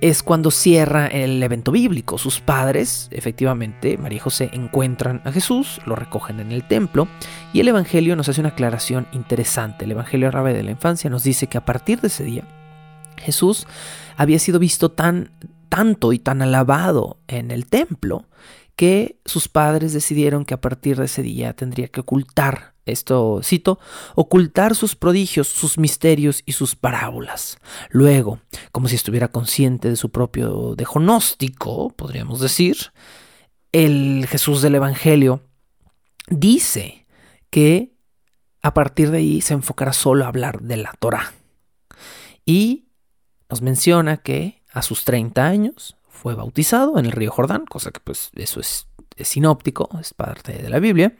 es 0.00 0.22
cuando 0.22 0.50
cierra 0.50 1.06
el 1.06 1.42
evento 1.42 1.72
bíblico. 1.72 2.18
Sus 2.18 2.40
padres, 2.40 3.08
efectivamente, 3.10 3.96
María 3.96 4.16
y 4.16 4.20
José, 4.20 4.50
encuentran 4.52 5.22
a 5.24 5.32
Jesús, 5.32 5.80
lo 5.86 5.96
recogen 5.96 6.40
en 6.40 6.52
el 6.52 6.66
templo 6.66 7.08
y 7.52 7.60
el 7.60 7.68
Evangelio 7.68 8.16
nos 8.16 8.28
hace 8.28 8.40
una 8.40 8.50
aclaración 8.50 9.06
interesante. 9.12 9.84
El 9.84 9.92
Evangelio 9.92 10.28
árabe 10.28 10.52
de 10.52 10.62
la 10.62 10.70
infancia 10.72 11.10
nos 11.10 11.22
dice 11.22 11.46
que 11.46 11.58
a 11.58 11.64
partir 11.64 12.00
de 12.00 12.08
ese 12.08 12.24
día 12.24 12.44
Jesús 13.16 13.66
había 14.16 14.38
sido 14.38 14.58
visto 14.58 14.90
tan 14.90 15.30
tanto 15.68 16.12
y 16.12 16.18
tan 16.18 16.42
alabado 16.42 17.18
en 17.26 17.50
el 17.50 17.66
templo 17.66 18.26
que 18.76 19.18
sus 19.24 19.48
padres 19.48 19.94
decidieron 19.94 20.44
que 20.44 20.54
a 20.54 20.60
partir 20.60 20.98
de 20.98 21.06
ese 21.06 21.22
día 21.22 21.54
tendría 21.54 21.88
que 21.88 22.00
ocultar, 22.00 22.74
esto 22.84 23.40
cito, 23.42 23.80
ocultar 24.14 24.76
sus 24.76 24.94
prodigios, 24.94 25.48
sus 25.48 25.78
misterios 25.78 26.42
y 26.44 26.52
sus 26.52 26.76
parábolas. 26.76 27.58
Luego, 27.90 28.38
como 28.72 28.88
si 28.88 28.94
estuviera 28.94 29.28
consciente 29.28 29.88
de 29.88 29.96
su 29.96 30.10
propio 30.10 30.74
dejonóstico, 30.76 31.88
podríamos 31.90 32.40
decir, 32.40 32.92
el 33.72 34.26
Jesús 34.28 34.60
del 34.60 34.74
Evangelio 34.74 35.42
dice 36.28 37.06
que 37.50 37.96
a 38.62 38.74
partir 38.74 39.10
de 39.10 39.18
ahí 39.18 39.40
se 39.40 39.54
enfocará 39.54 39.92
solo 39.92 40.24
a 40.24 40.28
hablar 40.28 40.60
de 40.60 40.76
la 40.76 40.92
Torah. 40.98 41.32
Y 42.44 42.88
nos 43.48 43.62
menciona 43.62 44.18
que 44.18 44.62
a 44.72 44.82
sus 44.82 45.04
30 45.04 45.46
años 45.46 45.95
fue 46.16 46.34
bautizado 46.34 46.98
en 46.98 47.06
el 47.06 47.12
río 47.12 47.30
Jordán, 47.30 47.66
cosa 47.66 47.90
que 47.90 48.00
pues 48.00 48.30
eso 48.34 48.60
es, 48.60 48.88
sinóptico, 49.20 49.88
es 50.00 50.12
parte 50.12 50.52
de 50.52 50.68
la 50.68 50.78
Biblia, 50.80 51.14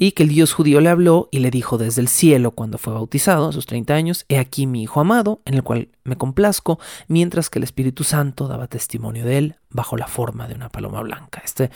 y 0.00 0.12
que 0.12 0.22
el 0.22 0.28
Dios 0.28 0.52
judío 0.52 0.80
le 0.80 0.90
habló 0.90 1.28
y 1.32 1.40
le 1.40 1.50
dijo 1.50 1.76
desde 1.76 2.00
el 2.00 2.06
cielo 2.06 2.52
cuando 2.52 2.78
fue 2.78 2.94
bautizado 2.94 3.48
a 3.48 3.52
sus 3.52 3.66
30 3.66 3.94
años, 3.94 4.24
he 4.28 4.38
aquí 4.38 4.68
mi 4.68 4.84
Hijo 4.84 5.00
amado, 5.00 5.42
en 5.44 5.54
el 5.54 5.64
cual 5.64 5.88
me 6.04 6.16
complazco, 6.16 6.78
mientras 7.08 7.50
que 7.50 7.58
el 7.58 7.64
Espíritu 7.64 8.04
Santo 8.04 8.46
daba 8.46 8.68
testimonio 8.68 9.24
de 9.24 9.38
él 9.38 9.56
bajo 9.70 9.96
la 9.96 10.06
forma 10.06 10.46
de 10.46 10.54
una 10.54 10.68
paloma 10.68 11.02
blanca. 11.02 11.42
Este, 11.44 11.70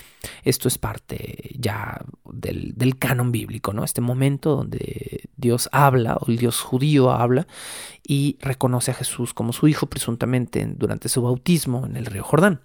esto 0.44 0.68
es 0.68 0.78
parte 0.78 1.50
ya 1.58 2.00
del, 2.32 2.74
del 2.76 2.96
canon 2.96 3.32
bíblico, 3.32 3.72
¿no? 3.72 3.82
Este 3.82 4.00
momento 4.00 4.54
donde 4.54 5.28
Dios 5.36 5.68
habla, 5.72 6.16
o 6.16 6.30
el 6.30 6.38
Dios 6.38 6.60
judío 6.60 7.10
habla, 7.10 7.48
y 8.06 8.38
reconoce 8.40 8.92
a 8.92 8.94
Jesús 8.94 9.34
como 9.34 9.52
su 9.52 9.66
Hijo 9.66 9.86
presuntamente 9.86 10.64
durante 10.76 11.08
su 11.08 11.22
bautismo 11.22 11.86
en 11.86 11.96
el 11.96 12.06
río 12.06 12.22
Jordán. 12.22 12.60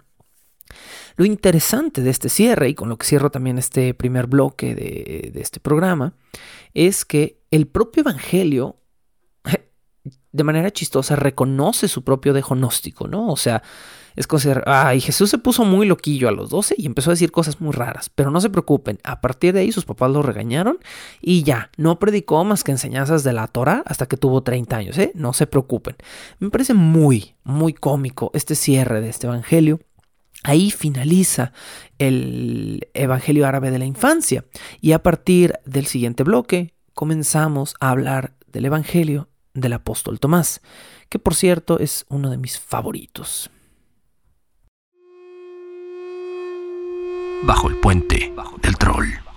Lo 1.16 1.24
interesante 1.24 2.02
de 2.02 2.10
este 2.10 2.28
cierre, 2.28 2.68
y 2.68 2.74
con 2.74 2.88
lo 2.88 2.96
que 2.96 3.06
cierro 3.06 3.30
también 3.30 3.58
este 3.58 3.94
primer 3.94 4.26
bloque 4.26 4.74
de, 4.74 5.32
este 5.40 5.60
programa, 5.60 6.14
es 6.74 7.04
que 7.04 7.40
el 7.50 7.66
propio 7.66 8.02
Evangelio, 8.02 8.76
de 10.32 10.44
manera 10.44 10.70
chistosa, 10.70 11.16
reconoce 11.16 11.88
su 11.88 12.04
propio 12.04 12.32
dejonóstico, 12.32 13.08
¿no? 13.08 13.28
O 13.28 13.36
sea, 13.36 13.62
es 14.18 14.26
considerar, 14.26 14.64
ay, 14.66 15.00
Jesús 15.00 15.30
se 15.30 15.38
puso 15.38 15.64
muy 15.64 15.86
loquillo 15.86 16.28
a 16.28 16.32
los 16.32 16.50
12 16.50 16.74
y 16.76 16.86
empezó 16.86 17.10
a 17.10 17.14
decir 17.14 17.30
cosas 17.30 17.60
muy 17.60 17.72
raras, 17.72 18.10
pero 18.12 18.32
no 18.32 18.40
se 18.40 18.50
preocupen, 18.50 18.98
a 19.04 19.20
partir 19.20 19.54
de 19.54 19.60
ahí 19.60 19.70
sus 19.70 19.84
papás 19.84 20.10
lo 20.10 20.22
regañaron 20.22 20.78
y 21.20 21.44
ya, 21.44 21.70
no 21.76 22.00
predicó 22.00 22.42
más 22.42 22.64
que 22.64 22.72
enseñanzas 22.72 23.22
de 23.22 23.32
la 23.32 23.46
Torah 23.46 23.84
hasta 23.86 24.06
que 24.06 24.16
tuvo 24.16 24.42
30 24.42 24.76
años, 24.76 24.98
¿eh? 24.98 25.12
No 25.14 25.32
se 25.34 25.46
preocupen. 25.46 25.94
Me 26.40 26.50
parece 26.50 26.74
muy, 26.74 27.36
muy 27.44 27.72
cómico 27.72 28.32
este 28.34 28.56
cierre 28.56 29.00
de 29.00 29.08
este 29.08 29.28
evangelio 29.28 29.78
Ahí 30.44 30.70
finaliza 30.70 31.52
el 31.98 32.88
Evangelio 32.94 33.46
árabe 33.46 33.70
de 33.70 33.78
la 33.78 33.84
infancia 33.84 34.44
y 34.80 34.92
a 34.92 35.02
partir 35.02 35.54
del 35.64 35.86
siguiente 35.86 36.22
bloque 36.22 36.74
comenzamos 36.94 37.74
a 37.80 37.90
hablar 37.90 38.34
del 38.46 38.66
Evangelio 38.66 39.28
del 39.54 39.72
apóstol 39.72 40.20
Tomás, 40.20 40.60
que 41.08 41.18
por 41.18 41.34
cierto 41.34 41.78
es 41.78 42.06
uno 42.08 42.30
de 42.30 42.38
mis 42.38 42.58
favoritos. 42.58 43.50
Bajo 47.42 47.68
el 47.68 47.76
puente 47.76 48.32
del 48.62 48.76
troll. 48.76 49.27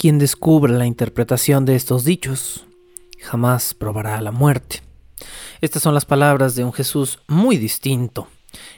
Quien 0.00 0.18
descubre 0.18 0.72
la 0.72 0.86
interpretación 0.86 1.66
de 1.66 1.76
estos 1.76 2.06
dichos 2.06 2.64
jamás 3.20 3.74
probará 3.74 4.18
la 4.22 4.32
muerte. 4.32 4.80
Estas 5.60 5.82
son 5.82 5.92
las 5.92 6.06
palabras 6.06 6.54
de 6.54 6.64
un 6.64 6.72
Jesús 6.72 7.18
muy 7.28 7.58
distinto 7.58 8.26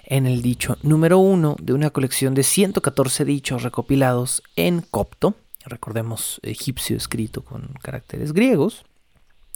en 0.04 0.26
el 0.26 0.42
dicho 0.42 0.78
número 0.82 1.18
uno 1.18 1.54
de 1.62 1.74
una 1.74 1.90
colección 1.90 2.34
de 2.34 2.42
114 2.42 3.24
dichos 3.24 3.62
recopilados 3.62 4.42
en 4.56 4.80
copto, 4.80 5.36
recordemos 5.64 6.40
egipcio 6.42 6.96
escrito 6.96 7.44
con 7.44 7.68
caracteres 7.80 8.32
griegos, 8.32 8.84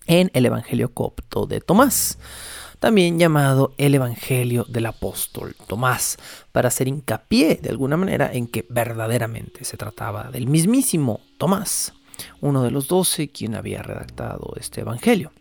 en 0.07 0.31
el 0.35 0.47
Evangelio 0.47 0.93
copto 0.93 1.47
de 1.47 1.61
Tomás, 1.61 2.19
también 2.79 3.19
llamado 3.19 3.75
el 3.79 3.95
Evangelio 3.95 4.65
del 4.65 4.87
apóstol 4.87 5.57
Tomás, 5.67 6.19
para 6.53 6.69
hacer 6.69 6.89
hincapié 6.89 7.59
de 7.63 7.71
alguna 7.71 7.97
manera 7.97 8.33
en 8.33 8.47
que 8.47 8.67
verdaderamente 8.69 9.65
se 9.65 9.77
trataba 9.77 10.31
del 10.31 10.47
mismísimo 10.47 11.21
Tomás, 11.39 11.95
uno 12.41 12.63
de 12.63 12.71
los 12.71 12.89
doce 12.89 13.29
quien 13.29 13.55
había 13.55 13.83
redactado 13.83 14.55
este 14.59 14.83
Evangelio. 14.83 15.33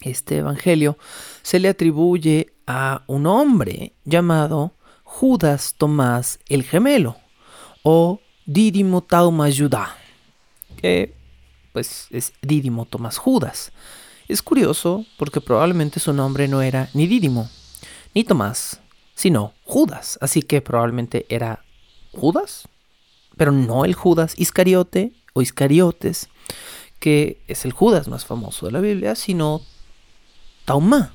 Este 0.00 0.38
Evangelio 0.38 0.98
se 1.42 1.58
le 1.60 1.68
atribuye 1.68 2.54
a 2.66 3.02
un 3.06 3.26
hombre 3.26 3.94
llamado 4.04 4.74
Judas 5.02 5.74
Tomás 5.78 6.40
el 6.48 6.62
Gemelo 6.64 7.16
o 7.82 8.20
Dídimo 8.46 9.02
Tauma 9.02 9.48
que 10.76 11.14
pues 11.74 12.06
es 12.10 12.32
Dídimo 12.40 12.86
Tomás 12.86 13.18
Judas. 13.18 13.72
Es 14.28 14.42
curioso 14.42 15.04
porque 15.18 15.40
probablemente 15.40 15.98
su 15.98 16.12
nombre 16.12 16.46
no 16.46 16.62
era 16.62 16.88
ni 16.94 17.08
Dídimo 17.08 17.50
ni 18.14 18.22
Tomás, 18.22 18.80
sino 19.16 19.52
Judas, 19.64 20.16
así 20.22 20.42
que 20.42 20.60
probablemente 20.60 21.26
era 21.28 21.64
Judas, 22.12 22.68
pero 23.36 23.50
no 23.50 23.84
el 23.84 23.94
Judas 23.94 24.34
Iscariote 24.38 25.14
o 25.32 25.42
Iscariotes, 25.42 26.28
que 27.00 27.42
es 27.48 27.64
el 27.64 27.72
Judas 27.72 28.06
más 28.06 28.24
famoso 28.24 28.66
de 28.66 28.72
la 28.72 28.80
Biblia, 28.80 29.16
sino 29.16 29.60
Taumá. 30.64 31.12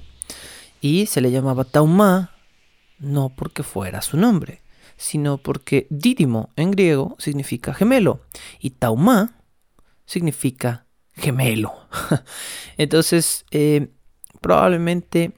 Y 0.82 1.06
se 1.06 1.22
le 1.22 1.32
llamaba 1.32 1.64
Taumá 1.64 2.32
no 3.00 3.30
porque 3.30 3.64
fuera 3.64 4.02
su 4.02 4.18
nombre, 4.18 4.62
sino 4.98 5.38
porque 5.38 5.88
Dídimo 5.90 6.50
en 6.58 6.72
griego 6.72 7.16
significa 7.18 7.74
gemelo 7.74 8.20
y 8.60 8.72
Taumá 8.72 9.39
significa 10.10 10.88
gemelo. 11.14 11.72
Entonces, 12.78 13.46
eh, 13.52 13.90
probablemente 14.42 15.34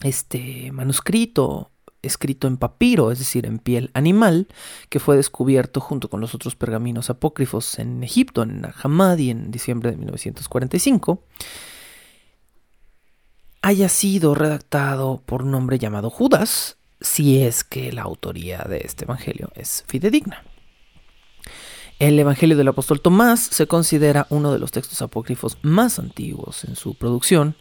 este 0.00 0.72
manuscrito 0.72 1.70
escrito 2.00 2.48
en 2.48 2.56
papiro, 2.56 3.12
es 3.12 3.18
decir, 3.18 3.44
en 3.44 3.58
piel 3.58 3.90
animal, 3.92 4.48
que 4.88 4.98
fue 4.98 5.16
descubierto 5.16 5.78
junto 5.78 6.08
con 6.08 6.20
los 6.20 6.34
otros 6.34 6.56
pergaminos 6.56 7.10
apócrifos 7.10 7.78
en 7.78 8.02
Egipto, 8.02 8.42
en 8.42 8.66
Hammadi, 8.82 9.30
en 9.30 9.50
diciembre 9.50 9.90
de 9.90 9.98
1945, 9.98 11.22
haya 13.60 13.88
sido 13.88 14.34
redactado 14.34 15.22
por 15.26 15.42
un 15.42 15.54
hombre 15.54 15.78
llamado 15.78 16.10
Judas, 16.10 16.78
si 17.00 17.42
es 17.42 17.62
que 17.62 17.92
la 17.92 18.02
autoría 18.02 18.64
de 18.68 18.78
este 18.78 19.04
evangelio 19.04 19.52
es 19.54 19.84
fidedigna. 19.86 20.42
El 21.98 22.18
Evangelio 22.18 22.56
del 22.56 22.68
apóstol 22.68 23.00
Tomás 23.00 23.40
se 23.40 23.66
considera 23.66 24.26
uno 24.30 24.52
de 24.52 24.58
los 24.58 24.72
textos 24.72 25.02
apócrifos 25.02 25.58
más 25.62 25.98
antiguos 25.98 26.64
en 26.64 26.76
su 26.76 26.94
producción, 26.94 27.54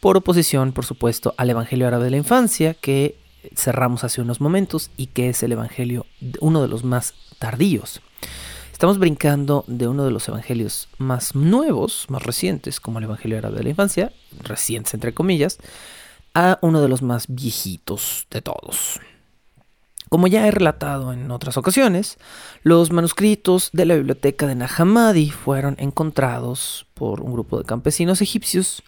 por 0.00 0.16
oposición, 0.16 0.72
por 0.72 0.84
supuesto, 0.84 1.34
al 1.36 1.50
Evangelio 1.50 1.86
árabe 1.86 2.04
de 2.04 2.10
la 2.10 2.16
infancia, 2.16 2.74
que 2.74 3.16
cerramos 3.54 4.04
hace 4.04 4.20
unos 4.20 4.40
momentos 4.40 4.90
y 4.96 5.06
que 5.06 5.28
es 5.28 5.42
el 5.42 5.52
Evangelio, 5.52 6.06
uno 6.40 6.62
de 6.62 6.68
los 6.68 6.84
más 6.84 7.14
tardíos. 7.38 8.00
Estamos 8.72 8.98
brincando 8.98 9.64
de 9.68 9.86
uno 9.86 10.04
de 10.04 10.10
los 10.10 10.26
evangelios 10.28 10.88
más 10.98 11.36
nuevos, 11.36 12.06
más 12.08 12.22
recientes, 12.22 12.80
como 12.80 12.98
el 12.98 13.04
Evangelio 13.04 13.38
árabe 13.38 13.58
de 13.58 13.64
la 13.64 13.70
infancia, 13.70 14.12
recientes 14.40 14.94
entre 14.94 15.14
comillas, 15.14 15.58
a 16.34 16.58
uno 16.62 16.80
de 16.80 16.88
los 16.88 17.02
más 17.02 17.26
viejitos 17.28 18.26
de 18.30 18.42
todos. 18.42 19.00
Como 20.12 20.26
ya 20.26 20.46
he 20.46 20.50
relatado 20.50 21.14
en 21.14 21.30
otras 21.30 21.56
ocasiones, 21.56 22.18
los 22.62 22.92
manuscritos 22.92 23.70
de 23.72 23.86
la 23.86 23.94
biblioteca 23.94 24.46
de 24.46 24.54
Nahamadi 24.54 25.30
fueron 25.30 25.74
encontrados 25.78 26.86
por 26.92 27.22
un 27.22 27.32
grupo 27.32 27.56
de 27.56 27.64
campesinos 27.64 28.20
egipcios 28.20 28.82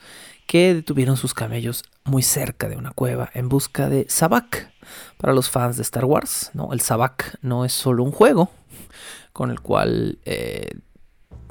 que 0.47 0.75
detuvieron 0.75 1.17
sus 1.17 1.33
camellos 1.33 1.85
muy 2.05 2.23
cerca 2.23 2.69
de 2.69 2.77
una 2.77 2.91
cueva 2.91 3.31
en 3.33 3.49
busca 3.49 3.89
de 3.89 4.05
Sabak. 4.07 4.71
Para 5.17 5.33
los 5.33 5.49
fans 5.49 5.79
de 5.79 5.83
Star 5.85 6.05
Wars, 6.05 6.51
¿no? 6.53 6.75
el 6.75 6.83
Sabak 6.83 7.39
no 7.41 7.65
es 7.65 7.73
solo 7.73 8.05
un 8.05 8.13
juego, 8.13 8.51
con 9.33 9.51
el 9.51 9.61
cual 9.61 10.19
eh, 10.27 10.73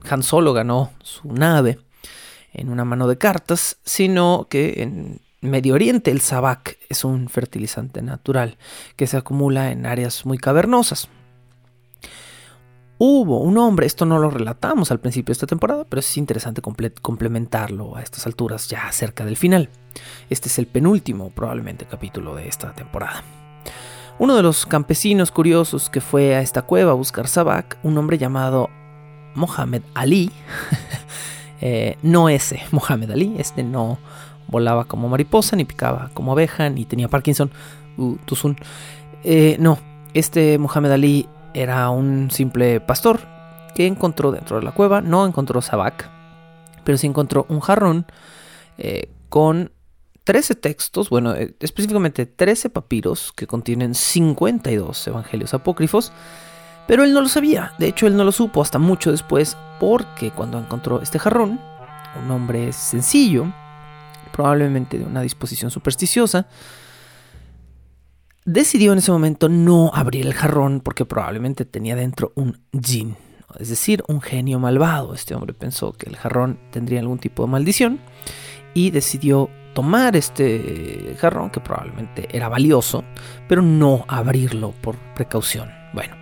Han 0.08 0.22
Solo 0.22 0.54
ganó 0.54 0.92
su 1.02 1.34
nave 1.34 1.80
en 2.54 2.70
una 2.70 2.86
mano 2.86 3.08
de 3.08 3.18
cartas, 3.18 3.78
sino 3.84 4.46
que 4.52 4.84
en 4.84 5.20
Medio 5.43 5.73
Oriente 5.73 6.10
el 6.10 6.21
sabak 6.21 6.77
es 6.88 7.03
un 7.03 7.27
fertilizante 7.27 8.01
natural 8.01 8.58
que 8.95 9.08
se 9.08 9.17
acumula 9.17 9.71
en 9.71 9.86
áreas 9.86 10.25
muy 10.25 10.38
cavernosas. 10.38 11.10
Hubo 12.97 13.41
un 13.41 13.58
hombre, 13.58 13.86
esto 13.86 14.06
no 14.06 14.19
lo 14.19 14.29
relatamos 14.29 14.89
al 14.89 15.01
principio 15.01 15.32
de 15.32 15.34
esta 15.34 15.47
temporada, 15.47 15.84
pero 15.84 15.99
es 15.99 16.17
interesante 16.17 16.62
complementarlo 16.62 17.97
a 17.97 18.01
estas 18.01 18.25
alturas 18.25 18.69
ya 18.69 18.89
cerca 18.93 19.25
del 19.25 19.36
final. 19.36 19.69
Este 20.29 20.47
es 20.47 20.58
el 20.60 20.67
penúltimo 20.67 21.29
probablemente 21.32 21.86
capítulo 21.86 22.36
de 22.36 22.47
esta 22.47 22.73
temporada. 22.73 23.21
Uno 24.19 24.38
de 24.38 24.43
los 24.43 24.65
campesinos 24.65 25.32
curiosos 25.32 25.89
que 25.89 25.99
fue 25.99 26.36
a 26.36 26.39
esta 26.39 26.62
cueva 26.62 26.91
a 26.91 26.95
buscar 26.95 27.27
Sabak, 27.27 27.79
un 27.84 27.97
hombre 27.97 28.17
llamado 28.17 28.69
Mohamed 29.36 29.82
Ali, 29.93 30.32
eh, 31.60 31.97
no 32.01 32.29
ese 32.29 32.62
Mohamed 32.71 33.12
Ali, 33.12 33.36
este 33.38 33.62
no 33.63 33.99
volaba 34.54 34.86
como 34.86 35.10
mariposa, 35.10 35.56
ni 35.56 35.66
picaba 35.66 36.12
como 36.13 36.32
abeja, 36.32 36.70
ni 36.70 36.86
tenía 36.86 37.10
Parkinson, 37.10 37.52
uh, 37.98 38.16
eh, 39.24 39.58
no, 39.60 39.80
este 40.13 40.58
Mohamed 40.60 40.92
Ali 40.92 41.28
era 41.54 41.89
un 41.89 42.30
simple 42.32 42.80
pastor 42.80 43.20
que 43.76 43.88
encontró 43.88 44.32
dentro 44.32 44.58
de 44.58 44.63
la 44.63 44.72
cueva, 44.72 45.02
no 45.02 45.26
encontró 45.26 45.62
Sabak, 45.62 46.10
pero 46.84 46.98
sí 46.98 47.08
encontró 47.08 47.48
un 47.50 47.62
jarrón 47.62 48.06
eh, 48.78 49.12
con 49.30 49.72
13 50.24 50.54
textos, 50.56 51.10
bueno, 51.10 51.34
eh, 51.34 51.56
específicamente 51.60 52.28
13 52.28 52.70
papiros 52.70 53.34
que 53.34 53.48
contienen 53.48 53.96
52 53.96 55.08
evangelios 55.08 55.54
apócrifos, 55.56 56.13
pero 56.88 57.04
él 57.04 57.13
no 57.13 57.22
lo 57.22 57.28
sabía, 57.28 57.74
de 57.80 57.88
hecho 57.88 58.06
él 58.06 58.16
no 58.16 58.24
lo 58.24 58.32
supo 58.32 58.62
hasta 58.62 58.78
mucho 58.78 59.10
después, 59.10 59.58
porque 59.80 60.30
cuando 60.30 60.60
encontró 60.60 61.02
este 61.02 61.18
jarrón, 61.18 61.60
un 62.24 62.30
hombre 62.30 62.72
sencillo, 62.72 63.52
probablemente 64.34 64.98
de 64.98 65.06
una 65.06 65.22
disposición 65.22 65.72
supersticiosa, 65.72 66.48
decidió 68.43 68.91
en 68.91 68.98
ese 68.98 69.12
momento 69.12 69.48
no 69.48 69.91
abrir 69.93 70.26
el 70.26 70.34
jarrón 70.34 70.82
porque 70.82 71.06
probablemente 71.06 71.63
tenía 71.63 71.96
dentro 71.96 72.34
un 72.36 72.60
jinn, 72.74 73.15
es 73.60 73.69
decir, 73.69 74.04
un 74.08 74.19
genio 74.19 74.60
malvado. 74.60 75.13
Este 75.13 75.36
hombre 75.36 75.54
pensó 75.54 75.93
que 75.93 76.10
el 76.10 76.17
jarrón 76.17 76.60
tendría 76.72 77.00
algún 77.00 77.19
tipo 77.19 77.46
de 77.46 77.52
maldición 77.52 78.00
y 78.74 78.89
decidió 78.89 79.50
tomar 79.74 80.15
este 80.15 81.15
jarrón, 81.19 81.50
que 81.52 81.60
probablemente 81.60 82.28
era 82.36 82.50
valioso, 82.50 83.04
pero 83.48 83.62
no 83.62 84.06
abrirlo 84.08 84.74
por 84.82 84.98
precaución. 85.15 85.72
Bueno, 85.93 86.15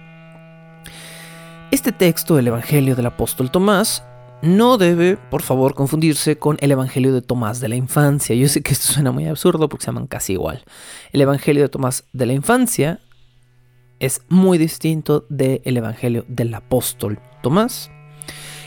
este 1.71 1.91
texto, 1.93 2.37
el 2.37 2.47
Evangelio 2.47 2.95
del 2.95 3.05
apóstol 3.05 3.51
Tomás, 3.51 4.03
no 4.41 4.77
debe, 4.77 5.17
por 5.17 5.41
favor, 5.41 5.75
confundirse 5.75 6.37
con 6.37 6.57
el 6.61 6.71
Evangelio 6.71 7.13
de 7.13 7.21
Tomás 7.21 7.59
de 7.59 7.69
la 7.69 7.75
infancia. 7.75 8.35
Yo 8.35 8.47
sé 8.47 8.61
que 8.61 8.73
esto 8.73 8.93
suena 8.93 9.11
muy 9.11 9.27
absurdo 9.27 9.69
porque 9.69 9.85
se 9.85 9.91
llaman 9.91 10.07
casi 10.07 10.33
igual. 10.33 10.63
El 11.11 11.21
Evangelio 11.21 11.63
de 11.63 11.69
Tomás 11.69 12.05
de 12.13 12.25
la 12.25 12.33
infancia 12.33 12.99
es 13.99 14.21
muy 14.29 14.57
distinto 14.57 15.25
del 15.29 15.77
Evangelio 15.77 16.25
del 16.27 16.53
apóstol 16.53 17.19
Tomás. 17.43 17.91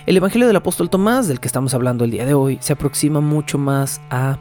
El 0.07 0.16
Evangelio 0.16 0.46
del 0.46 0.57
apóstol 0.57 0.90
Tomás, 0.90 1.28
del 1.28 1.40
que 1.40 1.49
estamos 1.49 1.74
hablando 1.74 2.05
el 2.05 2.11
día 2.11 2.26
de 2.26 2.34
hoy, 2.34 2.59
se 2.61 2.74
aproxima 2.74 3.20
mucho 3.20 3.59
más 3.59 4.01
a 4.11 4.38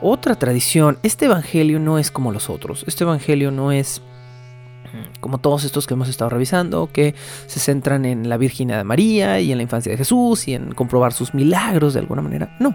otra 0.00 0.34
tradición. 0.34 0.98
Este 1.02 1.26
Evangelio 1.26 1.78
no 1.78 1.98
es 1.98 2.10
como 2.10 2.32
los 2.32 2.50
otros. 2.50 2.84
Este 2.88 3.04
Evangelio 3.04 3.50
no 3.50 3.70
es 3.70 4.02
como 5.20 5.38
todos 5.38 5.64
estos 5.64 5.86
que 5.86 5.94
hemos 5.94 6.08
estado 6.08 6.30
revisando, 6.30 6.90
que 6.92 7.14
se 7.46 7.60
centran 7.60 8.04
en 8.04 8.28
la 8.28 8.36
Virgen 8.36 8.68
de 8.68 8.84
María 8.84 9.40
y 9.40 9.52
en 9.52 9.58
la 9.58 9.62
infancia 9.62 9.92
de 9.92 9.98
Jesús 9.98 10.48
y 10.48 10.54
en 10.54 10.72
comprobar 10.72 11.12
sus 11.12 11.34
milagros 11.34 11.94
de 11.94 12.00
alguna 12.00 12.22
manera. 12.22 12.56
No. 12.60 12.74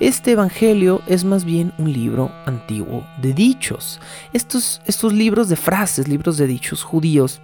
Este 0.00 0.32
Evangelio 0.32 1.02
es 1.06 1.24
más 1.24 1.44
bien 1.44 1.72
un 1.78 1.92
libro 1.92 2.32
antiguo 2.46 3.06
de 3.22 3.32
dichos. 3.32 4.00
Estos, 4.32 4.82
estos 4.86 5.12
libros 5.12 5.48
de 5.48 5.56
frases, 5.56 6.08
libros 6.08 6.36
de 6.36 6.48
dichos 6.48 6.82
judíos, 6.82 7.40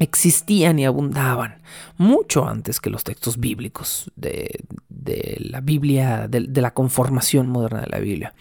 existían 0.00 0.78
y 0.78 0.86
abundaban 0.86 1.60
mucho 1.96 2.48
antes 2.48 2.80
que 2.80 2.90
los 2.90 3.04
textos 3.04 3.38
bíblicos 3.38 4.10
de, 4.16 4.64
la 5.38 5.60
Biblia, 5.60 6.26
de, 6.26 6.40
de, 6.40 6.60
la 6.60 6.72
conformación 6.72 7.48
moderna 7.48 7.82
de 7.82 7.88
la 7.88 7.98
Biblia. 7.98 8.34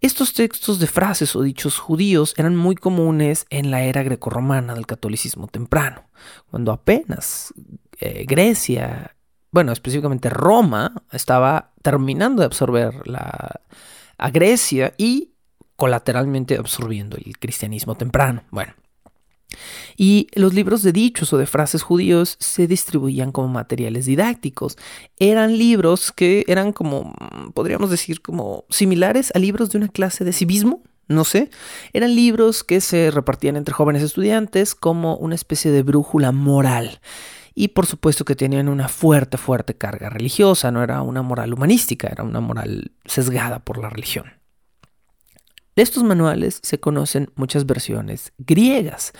Estos 0.00 0.32
textos 0.32 0.78
de 0.78 0.86
frases 0.86 1.34
o 1.34 1.42
dichos 1.42 1.78
judíos 1.78 2.34
eran 2.36 2.54
muy 2.54 2.76
comunes 2.76 3.46
en 3.50 3.72
la 3.72 3.82
era 3.82 4.04
grecorromana 4.04 4.74
del 4.74 4.86
catolicismo 4.86 5.48
temprano, 5.48 6.08
cuando 6.50 6.70
apenas 6.70 7.52
eh, 7.98 8.24
Grecia, 8.26 9.16
bueno, 9.50 9.72
específicamente 9.72 10.30
Roma, 10.30 11.02
estaba 11.10 11.72
terminando 11.82 12.40
de 12.40 12.46
absorber 12.46 13.08
la, 13.08 13.60
a 14.18 14.30
Grecia 14.30 14.94
y 14.96 15.32
colateralmente 15.74 16.56
absorbiendo 16.56 17.16
el 17.16 17.36
cristianismo 17.38 17.96
temprano. 17.96 18.44
Bueno. 18.50 18.74
Y 19.96 20.28
los 20.34 20.54
libros 20.54 20.82
de 20.82 20.92
dichos 20.92 21.32
o 21.32 21.38
de 21.38 21.46
frases 21.46 21.82
judíos 21.82 22.36
se 22.38 22.66
distribuían 22.66 23.32
como 23.32 23.48
materiales 23.48 24.06
didácticos. 24.06 24.76
Eran 25.18 25.58
libros 25.58 26.12
que 26.12 26.44
eran 26.48 26.72
como, 26.72 27.14
podríamos 27.54 27.90
decir, 27.90 28.20
como 28.22 28.64
similares 28.68 29.32
a 29.34 29.38
libros 29.38 29.70
de 29.70 29.78
una 29.78 29.88
clase 29.88 30.24
de 30.24 30.32
civismo, 30.32 30.82
no 31.08 31.24
sé. 31.24 31.50
Eran 31.92 32.14
libros 32.14 32.62
que 32.62 32.80
se 32.80 33.10
repartían 33.10 33.56
entre 33.56 33.74
jóvenes 33.74 34.02
estudiantes 34.02 34.74
como 34.74 35.16
una 35.16 35.34
especie 35.34 35.70
de 35.70 35.82
brújula 35.82 36.32
moral. 36.32 37.00
Y 37.54 37.68
por 37.68 37.86
supuesto 37.86 38.24
que 38.24 38.36
tenían 38.36 38.68
una 38.68 38.86
fuerte, 38.86 39.36
fuerte 39.36 39.74
carga 39.74 40.10
religiosa, 40.10 40.70
no 40.70 40.82
era 40.82 41.02
una 41.02 41.22
moral 41.22 41.54
humanística, 41.54 42.06
era 42.06 42.22
una 42.22 42.40
moral 42.40 42.92
sesgada 43.04 43.58
por 43.58 43.78
la 43.78 43.90
religión. 43.90 44.37
De 45.78 45.82
estos 45.82 46.02
manuales 46.02 46.58
se 46.64 46.80
conocen 46.80 47.30
muchas 47.36 47.64
versiones 47.64 48.32
griegas. 48.36 49.12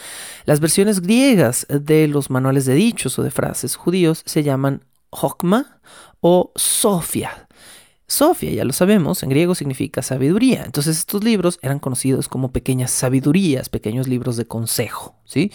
Las 0.45 0.59
versiones 0.59 1.01
griegas 1.01 1.69
de 1.69 2.09
los 2.09 2.31
manuales 2.31 2.67
de 2.67 2.75
dichos 2.75 3.17
o 3.21 3.23
de 3.23 3.31
frases 3.31 3.77
judíos 3.77 4.25
se 4.27 4.43
llaman 4.43 4.85
Hokma 5.11 5.81
o 6.21 6.51
Sofia. 6.57 7.47
Sofia, 8.09 8.51
ya 8.51 8.65
lo 8.65 8.73
sabemos, 8.73 9.23
en 9.23 9.29
griego 9.29 9.55
significa 9.55 10.03
sabiduría. 10.03 10.65
Entonces 10.65 10.99
estos 10.99 11.23
libros 11.23 11.61
eran 11.63 11.79
conocidos 11.79 12.27
como 12.27 12.51
pequeñas 12.51 12.91
sabidurías, 12.91 13.69
pequeños 13.69 14.09
libros 14.09 14.37
de 14.37 14.49
consejo, 14.49 15.15
¿sí? 15.25 15.53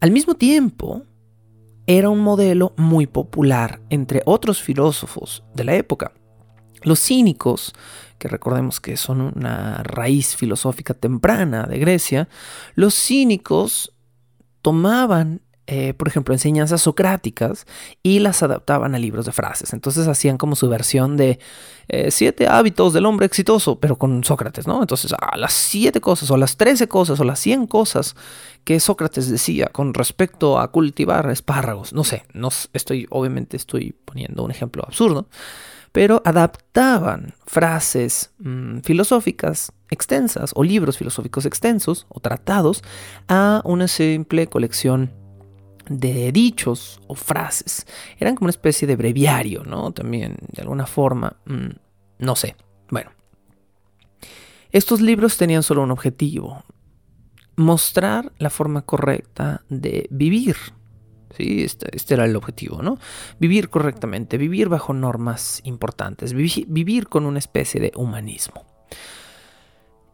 Al 0.00 0.10
mismo 0.10 0.34
tiempo, 0.34 1.04
era 1.86 2.10
un 2.10 2.20
modelo 2.20 2.74
muy 2.76 3.06
popular 3.06 3.80
entre 3.88 4.20
otros 4.26 4.60
filósofos 4.60 5.44
de 5.54 5.64
la 5.64 5.76
época. 5.76 6.12
Los 6.82 7.00
cínicos, 7.00 7.72
que 8.18 8.28
recordemos 8.28 8.80
que 8.80 8.96
son 8.96 9.20
una 9.20 9.82
raíz 9.82 10.36
filosófica 10.36 10.94
temprana 10.94 11.64
de 11.64 11.78
Grecia, 11.78 12.28
los 12.74 12.94
cínicos 12.94 13.92
tomaban 14.62 15.40
eh, 15.66 15.94
por 15.94 16.08
ejemplo, 16.08 16.34
enseñanzas 16.34 16.82
socráticas 16.82 17.66
y 18.02 18.18
las 18.18 18.42
adaptaban 18.42 18.94
a 18.94 18.98
libros 18.98 19.24
de 19.24 19.32
frases. 19.32 19.72
Entonces 19.72 20.06
hacían 20.06 20.36
como 20.36 20.56
su 20.56 20.68
versión 20.68 21.16
de 21.16 21.38
eh, 21.88 22.10
siete 22.10 22.46
hábitos 22.48 22.92
del 22.92 23.06
hombre 23.06 23.24
exitoso, 23.24 23.80
pero 23.80 23.96
con 23.96 24.22
Sócrates, 24.24 24.66
¿no? 24.66 24.82
Entonces, 24.82 25.14
a 25.18 25.38
las 25.38 25.54
siete 25.54 26.02
cosas, 26.02 26.30
o 26.30 26.36
las 26.36 26.58
trece 26.58 26.86
cosas, 26.86 27.18
o 27.18 27.24
las 27.24 27.40
cien 27.40 27.66
cosas 27.66 28.14
que 28.64 28.78
Sócrates 28.78 29.30
decía 29.30 29.68
con 29.68 29.94
respecto 29.94 30.58
a 30.58 30.70
cultivar 30.70 31.30
espárragos. 31.30 31.94
No 31.94 32.04
sé, 32.04 32.24
no 32.34 32.50
estoy, 32.74 33.06
obviamente 33.08 33.56
estoy 33.56 33.94
poniendo 34.04 34.42
un 34.44 34.50
ejemplo 34.50 34.84
absurdo, 34.86 35.28
pero 35.94 36.22
adaptaban 36.24 37.34
frases 37.46 38.32
mm, 38.40 38.80
filosóficas 38.80 39.70
extensas, 39.90 40.50
o 40.56 40.64
libros 40.64 40.98
filosóficos 40.98 41.46
extensos, 41.46 42.06
o 42.08 42.18
tratados, 42.18 42.82
a 43.28 43.62
una 43.64 43.86
simple 43.86 44.48
colección 44.48 45.12
de 45.88 46.32
dichos 46.32 47.00
o 47.06 47.14
frases. 47.14 47.86
Eran 48.18 48.34
como 48.34 48.46
una 48.46 48.50
especie 48.50 48.88
de 48.88 48.96
breviario, 48.96 49.62
¿no? 49.62 49.92
También, 49.92 50.36
de 50.50 50.62
alguna 50.62 50.86
forma, 50.86 51.36
mm, 51.46 51.76
no 52.18 52.34
sé. 52.34 52.56
Bueno. 52.90 53.12
Estos 54.72 55.00
libros 55.00 55.36
tenían 55.36 55.62
solo 55.62 55.84
un 55.84 55.92
objetivo, 55.92 56.64
mostrar 57.54 58.32
la 58.38 58.50
forma 58.50 58.82
correcta 58.82 59.62
de 59.68 60.08
vivir. 60.10 60.56
¿Sí? 61.36 61.64
Este, 61.64 61.94
este 61.96 62.14
era 62.14 62.24
el 62.24 62.36
objetivo, 62.36 62.82
¿no? 62.82 62.98
Vivir 63.38 63.68
correctamente, 63.68 64.38
vivir 64.38 64.68
bajo 64.68 64.92
normas 64.92 65.60
importantes, 65.64 66.32
vivir 66.32 67.08
con 67.08 67.26
una 67.26 67.38
especie 67.38 67.80
de 67.80 67.92
humanismo. 67.96 68.64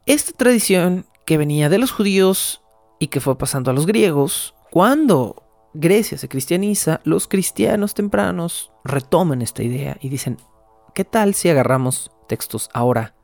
Esta 0.06 0.32
tradición 0.32 1.06
que 1.26 1.36
venía 1.36 1.68
de 1.68 1.78
los 1.78 1.92
judíos 1.92 2.62
y 2.98 3.08
que 3.08 3.20
fue 3.20 3.38
pasando 3.38 3.70
a 3.70 3.74
los 3.74 3.86
griegos, 3.86 4.54
cuando 4.70 5.50
Grecia 5.72 6.18
se 6.18 6.28
cristianiza, 6.28 7.00
los 7.04 7.28
cristianos 7.28 7.94
tempranos 7.94 8.72
retoman 8.84 9.42
esta 9.42 9.62
idea 9.62 9.96
y 10.00 10.08
dicen, 10.08 10.38
¿qué 10.94 11.04
tal 11.04 11.34
si 11.34 11.48
agarramos 11.48 12.10
textos 12.28 12.68
ahora 12.72 13.14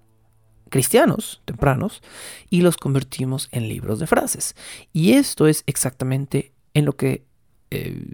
cristianos 0.68 1.42
tempranos 1.44 2.03
y 2.51 2.61
los 2.61 2.76
convertimos 2.76 3.49
en 3.51 3.68
libros 3.68 3.99
de 3.99 4.07
frases? 4.07 4.55
Y 4.92 5.12
esto 5.14 5.49
es 5.49 5.64
exactamente 5.66 6.53
en 6.74 6.84
lo 6.84 6.97
que 6.97 7.26
eh, 7.71 8.07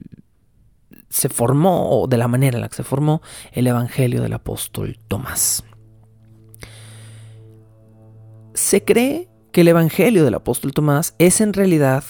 se 1.09 1.29
formó, 1.29 2.01
o 2.01 2.07
de 2.07 2.17
la 2.17 2.29
manera 2.29 2.57
en 2.57 2.63
la 2.63 2.69
que 2.69 2.77
se 2.77 2.85
formó, 2.85 3.23
el 3.53 3.67
Evangelio 3.67 4.23
del 4.23 4.33
apóstol 4.33 4.99
Tomás. 5.09 5.65
Se 8.55 8.85
cree 8.85 9.29
que 9.53 9.63
el 9.63 9.69
Evangelio 9.69 10.25
del 10.25 10.35
apóstol 10.35 10.73
Tomás 10.73 11.15
es 11.19 11.41
en 11.41 11.53
realidad 11.53 12.05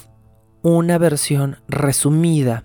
una 0.63 0.99
versión 0.99 1.59
resumida 1.69 2.65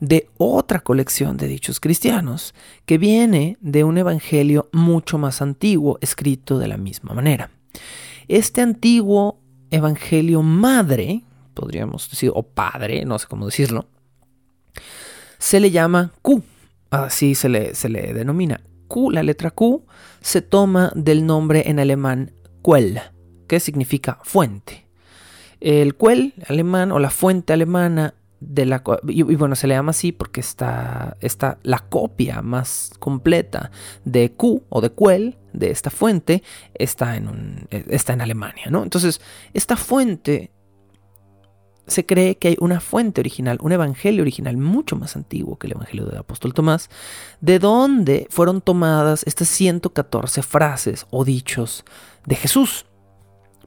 de 0.00 0.28
otra 0.36 0.80
colección 0.80 1.36
de 1.36 1.46
dichos 1.46 1.80
cristianos 1.80 2.54
que 2.86 2.98
viene 2.98 3.56
de 3.60 3.84
un 3.84 3.98
evangelio 3.98 4.68
mucho 4.72 5.18
más 5.18 5.42
antiguo 5.42 5.98
escrito 6.00 6.58
de 6.58 6.68
la 6.68 6.76
misma 6.76 7.14
manera. 7.14 7.50
Este 8.28 8.60
antiguo 8.60 9.40
evangelio 9.70 10.42
madre, 10.42 11.22
podríamos 11.54 12.08
decir, 12.10 12.30
o 12.34 12.42
padre, 12.42 13.04
no 13.04 13.18
sé 13.18 13.26
cómo 13.26 13.46
decirlo, 13.46 13.86
se 15.40 15.58
le 15.58 15.70
llama 15.72 16.12
Q, 16.22 16.42
así 16.90 17.34
se 17.34 17.48
le, 17.48 17.74
se 17.74 17.88
le 17.88 18.14
denomina. 18.14 18.60
Q, 18.86 19.10
la 19.10 19.22
letra 19.22 19.50
Q, 19.50 19.84
se 20.20 20.42
toma 20.42 20.92
del 20.94 21.26
nombre 21.26 21.64
en 21.66 21.80
alemán 21.80 22.32
Quell, 22.62 23.00
que 23.48 23.58
significa 23.58 24.18
fuente. 24.22 24.86
El 25.58 25.96
Quell 25.96 26.34
alemán 26.46 26.92
o 26.92 26.98
la 26.98 27.10
fuente 27.10 27.52
alemana 27.52 28.14
de 28.40 28.64
la 28.64 28.82
y, 29.08 29.22
bueno 29.22 29.54
se 29.54 29.66
le 29.66 29.74
llama 29.74 29.90
así 29.90 30.12
porque 30.12 30.40
está, 30.40 31.16
está 31.20 31.58
la 31.62 31.78
copia 31.78 32.40
más 32.40 32.90
completa 32.98 33.70
de 34.04 34.32
Q 34.32 34.64
o 34.70 34.80
de 34.80 34.92
Quell 34.94 35.36
de 35.52 35.70
esta 35.70 35.90
fuente 35.90 36.42
está 36.72 37.16
en 37.16 37.28
un, 37.28 37.68
está 37.70 38.14
en 38.14 38.22
Alemania 38.22 38.68
no 38.70 38.82
entonces 38.82 39.20
esta 39.52 39.76
fuente 39.76 40.52
se 41.90 42.06
cree 42.06 42.36
que 42.36 42.48
hay 42.48 42.56
una 42.60 42.80
fuente 42.80 43.20
original, 43.20 43.58
un 43.60 43.72
evangelio 43.72 44.22
original 44.22 44.56
mucho 44.56 44.96
más 44.96 45.16
antiguo 45.16 45.58
que 45.58 45.66
el 45.66 45.72
evangelio 45.72 46.06
del 46.06 46.18
apóstol 46.18 46.54
Tomás, 46.54 46.88
de 47.40 47.58
donde 47.58 48.26
fueron 48.30 48.60
tomadas 48.60 49.22
estas 49.26 49.48
114 49.48 50.42
frases 50.42 51.06
o 51.10 51.24
dichos 51.24 51.84
de 52.26 52.36
Jesús. 52.36 52.86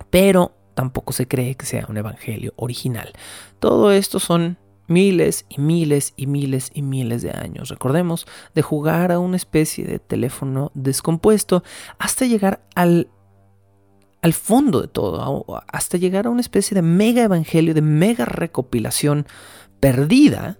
Pero 0.09 0.55
tampoco 0.73 1.13
se 1.13 1.27
cree 1.27 1.55
que 1.55 1.65
sea 1.65 1.85
un 1.89 1.97
evangelio 1.97 2.53
original. 2.55 3.13
Todo 3.59 3.91
esto 3.91 4.19
son 4.19 4.57
miles 4.87 5.45
y 5.49 5.61
miles 5.61 6.13
y 6.15 6.27
miles 6.27 6.71
y 6.73 6.81
miles 6.81 7.21
de 7.21 7.31
años, 7.31 7.69
recordemos, 7.69 8.25
de 8.53 8.61
jugar 8.61 9.11
a 9.11 9.19
una 9.19 9.37
especie 9.37 9.85
de 9.85 9.99
teléfono 9.99 10.71
descompuesto 10.73 11.63
hasta 11.97 12.25
llegar 12.25 12.63
al, 12.75 13.09
al 14.23 14.33
fondo 14.33 14.81
de 14.81 14.87
todo, 14.87 15.45
hasta 15.67 15.97
llegar 15.97 16.27
a 16.27 16.29
una 16.29 16.39
especie 16.39 16.73
de 16.73 16.81
mega 16.81 17.23
evangelio, 17.23 17.73
de 17.73 17.81
mega 17.81 18.23
recopilación 18.23 19.27
perdida 19.81 20.57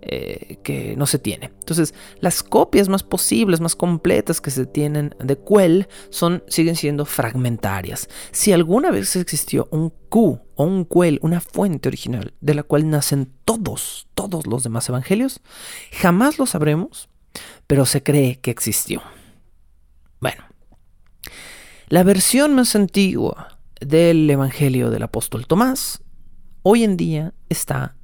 eh, 0.00 0.58
que 0.64 0.96
no 0.96 1.04
se 1.04 1.18
tiene. 1.18 1.52
Entonces, 1.60 1.92
las 2.20 2.42
copias 2.42 2.88
más 2.88 3.02
posibles, 3.02 3.60
más 3.60 3.76
completas 3.76 4.40
que 4.40 4.50
se 4.50 4.64
tienen 4.64 5.14
de 5.22 5.38
Quell 5.38 5.88
son, 6.08 6.42
siguen 6.48 6.74
siendo 6.74 7.04
fragmentarias. 7.04 8.08
Si 8.30 8.50
alguna 8.50 8.90
vez 8.90 9.14
existió 9.14 9.68
un 9.70 9.90
Q 10.08 10.40
o 10.54 10.64
un 10.64 10.86
Quell, 10.86 11.18
una 11.20 11.42
fuente 11.42 11.90
original 11.90 12.32
de 12.40 12.54
la 12.54 12.62
cual 12.62 12.88
nacen 12.88 13.30
todos, 13.44 14.08
todos 14.14 14.46
los 14.46 14.62
demás 14.62 14.88
evangelios, 14.88 15.42
jamás 15.92 16.38
lo 16.38 16.46
sabremos, 16.46 17.10
pero 17.66 17.84
se 17.84 18.02
cree 18.02 18.40
que 18.40 18.50
existió. 18.50 19.02
Bueno, 20.18 20.42
la 21.92 22.04
versión 22.04 22.54
más 22.54 22.74
antigua 22.74 23.58
del 23.78 24.30
evangelio 24.30 24.88
del 24.88 25.02
apóstol 25.02 25.46
Tomás 25.46 26.02
hoy 26.62 26.84
en 26.84 26.96
día 26.96 27.34
está 27.50 27.96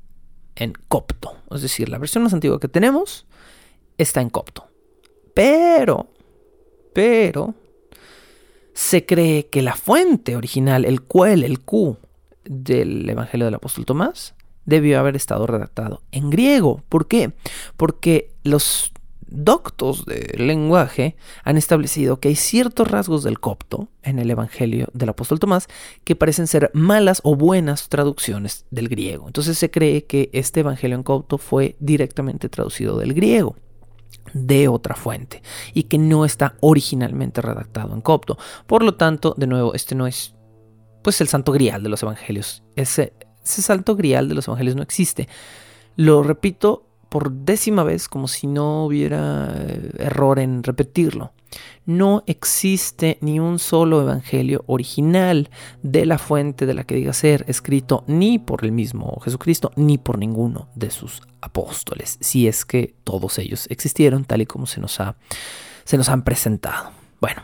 en 0.57 0.75
copto. 0.89 1.39
Es 1.51 1.63
decir, 1.63 1.89
la 1.89 1.97
versión 1.97 2.23
más 2.23 2.35
antigua 2.35 2.61
que 2.61 2.69
tenemos 2.69 3.27
está 3.97 4.21
en 4.21 4.29
copto. 4.29 4.69
Pero, 5.33 6.07
pero, 6.93 7.55
se 8.75 9.07
cree 9.07 9.47
que 9.47 9.63
la 9.63 9.75
fuente 9.75 10.37
original, 10.37 10.85
el 10.85 11.01
cual, 11.01 11.43
el 11.43 11.61
Q 11.61 11.97
del 12.45 13.09
Evangelio 13.09 13.47
del 13.47 13.55
Apóstol 13.55 13.87
Tomás, 13.87 14.35
debió 14.67 15.01
haber 15.01 15.17
estado 15.17 15.47
redactado 15.47 16.03
en 16.13 16.29
griego. 16.29 16.83
¿Por 16.91 17.09
qué? 17.09 17.33
Porque 17.79 18.35
los 18.43 18.93
doctos 19.31 20.05
del 20.05 20.47
lenguaje 20.47 21.17
han 21.45 21.57
establecido 21.57 22.21
que 22.21 22.29
hay 22.29 22.37
ciertos 22.37 22.89
rasgos 22.89 23.23
del 23.23 23.41
copto 23.41 23.89
en 24.03 24.19
el 24.19 24.31
Evangelio 24.31 24.89
del 24.93 25.11
apóstol 25.11 25.39
Tomás 25.39 25.69
que 26.05 26.17
parecen 26.17 26.47
ser 26.47 26.71
malas 26.75 27.21
o 27.25 27.37
buenas 27.37 27.89
traducciones 27.89 28.67
del 28.71 28.89
griego. 28.89 29.27
Entonces 29.27 29.59
se 29.59 29.71
cree 29.71 30.05
que 30.05 30.31
este 30.33 30.61
Evangelio 30.61 30.97
en 30.97 31.03
copto 31.03 31.39
fue 31.39 31.77
directamente 31.81 32.49
traducido 32.49 32.99
del 32.99 33.15
griego. 33.15 33.57
de 34.35 34.69
otra 34.69 34.95
fuente 34.95 35.43
y 35.73 35.85
que 35.85 35.97
no 35.97 36.27
está 36.27 36.57
originalmente 36.61 37.41
redactado 37.41 37.95
en 37.95 38.03
copto. 38.03 38.37
Por 38.67 38.83
lo 38.83 38.95
tanto, 38.95 39.35
de 39.39 39.47
nuevo, 39.47 39.73
este 39.73 39.95
no 39.95 40.07
es 40.07 40.35
pues 41.03 41.23
el 41.23 41.29
santo 41.29 41.53
grial 41.53 41.83
de 41.83 41.89
los 41.89 42.03
evangelios. 42.03 42.63
Ese, 42.77 43.15
ese 43.43 43.63
santo 43.63 43.97
grial 43.97 44.29
de 44.29 44.35
los 44.35 44.47
evangelios 44.47 44.77
no 44.77 44.83
existe. 44.83 45.29
Lo 45.97 46.23
repito 46.23 46.88
por 47.09 47.33
décima 47.33 47.83
vez 47.83 48.09
como 48.09 48.29
si 48.29 48.47
no 48.47 48.85
hubiera 48.85 49.53
eh, 49.57 49.91
error 49.99 50.39
en 50.39 50.63
repetirlo. 50.63 51.33
No 51.87 52.23
existe 52.27 53.17
ni 53.23 53.41
un 53.41 53.59
solo 53.59 54.03
evangelio 54.03 54.63
original 54.67 55.49
de 55.83 56.05
la 56.05 56.19
fuente 56.19 56.67
de 56.67 56.75
la 56.75 56.85
que 56.85 56.95
diga 56.95 57.13
ser 57.15 57.45
escrito 57.49 58.05
ni 58.07 58.39
por 58.39 58.65
el 58.65 58.73
mismo 58.73 59.19
Jesucristo 59.21 59.73
ni 59.77 59.97
por 59.97 60.19
ninguno 60.19 60.69
de 60.75 60.91
sus 60.91 61.23
apóstoles, 61.41 62.19
si 62.21 62.47
es 62.47 62.65
que 62.65 62.95
todos 63.05 63.39
ellos 63.39 63.67
existieron 63.71 64.25
tal 64.25 64.43
y 64.43 64.47
como 64.47 64.67
se 64.67 64.81
nos, 64.81 65.01
ha, 65.01 65.17
se 65.85 65.97
nos 65.97 66.11
han 66.11 66.23
presentado. 66.23 66.91
Bueno, 67.21 67.43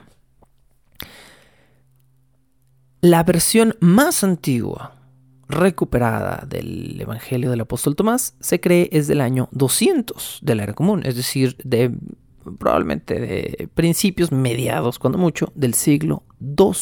la 3.00 3.22
versión 3.22 3.76
más 3.80 4.24
antigua 4.24 5.03
recuperada 5.48 6.44
del 6.48 7.00
Evangelio 7.00 7.50
del 7.50 7.60
Apóstol 7.60 7.96
Tomás 7.96 8.34
se 8.40 8.60
cree 8.60 8.88
es 8.92 9.06
del 9.06 9.20
año 9.20 9.48
200 9.52 10.40
de 10.42 10.54
la 10.54 10.62
era 10.64 10.74
común, 10.74 11.02
es 11.04 11.16
decir, 11.16 11.56
de 11.64 11.92
probablemente 12.58 13.18
de 13.18 13.68
principios 13.74 14.32
mediados, 14.32 14.98
cuando 14.98 15.18
mucho, 15.18 15.52
del 15.54 15.74
siglo 15.74 16.22
II. 16.40 16.72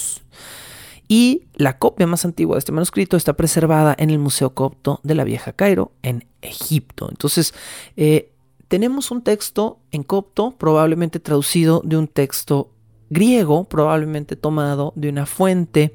Y 1.08 1.44
la 1.56 1.78
copia 1.78 2.06
más 2.06 2.24
antigua 2.24 2.54
de 2.54 2.60
este 2.60 2.72
manuscrito 2.72 3.16
está 3.16 3.34
preservada 3.34 3.94
en 3.98 4.10
el 4.10 4.18
Museo 4.18 4.54
Copto 4.54 5.00
de 5.02 5.14
la 5.14 5.24
Vieja 5.24 5.52
Cairo, 5.52 5.92
en 6.02 6.24
Egipto. 6.40 7.08
Entonces, 7.10 7.54
eh, 7.96 8.32
tenemos 8.68 9.10
un 9.10 9.22
texto 9.22 9.80
en 9.90 10.02
copto, 10.02 10.52
probablemente 10.52 11.20
traducido 11.20 11.82
de 11.84 11.98
un 11.98 12.08
texto 12.08 12.70
griego, 13.10 13.64
probablemente 13.64 14.36
tomado 14.36 14.94
de 14.96 15.10
una 15.10 15.26
fuente 15.26 15.94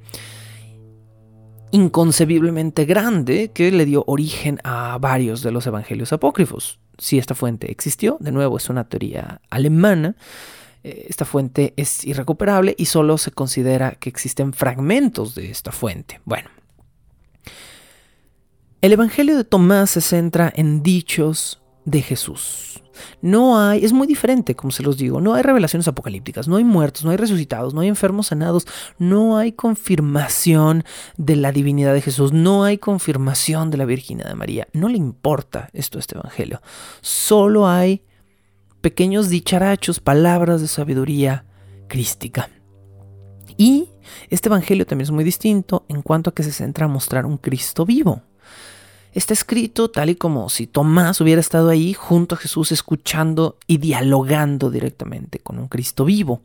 inconcebiblemente 1.72 2.86
grande 2.86 3.51
que 3.53 3.72
le 3.72 3.86
dio 3.86 4.03
origen 4.07 4.59
a 4.63 4.97
varios 4.99 5.41
de 5.41 5.51
los 5.51 5.68
evangelios 5.68 6.13
apócrifos. 6.13 6.80
Si 6.97 7.18
esta 7.18 7.36
fuente 7.36 7.72
existió, 7.72 8.18
de 8.20 8.32
nuevo 8.32 8.57
es 8.57 8.70
una 8.70 8.86
teoría 8.86 9.41
alemana, 9.49 10.15
eh, 10.84 11.05
esta 11.09 11.26
fuente 11.26 11.74
es 11.78 12.05
irrecuperable 12.05 12.76
y 12.78 12.86
solo 12.86 13.18
se 13.18 13.32
considera 13.32 13.91
que 13.91 14.09
existen 14.09 14.53
fragmentos 14.53 15.36
de 15.36 15.51
esta 15.51 15.72
fuente. 15.72 16.22
Bueno, 16.26 16.49
el 18.82 18.93
Evangelio 18.93 19.36
de 19.36 19.43
Tomás 19.43 19.91
se 19.91 20.01
centra 20.01 20.51
en 20.55 20.84
dichos 20.84 21.61
de 21.88 22.02
Jesús. 22.02 22.84
No 23.22 23.60
hay, 23.60 23.86
es 23.86 23.94
muy 23.94 24.08
diferente, 24.08 24.56
como 24.56 24.72
se 24.72 24.84
los 24.84 24.98
digo, 24.98 25.22
no 25.22 25.36
hay 25.36 25.42
revelaciones 25.42 25.88
apocalípticas, 25.88 26.48
no 26.48 26.58
hay 26.58 26.64
muertos, 26.66 27.06
no 27.06 27.12
hay 27.12 27.18
resucitados, 27.18 27.74
no 27.74 27.80
hay 27.80 27.88
enfermos 27.88 28.28
sanados, 28.28 28.68
no 29.00 29.38
hay 29.38 29.54
confirmación 29.54 30.84
de 31.16 31.38
la 31.38 31.52
divinidad 31.52 31.94
de 31.94 32.02
Jesús, 32.02 32.34
no 32.34 32.66
hay 32.66 32.78
confirmación 32.78 33.72
de 33.72 33.78
la 33.78 33.86
Virginidad 33.86 34.28
de 34.28 34.36
María. 34.36 34.68
No 34.74 34.90
le 34.90 34.98
importa 34.98 35.70
esto 35.74 35.98
a 35.98 36.02
este 36.02 36.18
Evangelio. 36.18 36.62
Solo 37.02 37.68
hay 37.68 38.04
pequeños 38.82 39.30
dicharachos, 39.30 40.02
palabras 40.02 40.60
de 40.60 40.68
sabiduría 40.68 41.46
crística. 41.88 42.50
Y 43.56 43.90
este 44.30 44.50
Evangelio 44.50 44.86
también 44.86 45.06
es 45.06 45.12
muy 45.12 45.24
distinto 45.24 45.86
en 45.88 46.02
cuanto 46.02 46.32
a 46.32 46.34
que 46.34 46.44
se 46.44 46.52
centra 46.52 46.86
a 46.86 46.90
mostrar 46.90 47.26
un 47.26 47.38
Cristo 47.38 47.86
vivo 47.86 48.24
está 49.18 49.34
escrito 49.34 49.89
tal 49.89 50.11
y 50.11 50.15
como 50.15 50.47
si 50.47 50.68
Tomás 50.68 51.20
hubiera 51.22 51.41
estado 51.41 51.70
ahí 51.70 51.93
junto 51.93 52.36
a 52.36 52.38
Jesús 52.38 52.72
escuchando 52.72 53.57
y 53.65 53.80
dialogando 53.80 54.70
directamente 54.70 55.39
con 55.39 55.57
un 55.57 55.68
Cristo 55.68 56.05
vivo. 56.05 56.41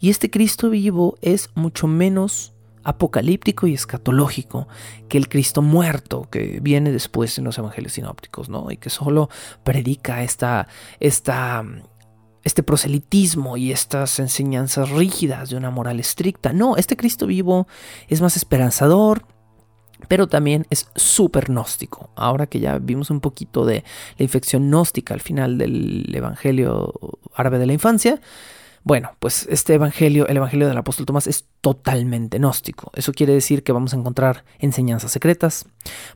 Y 0.00 0.10
este 0.10 0.28
Cristo 0.28 0.68
vivo 0.68 1.16
es 1.22 1.50
mucho 1.54 1.86
menos 1.86 2.54
apocalíptico 2.82 3.68
y 3.68 3.74
escatológico 3.74 4.66
que 5.08 5.16
el 5.16 5.28
Cristo 5.28 5.62
muerto 5.62 6.26
que 6.28 6.58
viene 6.60 6.90
después 6.90 7.38
en 7.38 7.44
los 7.44 7.56
evangelios 7.56 7.92
sinópticos, 7.92 8.48
¿no? 8.48 8.70
Y 8.70 8.78
que 8.78 8.90
solo 8.90 9.30
predica 9.62 10.24
esta, 10.24 10.66
esta, 10.98 11.64
este 12.42 12.64
proselitismo 12.64 13.56
y 13.56 13.70
estas 13.70 14.18
enseñanzas 14.18 14.90
rígidas 14.90 15.50
de 15.50 15.56
una 15.56 15.70
moral 15.70 16.00
estricta. 16.00 16.52
No, 16.52 16.76
este 16.76 16.96
Cristo 16.96 17.28
vivo 17.28 17.68
es 18.08 18.20
más 18.20 18.36
esperanzador, 18.36 19.24
pero 20.06 20.28
también 20.28 20.66
es 20.70 20.88
súper 20.94 21.46
gnóstico. 21.46 22.10
Ahora 22.14 22.46
que 22.46 22.60
ya 22.60 22.78
vimos 22.78 23.10
un 23.10 23.20
poquito 23.20 23.64
de 23.64 23.84
la 24.16 24.22
infección 24.22 24.68
gnóstica 24.68 25.14
al 25.14 25.20
final 25.20 25.58
del 25.58 26.10
Evangelio 26.14 26.94
árabe 27.34 27.58
de 27.58 27.66
la 27.66 27.72
infancia, 27.72 28.20
bueno, 28.84 29.10
pues 29.18 29.46
este 29.50 29.74
Evangelio, 29.74 30.26
el 30.28 30.38
Evangelio 30.38 30.66
del 30.68 30.78
apóstol 30.78 31.04
Tomás, 31.04 31.26
es 31.26 31.46
totalmente 31.60 32.38
gnóstico. 32.38 32.90
Eso 32.94 33.12
quiere 33.12 33.34
decir 33.34 33.62
que 33.62 33.72
vamos 33.72 33.92
a 33.92 33.96
encontrar 33.96 34.44
enseñanzas 34.60 35.12
secretas, 35.12 35.66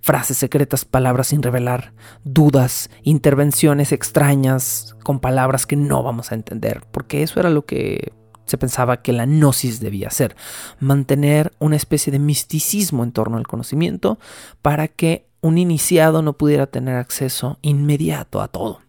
frases 0.01 0.39
secretas, 0.39 0.85
palabras 0.87 1.27
sin 1.27 1.43
revelar, 1.43 1.93
dudas, 2.25 2.89
intervenciones 3.03 3.93
extrañas 3.93 4.97
con 5.03 5.21
palabras 5.21 5.67
que 5.67 5.77
no 5.77 6.03
vamos 6.03 6.33
a 6.33 6.35
entender, 6.35 6.83
porque 6.93 7.23
eso 7.23 7.41
era 7.41 7.51
lo 7.51 7.67
que 7.67 8.13
se 8.47 8.59
pensaba 8.59 9.03
que 9.03 9.13
la 9.13 9.27
gnosis 9.27 9.81
debía 9.81 10.11
ser, 10.11 10.37
mantener 10.81 11.53
una 11.59 11.77
especie 11.77 12.11
de 12.11 12.19
misticismo 12.19 13.05
en 13.05 13.13
torno 13.13 13.37
al 13.37 13.47
conocimiento 13.47 14.19
para 14.61 14.89
que 14.89 15.29
un 15.41 15.59
iniciado 15.59 16.23
no 16.23 16.35
pudiera 16.35 16.67
tener 16.67 16.97
acceso 16.97 17.59
inmediato 17.63 18.41
a 18.41 18.49
todo. 18.49 18.81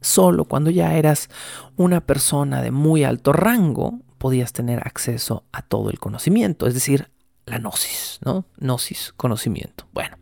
Solo 0.00 0.44
cuando 0.44 0.70
ya 0.70 0.94
eras 0.94 1.30
una 1.76 2.02
persona 2.02 2.60
de 2.60 2.70
muy 2.70 3.04
alto 3.04 3.32
rango 3.32 4.00
podías 4.18 4.52
tener 4.52 4.80
acceso 4.86 5.44
a 5.52 5.62
todo 5.62 5.90
el 5.90 5.98
conocimiento, 5.98 6.66
es 6.66 6.74
decir, 6.74 7.10
la 7.46 7.58
gnosis, 7.58 8.18
¿no? 8.24 8.46
Gnosis, 8.58 9.12
conocimiento. 9.16 9.86
Bueno, 9.92 10.16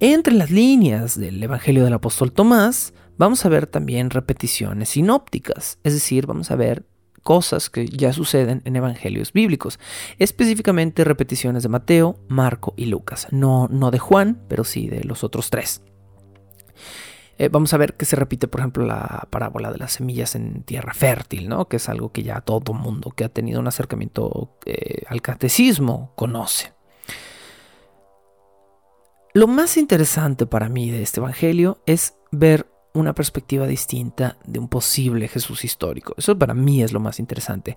entre 0.00 0.34
las 0.34 0.50
líneas 0.50 1.18
del 1.18 1.42
Evangelio 1.42 1.84
del 1.84 1.94
apóstol 1.94 2.32
Tomás, 2.32 2.92
vamos 3.16 3.44
a 3.44 3.48
ver 3.48 3.66
también 3.66 4.10
repeticiones 4.10 4.90
sinópticas, 4.90 5.78
es 5.84 5.94
decir, 5.94 6.26
vamos 6.26 6.50
a 6.50 6.56
ver 6.56 6.84
cosas 7.24 7.70
que 7.70 7.88
ya 7.88 8.12
suceden 8.12 8.62
en 8.64 8.76
evangelios 8.76 9.32
bíblicos, 9.32 9.80
específicamente 10.20 11.02
repeticiones 11.02 11.64
de 11.64 11.68
Mateo, 11.70 12.20
Marco 12.28 12.74
y 12.76 12.84
Lucas, 12.86 13.26
no, 13.32 13.66
no 13.68 13.90
de 13.90 13.98
Juan, 13.98 14.44
pero 14.46 14.62
sí 14.62 14.88
de 14.88 15.02
los 15.02 15.24
otros 15.24 15.50
tres. 15.50 15.82
Eh, 17.36 17.48
vamos 17.48 17.74
a 17.74 17.78
ver 17.78 17.94
que 17.94 18.04
se 18.04 18.14
repite, 18.14 18.46
por 18.46 18.60
ejemplo, 18.60 18.86
la 18.86 19.26
parábola 19.30 19.72
de 19.72 19.78
las 19.78 19.94
semillas 19.94 20.36
en 20.36 20.62
tierra 20.62 20.94
fértil, 20.94 21.48
¿no? 21.48 21.66
que 21.68 21.78
es 21.78 21.88
algo 21.88 22.12
que 22.12 22.22
ya 22.22 22.40
todo 22.42 22.72
mundo 22.74 23.10
que 23.10 23.24
ha 23.24 23.28
tenido 23.28 23.58
un 23.58 23.66
acercamiento 23.66 24.56
eh, 24.66 25.02
al 25.08 25.20
catecismo 25.20 26.12
conoce. 26.14 26.72
Lo 29.32 29.48
más 29.48 29.76
interesante 29.76 30.46
para 30.46 30.68
mí 30.68 30.90
de 30.90 31.02
este 31.02 31.18
Evangelio 31.18 31.82
es 31.86 32.14
ver 32.30 32.68
una 32.94 33.12
perspectiva 33.12 33.66
distinta 33.66 34.38
de 34.46 34.60
un 34.60 34.68
posible 34.68 35.28
Jesús 35.28 35.64
histórico. 35.64 36.14
Eso 36.16 36.38
para 36.38 36.54
mí 36.54 36.82
es 36.82 36.92
lo 36.92 37.00
más 37.00 37.18
interesante. 37.18 37.76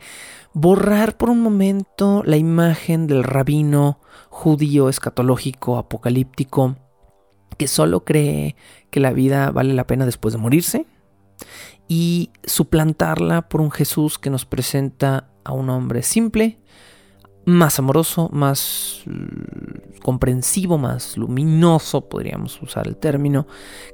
Borrar 0.54 1.18
por 1.18 1.32
un 1.32 1.42
momento 1.42 2.22
la 2.24 2.38
imagen 2.38 3.08
del 3.08 3.24
rabino 3.24 4.00
judío 4.30 4.90
escatológico 4.90 5.78
apocalíptico 5.78 6.78
que 7.58 7.68
solo 7.68 8.06
cree 8.06 8.56
que 8.92 9.00
la 9.00 9.12
vida 9.12 9.50
vale 9.50 9.74
la 9.74 9.88
pena 9.88 10.06
después 10.06 10.34
de 10.34 10.40
morirse 10.40 10.86
y 11.88 12.32
suplantarla 12.44 13.50
por 13.50 13.62
un 13.62 13.72
Jesús 13.72 14.20
que 14.20 14.30
nos 14.30 14.46
presenta 14.46 15.30
a 15.44 15.54
un 15.54 15.70
hombre 15.70 16.04
simple, 16.04 16.60
más 17.46 17.80
amoroso, 17.80 18.30
más 18.34 19.02
mm, 19.06 20.00
comprensivo, 20.04 20.78
más 20.78 21.18
luminoso, 21.18 22.08
podríamos 22.10 22.62
usar 22.62 22.88
el 22.88 22.98
término, 22.98 23.48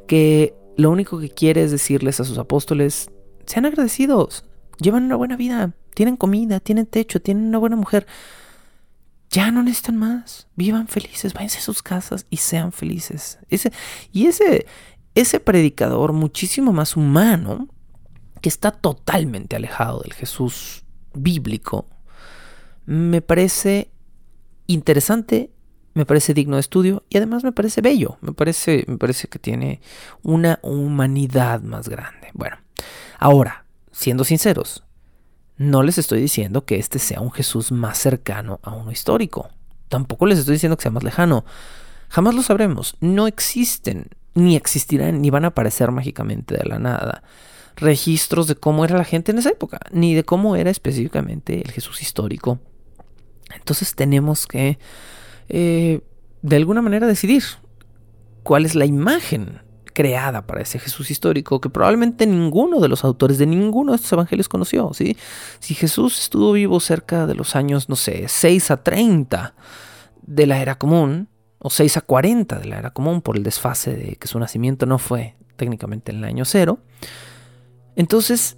que 0.07 0.55
lo 0.78 0.91
único 0.91 1.19
que 1.19 1.30
quiere 1.30 1.63
es 1.63 1.71
decirles 1.71 2.19
a 2.19 2.24
sus 2.24 2.38
apóstoles, 2.38 3.09
sean 3.45 3.65
agradecidos, 3.65 4.45
llevan 4.80 5.03
una 5.03 5.15
buena 5.15 5.36
vida, 5.36 5.74
tienen 5.93 6.17
comida, 6.17 6.59
tienen 6.59 6.86
techo, 6.86 7.21
tienen 7.21 7.45
una 7.45 7.57
buena 7.57 7.76
mujer. 7.76 8.07
Ya 9.30 9.51
no 9.51 9.63
necesitan 9.63 9.97
más, 9.97 10.47
vivan 10.55 10.88
felices, 10.88 11.34
váyanse 11.34 11.59
a 11.59 11.61
sus 11.61 11.82
casas 11.82 12.26
y 12.30 12.38
sean 12.38 12.71
felices. 12.71 13.39
Ese, 13.49 13.71
y 14.11 14.28
ese, 14.28 14.67
ese 15.15 15.39
predicador 15.39 16.13
muchísimo 16.13 16.71
más 16.71 16.95
humano, 16.95 17.67
que 18.41 18.49
está 18.49 18.71
totalmente 18.71 19.55
alejado 19.55 20.01
del 20.01 20.13
Jesús 20.13 20.84
bíblico, 21.13 21.88
me 22.86 23.21
parece 23.21 23.89
interesante 24.67 25.51
me 25.94 26.06
parece 26.06 26.34
digno 26.34 26.56
de 26.56 26.62
estudio 26.62 27.04
y 27.10 27.18
además 27.18 27.44
me 27.44 27.52
parece 27.52 27.82
bello, 27.82 28.18
me 28.22 28.34
parece, 28.34 28.84
me 28.88 28.98
parece 28.98 29.28
que 29.28 29.39
tiene 29.39 29.82
una 30.22 30.60
humanidad 30.64 31.62
más 31.62 31.89
grande. 31.89 32.30
Bueno, 32.34 32.58
ahora, 33.20 33.66
siendo 33.91 34.24
sinceros, 34.24 34.84
no 35.58 35.84
les 35.84 35.98
estoy 35.98 36.20
diciendo 36.20 36.66
que 36.66 36.78
este 36.78 37.00
sea 37.00 37.22
un 37.22 37.32
Jesús 37.32 37.72
más 37.72 37.98
cercano 37.98 38.60
a 38.64 38.74
uno 38.74 38.91
histórico. 38.91 39.50
Tampoco 39.88 40.26
les 40.26 40.39
estoy 40.39 40.54
diciendo 40.54 40.78
que 40.78 40.84
sea 40.84 40.91
más 40.91 41.04
lejano. 41.04 41.46
Jamás 42.10 42.34
lo 42.34 42.41
sabremos. 42.41 42.98
No 43.00 43.28
existen, 43.28 44.10
ni 44.34 44.56
existirán, 44.56 45.22
ni 45.22 45.30
van 45.30 45.46
a 45.46 45.50
aparecer 45.50 45.91
mágicamente 45.91 46.58
de 46.58 46.66
la 46.66 46.80
nada. 46.80 47.24
registros 47.76 48.48
de 48.48 48.56
cómo 48.56 48.86
era 48.86 48.98
la 48.98 49.04
gente 49.04 49.32
en 49.32 49.39
esa 49.39 49.50
época, 49.50 49.80
ni 49.91 50.14
de 50.14 50.24
cómo 50.24 50.56
era 50.56 50.70
específicamente 50.70 51.62
el 51.62 51.72
Jesús 51.72 52.02
histórico. 52.02 52.60
Entonces 53.56 53.96
tenemos 53.96 54.48
que, 54.48 54.78
eh, 55.50 56.02
de 56.41 56.56
alguna 56.56 56.82
manera, 56.82 57.08
decidir 57.08 57.44
cuál 58.44 58.66
es 58.66 58.76
la 58.76 58.86
imagen 58.86 59.62
creada 59.94 60.46
para 60.46 60.62
ese 60.62 60.80
Jesús 60.80 61.12
histórico 61.12 61.62
que 61.62 61.70
probablemente 61.70 62.26
ninguno 62.26 62.80
de 62.80 62.88
los 62.89 63.04
autores 63.04 63.38
de 63.38 63.46
ninguno 63.46 63.91
de 63.91 63.98
estos 63.98 64.12
evangelios 64.12 64.50
conoció. 64.50 64.91
¿sí? 64.94 65.16
Si 65.60 65.76
Jesús 65.76 66.20
estuvo 66.20 66.52
vivo 66.52 66.80
cerca 66.80 67.28
de 67.28 67.36
los 67.36 67.56
años, 67.56 67.89
no 67.89 67.96
sé, 67.96 68.26
6 68.28 68.72
a 68.72 68.84
30 68.84 69.56
de 70.24 70.48
la 70.48 70.62
era 70.62 70.78
común, 70.78 71.30
o 71.60 71.70
6 71.70 71.98
a 71.98 72.02
40 72.02 72.60
de 72.60 72.66
la 72.66 72.80
era 72.80 72.89
común 72.91 73.22
por 73.22 73.38
el 73.38 73.44
desfase 73.44 73.96
de 73.96 74.16
que 74.18 74.28
su 74.28 74.38
nacimiento 74.39 74.86
no 74.86 74.98
fue 74.98 75.38
técnicamente 75.56 76.12
en 76.12 76.18
el 76.18 76.26
año 76.26 76.44
cero, 76.44 76.80
entonces 77.96 78.58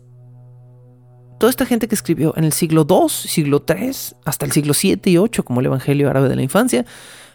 toda 1.38 1.50
esta 1.50 1.66
gente 1.66 1.88
que 1.88 1.96
escribió 1.96 2.34
en 2.38 2.44
el 2.44 2.54
siglo 2.54 2.86
II, 2.90 3.10
siglo 3.10 3.66
III, 3.68 3.92
hasta 4.26 4.46
el 4.46 4.52
siglo 4.52 4.74
VII 4.80 5.00
y 5.06 5.18
VIII, 5.18 5.44
como 5.44 5.60
el 5.60 5.68
Evangelio 5.68 6.10
Árabe 6.10 6.30
de 6.30 6.36
la 6.36 6.44
Infancia, 6.44 6.86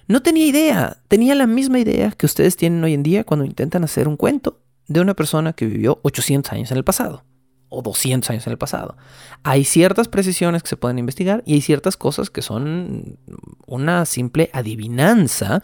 no 0.08 0.22
tenía 0.22 0.46
idea, 0.46 0.96
tenía 1.08 1.34
la 1.34 1.46
misma 1.46 1.78
idea 1.78 2.10
que 2.10 2.26
ustedes 2.26 2.56
tienen 2.56 2.82
hoy 2.82 2.94
en 2.94 3.02
día 3.02 3.24
cuando 3.24 3.44
intentan 3.44 3.84
hacer 3.84 4.08
un 4.08 4.16
cuento 4.16 4.60
de 4.88 5.00
una 5.00 5.14
persona 5.14 5.52
que 5.52 5.66
vivió 5.66 6.00
800 6.02 6.52
años 6.52 6.70
en 6.72 6.78
el 6.78 6.84
pasado 6.84 7.24
o 7.68 7.82
200 7.82 8.28
años 8.30 8.46
en 8.46 8.50
el 8.50 8.58
pasado. 8.58 8.96
Hay 9.44 9.64
ciertas 9.64 10.08
precisiones 10.08 10.64
que 10.64 10.68
se 10.70 10.76
pueden 10.76 10.98
investigar 10.98 11.44
y 11.46 11.54
hay 11.54 11.60
ciertas 11.60 11.96
cosas 11.96 12.28
que 12.28 12.42
son 12.42 13.18
una 13.66 14.04
simple 14.04 14.50
adivinanza 14.52 15.62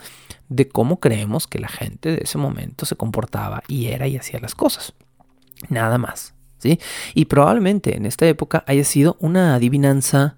de 0.49 0.69
cómo 0.69 1.01
creemos 1.01 1.49
que 1.49 1.59
la 1.59 1.69
gente 1.69 2.11
de 2.11 2.21
ese 2.23 2.39
momento 2.39 2.87
se 2.87 2.95
comportaba 2.95 3.65
y 3.67 3.87
era 3.87 4.07
y 4.07 4.17
hacía 4.17 4.39
las 4.39 4.55
cosas. 4.55 4.95
Nada 5.69 5.99
más. 5.99 6.36
Y 7.15 7.25
probablemente 7.27 7.97
en 7.97 8.07
esta 8.07 8.27
época 8.27 8.65
haya 8.67 8.85
sido 8.85 9.17
una 9.21 9.55
adivinanza 9.55 10.37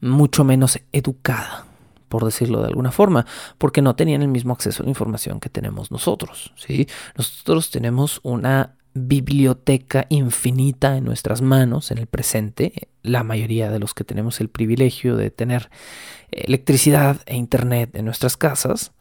mucho 0.00 0.44
menos 0.44 0.78
educada 0.92 1.64
por 2.08 2.24
decirlo 2.24 2.60
de 2.60 2.68
alguna 2.68 2.90
forma, 2.90 3.26
porque 3.58 3.82
no 3.82 3.94
tenían 3.94 4.22
el 4.22 4.28
mismo 4.28 4.54
acceso 4.54 4.82
a 4.82 4.84
la 4.84 4.90
información 4.90 5.40
que 5.40 5.50
tenemos 5.50 5.90
nosotros. 5.90 6.52
¿sí? 6.56 6.88
Nosotros 7.16 7.70
tenemos 7.70 8.20
una 8.22 8.78
biblioteca 8.94 10.06
infinita 10.08 10.96
en 10.96 11.04
nuestras 11.04 11.42
manos 11.42 11.90
en 11.90 11.98
el 11.98 12.06
presente, 12.06 12.88
la 13.02 13.22
mayoría 13.22 13.70
de 13.70 13.78
los 13.78 13.94
que 13.94 14.04
tenemos 14.04 14.40
el 14.40 14.48
privilegio 14.48 15.16
de 15.16 15.30
tener 15.30 15.70
electricidad 16.30 17.20
e 17.26 17.36
internet 17.36 17.94
en 17.94 18.04
nuestras 18.04 18.36
casas, 18.36 18.92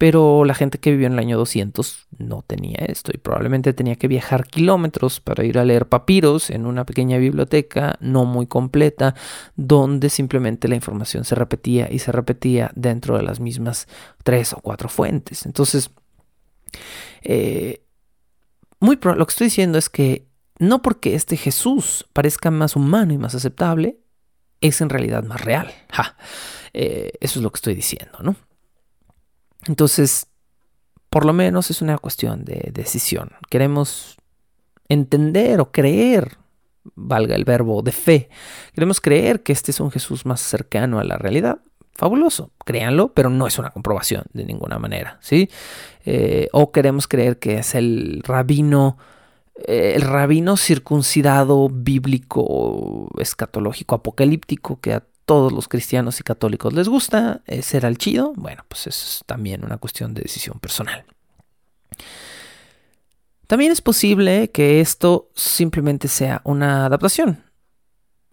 pero 0.00 0.46
la 0.46 0.54
gente 0.54 0.78
que 0.78 0.92
vivió 0.92 1.08
en 1.08 1.12
el 1.12 1.18
año 1.18 1.36
200 1.36 2.06
no 2.16 2.40
tenía 2.40 2.78
esto 2.78 3.10
y 3.12 3.18
probablemente 3.18 3.74
tenía 3.74 3.96
que 3.96 4.08
viajar 4.08 4.46
kilómetros 4.46 5.20
para 5.20 5.44
ir 5.44 5.58
a 5.58 5.64
leer 5.66 5.90
papiros 5.90 6.48
en 6.48 6.64
una 6.64 6.86
pequeña 6.86 7.18
biblioteca 7.18 7.98
no 8.00 8.24
muy 8.24 8.46
completa, 8.46 9.14
donde 9.56 10.08
simplemente 10.08 10.68
la 10.68 10.74
información 10.74 11.24
se 11.24 11.34
repetía 11.34 11.92
y 11.92 11.98
se 11.98 12.12
repetía 12.12 12.70
dentro 12.74 13.18
de 13.18 13.24
las 13.24 13.40
mismas 13.40 13.88
tres 14.24 14.54
o 14.54 14.60
cuatro 14.62 14.88
fuentes. 14.88 15.44
Entonces, 15.44 15.90
eh, 17.20 17.82
muy 18.80 18.98
lo 19.02 19.26
que 19.26 19.30
estoy 19.30 19.48
diciendo 19.48 19.76
es 19.76 19.90
que 19.90 20.24
no 20.58 20.80
porque 20.80 21.14
este 21.14 21.36
Jesús 21.36 22.08
parezca 22.14 22.50
más 22.50 22.74
humano 22.74 23.12
y 23.12 23.18
más 23.18 23.34
aceptable, 23.34 23.98
es 24.62 24.80
en 24.80 24.88
realidad 24.88 25.24
más 25.24 25.42
real. 25.42 25.70
Eh, 26.72 27.12
eso 27.20 27.38
es 27.38 27.42
lo 27.42 27.50
que 27.50 27.58
estoy 27.58 27.74
diciendo, 27.74 28.20
¿no? 28.22 28.36
Entonces, 29.66 30.26
por 31.10 31.24
lo 31.24 31.32
menos 31.32 31.70
es 31.70 31.82
una 31.82 31.98
cuestión 31.98 32.44
de 32.44 32.70
decisión. 32.72 33.32
Queremos 33.50 34.16
entender 34.88 35.60
o 35.60 35.70
creer, 35.70 36.38
valga 36.94 37.36
el 37.36 37.44
verbo 37.44 37.82
de 37.82 37.92
fe, 37.92 38.28
queremos 38.74 39.00
creer 39.00 39.42
que 39.42 39.52
este 39.52 39.70
es 39.70 39.80
un 39.80 39.90
Jesús 39.90 40.24
más 40.24 40.40
cercano 40.40 40.98
a 40.98 41.04
la 41.04 41.16
realidad. 41.18 41.58
Fabuloso, 41.94 42.50
créanlo, 42.64 43.12
pero 43.12 43.28
no 43.28 43.46
es 43.46 43.58
una 43.58 43.70
comprobación 43.70 44.24
de 44.32 44.46
ninguna 44.46 44.78
manera, 44.78 45.18
¿sí? 45.20 45.50
Eh, 46.06 46.48
o 46.52 46.72
queremos 46.72 47.06
creer 47.06 47.38
que 47.38 47.58
es 47.58 47.74
el 47.74 48.22
rabino, 48.24 48.96
eh, 49.66 49.92
el 49.96 50.02
rabino 50.02 50.56
circuncidado, 50.56 51.68
bíblico, 51.68 53.10
escatológico, 53.18 53.96
apocalíptico, 53.96 54.80
que 54.80 54.94
a 54.94 55.02
todos 55.30 55.52
los 55.52 55.68
cristianos 55.68 56.18
y 56.18 56.24
católicos 56.24 56.72
les 56.72 56.88
gusta, 56.88 57.42
ser 57.62 57.84
el 57.84 57.98
chido, 57.98 58.32
bueno, 58.34 58.64
pues 58.66 58.88
es 58.88 59.20
también 59.26 59.64
una 59.64 59.76
cuestión 59.76 60.12
de 60.12 60.22
decisión 60.22 60.58
personal. 60.58 61.04
También 63.46 63.70
es 63.70 63.80
posible 63.80 64.50
que 64.50 64.80
esto 64.80 65.30
simplemente 65.36 66.08
sea 66.08 66.40
una 66.42 66.86
adaptación, 66.86 67.44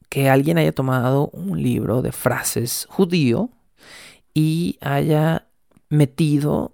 que 0.09 0.27
alguien 0.27 0.57
haya 0.57 0.71
tomado 0.71 1.29
un 1.33 1.61
libro 1.61 2.01
de 2.01 2.11
frases 2.11 2.87
judío 2.89 3.51
y 4.33 4.79
haya 4.81 5.49
metido 5.89 6.73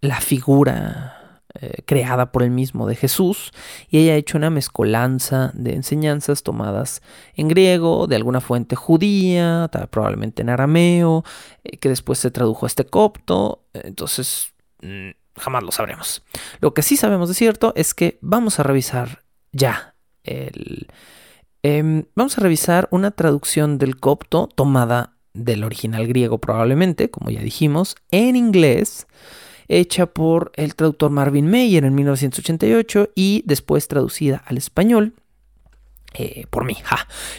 la 0.00 0.22
figura 0.22 1.19
eh, 1.62 1.82
creada 1.84 2.32
por 2.32 2.42
el 2.42 2.50
mismo 2.50 2.86
de 2.88 2.96
Jesús 2.96 3.52
y 3.90 3.98
ella 3.98 4.14
ha 4.14 4.16
hecho 4.16 4.38
una 4.38 4.48
mezcolanza 4.48 5.50
de 5.52 5.74
enseñanzas 5.74 6.42
tomadas 6.42 7.02
en 7.34 7.48
griego, 7.48 8.06
de 8.06 8.16
alguna 8.16 8.40
fuente 8.40 8.76
judía, 8.76 9.68
probablemente 9.90 10.40
en 10.40 10.48
arameo, 10.48 11.22
eh, 11.64 11.76
que 11.76 11.90
después 11.90 12.18
se 12.18 12.30
tradujo 12.30 12.64
a 12.64 12.68
este 12.68 12.86
copto, 12.86 13.64
entonces 13.74 14.54
mm, 14.80 15.10
jamás 15.36 15.62
lo 15.62 15.70
sabremos. 15.70 16.22
Lo 16.60 16.72
que 16.72 16.80
sí 16.80 16.96
sabemos 16.96 17.28
de 17.28 17.34
cierto 17.34 17.74
es 17.76 17.92
que 17.92 18.18
vamos 18.22 18.58
a 18.58 18.62
revisar 18.62 19.24
ya 19.52 19.96
el... 20.24 20.88
Em, 21.62 22.06
vamos 22.14 22.38
a 22.38 22.40
revisar 22.40 22.88
una 22.90 23.10
traducción 23.10 23.76
del 23.76 24.00
copto 24.00 24.48
tomada 24.54 25.18
del 25.34 25.62
original 25.62 26.06
griego 26.06 26.38
probablemente, 26.38 27.10
como 27.10 27.28
ya 27.28 27.42
dijimos, 27.42 27.96
en 28.10 28.36
inglés 28.36 29.06
hecha 29.70 30.06
por 30.06 30.52
el 30.56 30.74
traductor 30.74 31.10
Marvin 31.10 31.46
Meyer 31.46 31.84
en 31.84 31.94
1988 31.94 33.10
y 33.14 33.42
después 33.46 33.88
traducida 33.88 34.42
al 34.46 34.58
español 34.58 35.14
eh, 36.14 36.46
por 36.50 36.64
mí. 36.64 36.76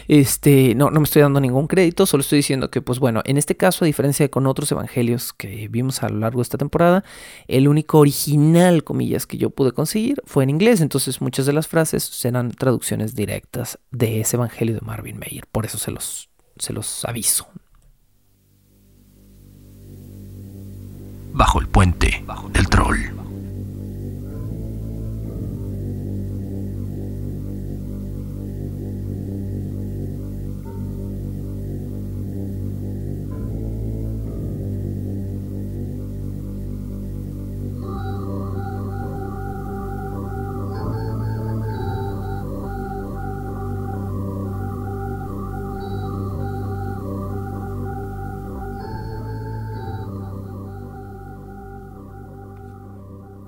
Este, 0.08 0.74
no, 0.74 0.90
no 0.90 1.00
me 1.00 1.04
estoy 1.04 1.22
dando 1.22 1.40
ningún 1.40 1.66
crédito, 1.66 2.06
solo 2.06 2.22
estoy 2.22 2.38
diciendo 2.38 2.70
que, 2.70 2.80
pues 2.80 2.98
bueno, 2.98 3.22
en 3.24 3.36
este 3.36 3.56
caso, 3.56 3.84
a 3.84 3.86
diferencia 3.86 4.24
de 4.24 4.30
con 4.30 4.46
otros 4.46 4.72
evangelios 4.72 5.32
que 5.32 5.68
vimos 5.68 6.02
a 6.02 6.08
lo 6.08 6.18
largo 6.18 6.40
de 6.40 6.44
esta 6.44 6.58
temporada, 6.58 7.04
el 7.48 7.68
único 7.68 7.98
original, 7.98 8.82
comillas, 8.82 9.26
que 9.26 9.36
yo 9.36 9.50
pude 9.50 9.72
conseguir 9.72 10.22
fue 10.24 10.44
en 10.44 10.50
inglés, 10.50 10.80
entonces 10.80 11.20
muchas 11.20 11.46
de 11.46 11.52
las 11.52 11.68
frases 11.68 12.02
serán 12.02 12.50
traducciones 12.50 13.14
directas 13.14 13.78
de 13.90 14.20
ese 14.20 14.36
evangelio 14.36 14.74
de 14.74 14.80
Marvin 14.80 15.18
Meyer, 15.18 15.46
por 15.52 15.66
eso 15.66 15.76
se 15.76 15.90
los, 15.90 16.30
se 16.56 16.72
los 16.72 17.04
aviso. 17.04 17.46
Bajo 21.32 21.60
el 21.60 21.68
puente 21.68 22.24
del 22.52 22.68
troll. 22.68 23.31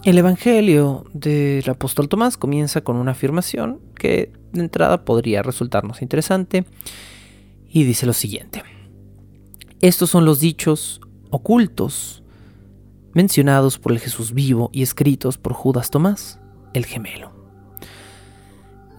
El 0.04 0.18
Evangelio 0.18 1.06
del 1.14 1.68
apóstol 1.70 2.10
Tomás 2.10 2.36
comienza 2.36 2.82
con 2.82 2.96
una 2.96 3.12
afirmación 3.12 3.80
que 3.94 4.30
de 4.52 4.60
entrada 4.60 5.02
podría 5.06 5.42
resultarnos 5.42 6.02
interesante 6.02 6.66
y 7.70 7.84
dice 7.84 8.04
lo 8.04 8.12
siguiente. 8.12 8.62
Estos 9.80 10.10
son 10.10 10.26
los 10.26 10.40
dichos 10.40 11.00
ocultos 11.30 12.22
mencionados 13.14 13.78
por 13.78 13.92
el 13.92 13.98
Jesús 13.98 14.34
vivo 14.34 14.68
y 14.74 14.82
escritos 14.82 15.38
por 15.38 15.54
Judas 15.54 15.88
Tomás, 15.88 16.38
el 16.74 16.84
gemelo. 16.84 17.32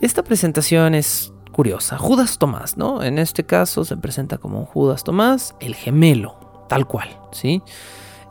Esta 0.02 0.24
presentación 0.24 0.96
es 0.96 1.32
curiosa. 1.52 2.00
Judas 2.00 2.40
Tomás, 2.40 2.78
¿no? 2.78 3.04
En 3.04 3.20
este 3.20 3.46
caso 3.46 3.86
se 3.86 3.96
presenta 3.96 4.40
como 4.40 4.66
Judas 4.66 5.04
Tomás, 5.04 5.54
el 5.60 5.76
gemelo, 5.76 6.66
tal 6.68 6.88
cual, 6.88 7.10
¿sí? 7.32 7.62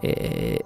Eh, 0.03 0.59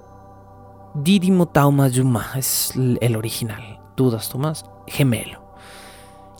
Didimo 1.02 1.46
Tauma 1.46 1.88
Yuma 1.88 2.26
es 2.34 2.72
el 2.74 3.16
original. 3.16 3.78
Judas 3.96 4.28
Tomás, 4.28 4.64
gemelo. 4.86 5.54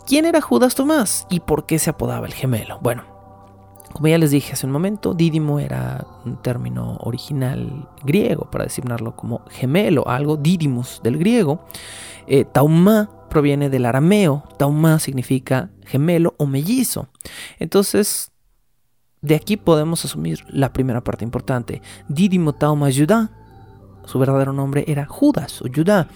¿Quién 0.05 0.25
era 0.25 0.41
Judas 0.41 0.75
Tomás 0.75 1.27
y 1.29 1.39
por 1.39 1.65
qué 1.65 1.79
se 1.79 1.89
apodaba 1.89 2.25
el 2.25 2.33
gemelo? 2.33 2.79
Bueno, 2.81 3.03
como 3.93 4.07
ya 4.07 4.17
les 4.17 4.31
dije 4.31 4.53
hace 4.53 4.65
un 4.65 4.71
momento, 4.71 5.13
Didimo 5.13 5.59
era 5.59 6.05
un 6.25 6.41
término 6.41 6.97
original 7.01 7.89
griego 8.03 8.49
para 8.51 8.65
designarlo 8.65 9.15
como 9.15 9.45
gemelo, 9.49 10.07
algo 10.07 10.35
Didimus 10.35 10.99
del 11.03 11.17
griego. 11.17 11.65
Eh, 12.27 12.43
tauma 12.43 13.09
proviene 13.29 13.69
del 13.69 13.85
arameo. 13.85 14.43
Tauma 14.57 14.99
significa 14.99 15.69
gemelo 15.85 16.33
o 16.37 16.45
mellizo. 16.45 17.07
Entonces, 17.59 18.31
de 19.21 19.35
aquí 19.35 19.57
podemos 19.57 20.03
asumir 20.03 20.39
la 20.49 20.73
primera 20.73 21.01
parte 21.01 21.23
importante. 21.23 21.81
Didimo 22.09 22.53
Tauma 22.53 22.89
Judá. 22.91 23.31
Su 24.09 24.17
verdadero 24.17 24.53
nombre 24.53 24.85
era 24.87 25.05
Judas 25.05 25.61
o 25.61 25.67
Judá. 25.71 26.07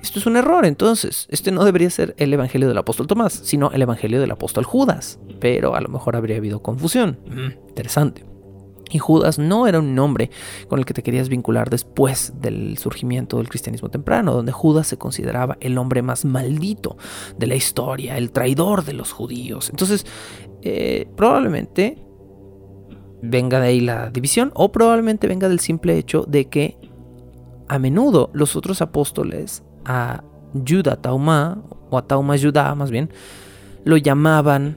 Esto 0.00 0.20
es 0.20 0.26
un 0.26 0.36
error, 0.36 0.64
entonces. 0.64 1.26
Este 1.30 1.50
no 1.50 1.64
debería 1.64 1.90
ser 1.90 2.14
el 2.16 2.32
Evangelio 2.32 2.68
del 2.68 2.78
apóstol 2.78 3.08
Tomás, 3.08 3.32
sino 3.32 3.72
el 3.72 3.82
Evangelio 3.82 4.20
del 4.20 4.30
apóstol 4.30 4.62
Judas. 4.62 5.18
Pero 5.40 5.74
a 5.74 5.80
lo 5.80 5.88
mejor 5.88 6.14
habría 6.14 6.36
habido 6.36 6.62
confusión. 6.62 7.18
Mm, 7.26 7.68
interesante. 7.70 8.24
Y 8.88 8.98
Judas 8.98 9.40
no 9.40 9.66
era 9.66 9.80
un 9.80 9.96
nombre 9.96 10.30
con 10.68 10.78
el 10.78 10.84
que 10.84 10.94
te 10.94 11.02
querías 11.02 11.28
vincular 11.28 11.70
después 11.70 12.34
del 12.40 12.78
surgimiento 12.78 13.38
del 13.38 13.48
cristianismo 13.48 13.88
temprano, 13.88 14.32
donde 14.32 14.52
Judas 14.52 14.86
se 14.86 14.96
consideraba 14.96 15.58
el 15.60 15.76
hombre 15.76 16.02
más 16.02 16.24
maldito 16.24 16.98
de 17.36 17.48
la 17.48 17.56
historia, 17.56 18.16
el 18.16 18.30
traidor 18.30 18.84
de 18.84 18.92
los 18.92 19.10
judíos. 19.10 19.70
Entonces, 19.70 20.06
eh, 20.62 21.08
probablemente 21.16 21.98
venga 23.22 23.58
de 23.58 23.66
ahí 23.66 23.80
la 23.80 24.10
división 24.10 24.52
o 24.54 24.70
probablemente 24.70 25.26
venga 25.26 25.48
del 25.48 25.60
simple 25.60 25.98
hecho 25.98 26.24
de 26.28 26.48
que 26.48 26.79
a 27.70 27.78
menudo 27.78 28.30
los 28.32 28.56
otros 28.56 28.82
apóstoles 28.82 29.62
a 29.84 30.24
Judas 30.66 31.00
Tauma 31.00 31.62
o 31.88 31.96
a 31.96 32.02
Tauma 32.02 32.36
Judá 32.36 32.74
más 32.74 32.90
bien 32.90 33.10
lo 33.84 33.96
llamaban 33.96 34.76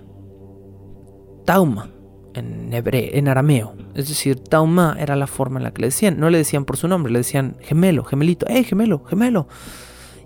Tauma 1.44 1.90
en, 2.36 2.70
en 2.72 3.28
arameo. 3.28 3.76
Es 3.96 4.10
decir, 4.10 4.40
Tauma 4.40 4.96
era 5.00 5.16
la 5.16 5.26
forma 5.26 5.60
en 5.60 5.64
la 5.64 5.72
que 5.72 5.82
le 5.82 5.88
decían. 5.88 6.20
No 6.20 6.30
le 6.30 6.38
decían 6.38 6.66
por 6.66 6.78
su 6.78 6.88
nombre, 6.88 7.12
le 7.12 7.20
decían 7.20 7.58
gemelo, 7.62 8.04
gemelito, 8.04 8.46
¡eh, 8.48 8.64
gemelo, 8.64 9.04
gemelo! 9.06 9.48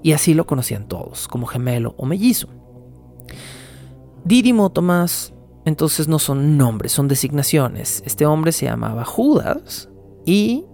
Y 0.04 0.12
así 0.12 0.34
lo 0.34 0.46
conocían 0.46 0.88
todos, 0.88 1.28
como 1.28 1.48
gemelo 1.48 1.96
o 1.98 2.06
mellizo. 2.06 2.50
Dídimo 4.26 4.70
Tomás, 4.72 5.34
entonces 5.66 6.08
no 6.08 6.20
son 6.20 6.58
nombres, 6.58 6.92
son 6.92 7.08
designaciones. 7.08 8.04
Este 8.06 8.26
hombre 8.26 8.52
se 8.52 8.66
llamaba 8.66 9.06
Judas 9.06 9.90
y 10.26 10.66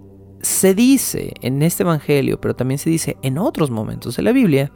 se 0.43 0.75
dice 0.75 1.33
en 1.41 1.63
este 1.63 1.83
evangelio, 1.83 2.39
pero 2.39 2.55
también 2.55 2.77
se 2.77 2.89
dice 2.89 3.17
en 3.21 3.37
otros 3.37 3.71
momentos 3.71 4.17
de 4.17 4.23
la 4.23 4.33
Biblia, 4.33 4.71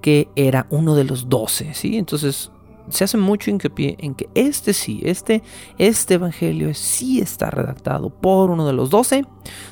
que 0.00 0.28
era 0.34 0.66
uno 0.70 0.94
de 0.94 1.04
los 1.04 1.28
doce, 1.28 1.74
¿sí? 1.74 1.98
Entonces 1.98 2.50
se 2.88 3.04
hace 3.04 3.16
mucho 3.16 3.50
hincapié 3.50 3.96
en 4.00 4.14
que 4.14 4.28
este 4.34 4.72
sí, 4.72 5.00
este, 5.04 5.42
este 5.78 6.14
evangelio 6.14 6.72
sí 6.74 7.20
está 7.20 7.50
redactado 7.50 8.10
por 8.10 8.50
uno 8.50 8.66
de 8.66 8.72
los 8.72 8.90
doce, 8.90 9.26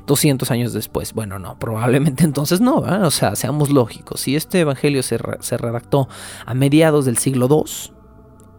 200 0.07 0.51
años 0.51 0.73
después. 0.73 1.15
Bueno, 1.15 1.39
no, 1.39 1.59
probablemente 1.59 2.25
entonces 2.25 2.61
no, 2.61 2.77
o 2.77 3.11
sea, 3.11 3.35
seamos 3.35 3.71
lógicos. 3.71 4.21
Si 4.21 4.37
este 4.37 4.61
evangelio 4.61 5.03
se, 5.03 5.19
se 5.41 5.57
redactó 5.57 6.09
a 6.45 6.55
mediados 6.55 7.07
del 7.07 7.17
siglo 7.19 7.49
II, 7.51 7.95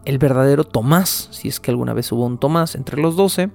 el 0.04 0.18
verdadero 0.18 0.64
Tomás, 0.64 1.28
si 1.30 1.48
es 1.48 1.60
que 1.60 1.70
alguna 1.70 1.94
vez 1.94 2.10
hubo 2.12 2.26
un 2.26 2.38
Tomás 2.38 2.74
entre 2.74 3.00
los 3.00 3.16
doce, 3.16 3.50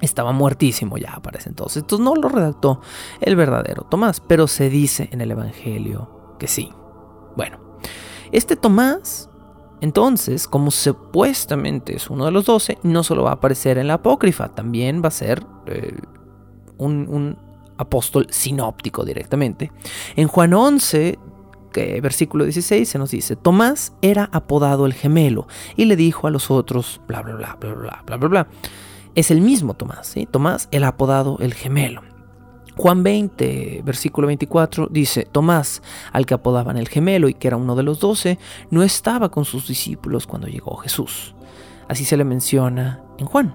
estaba 0.00 0.32
muertísimo 0.32 0.98
ya 0.98 1.20
para 1.22 1.38
ese 1.38 1.48
entonces. 1.48 1.82
Entonces 1.82 2.04
no 2.04 2.14
lo 2.14 2.28
redactó 2.28 2.80
el 3.20 3.36
verdadero 3.36 3.82
Tomás, 3.82 4.20
pero 4.20 4.46
se 4.46 4.68
dice 4.68 5.08
en 5.12 5.20
el 5.20 5.30
evangelio 5.30 6.36
que 6.38 6.46
sí. 6.46 6.70
Bueno, 7.36 7.58
este 8.32 8.56
Tomás 8.56 9.30
entonces, 9.84 10.48
como 10.48 10.70
supuestamente 10.70 11.96
es 11.96 12.08
uno 12.08 12.24
de 12.24 12.30
los 12.30 12.46
doce, 12.46 12.78
no 12.82 13.02
solo 13.02 13.24
va 13.24 13.30
a 13.30 13.34
aparecer 13.34 13.76
en 13.76 13.86
la 13.86 13.94
apócrifa, 13.94 14.48
también 14.48 15.02
va 15.04 15.08
a 15.08 15.10
ser 15.10 15.44
eh, 15.66 15.98
un, 16.78 17.36
apóstol 17.76 18.28
sinóptico 18.30 19.04
directamente. 19.04 19.72
En 20.16 20.28
Juan 20.28 20.54
11, 20.54 21.18
que, 21.70 22.00
versículo 22.00 22.44
16, 22.44 22.88
se 22.88 22.98
nos 22.98 23.10
dice, 23.10 23.36
Tomás 23.36 23.92
era 24.00 24.30
apodado 24.32 24.86
el 24.86 24.94
gemelo 24.94 25.48
y 25.76 25.84
le 25.84 25.96
dijo 25.96 26.28
a 26.28 26.30
los 26.30 26.50
otros, 26.50 27.02
bla, 27.06 27.20
bla, 27.20 27.34
bla, 27.34 27.58
bla, 27.60 27.74
bla, 27.74 28.02
bla, 28.06 28.16
bla, 28.16 28.28
bla. 28.28 28.48
Es 29.14 29.30
el 29.30 29.40
mismo 29.40 29.74
Tomás. 29.74 30.14
Tomás 30.30 30.68
el 30.70 30.84
apodado 30.84 31.38
el 31.40 31.54
gemelo. 31.54 32.02
Juan 32.76 33.04
20, 33.04 33.82
versículo 33.84 34.26
24, 34.26 34.88
dice, 34.90 35.28
Tomás, 35.30 35.80
al 36.12 36.26
que 36.26 36.34
apodaban 36.34 36.76
el 36.76 36.88
gemelo 36.88 37.28
y 37.28 37.34
que 37.34 37.46
era 37.46 37.56
uno 37.56 37.76
de 37.76 37.84
los 37.84 38.00
doce, 38.00 38.38
no 38.70 38.82
estaba 38.82 39.30
con 39.30 39.44
sus 39.44 39.68
discípulos 39.68 40.26
cuando 40.26 40.48
llegó 40.48 40.76
Jesús. 40.76 41.36
Así 41.86 42.04
se 42.04 42.16
le 42.16 42.24
menciona 42.24 43.04
en 43.18 43.26
Juan. 43.26 43.54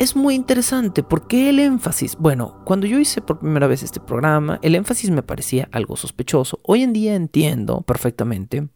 Es 0.00 0.16
muy 0.16 0.34
interesante 0.34 1.04
porque 1.04 1.48
el 1.50 1.60
énfasis, 1.60 2.16
bueno, 2.18 2.56
cuando 2.64 2.88
yo 2.88 2.98
hice 2.98 3.20
por 3.20 3.38
primera 3.38 3.68
vez 3.68 3.84
este 3.84 4.00
programa, 4.00 4.58
el 4.62 4.74
énfasis 4.74 5.10
me 5.10 5.22
parecía 5.22 5.68
algo 5.70 5.94
sospechoso. 5.94 6.58
Hoy 6.64 6.82
en 6.82 6.92
día 6.92 7.14
entiendo 7.14 7.82
perfectamente 7.82 8.68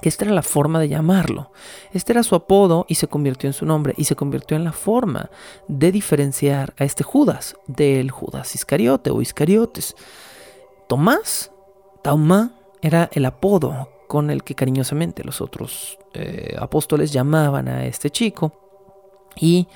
que 0.00 0.08
esta 0.08 0.24
era 0.24 0.34
la 0.34 0.42
forma 0.42 0.80
de 0.80 0.88
llamarlo. 0.88 1.52
Este 1.92 2.12
era 2.12 2.22
su 2.22 2.34
apodo 2.34 2.86
y 2.88 2.96
se 2.96 3.06
convirtió 3.06 3.48
en 3.48 3.52
su 3.52 3.66
nombre 3.66 3.94
y 3.96 4.04
se 4.04 4.16
convirtió 4.16 4.56
en 4.56 4.64
la 4.64 4.72
forma 4.72 5.30
de 5.68 5.92
diferenciar 5.92 6.74
a 6.78 6.84
este 6.84 7.04
Judas 7.04 7.56
del 7.66 8.10
Judas 8.10 8.54
Iscariote 8.54 9.10
o 9.10 9.22
Iscariotes. 9.22 9.94
Tomás, 10.88 11.52
Tauma, 12.02 12.52
era 12.80 13.08
el 13.12 13.24
apodo 13.26 13.88
con 14.08 14.30
el 14.30 14.42
que 14.42 14.54
cariñosamente 14.54 15.24
los 15.24 15.40
otros 15.40 15.98
eh, 16.14 16.56
apóstoles 16.58 17.12
llamaban 17.12 17.68
a 17.68 17.86
este 17.86 18.10
chico. 18.10 18.52
Y 19.36 19.68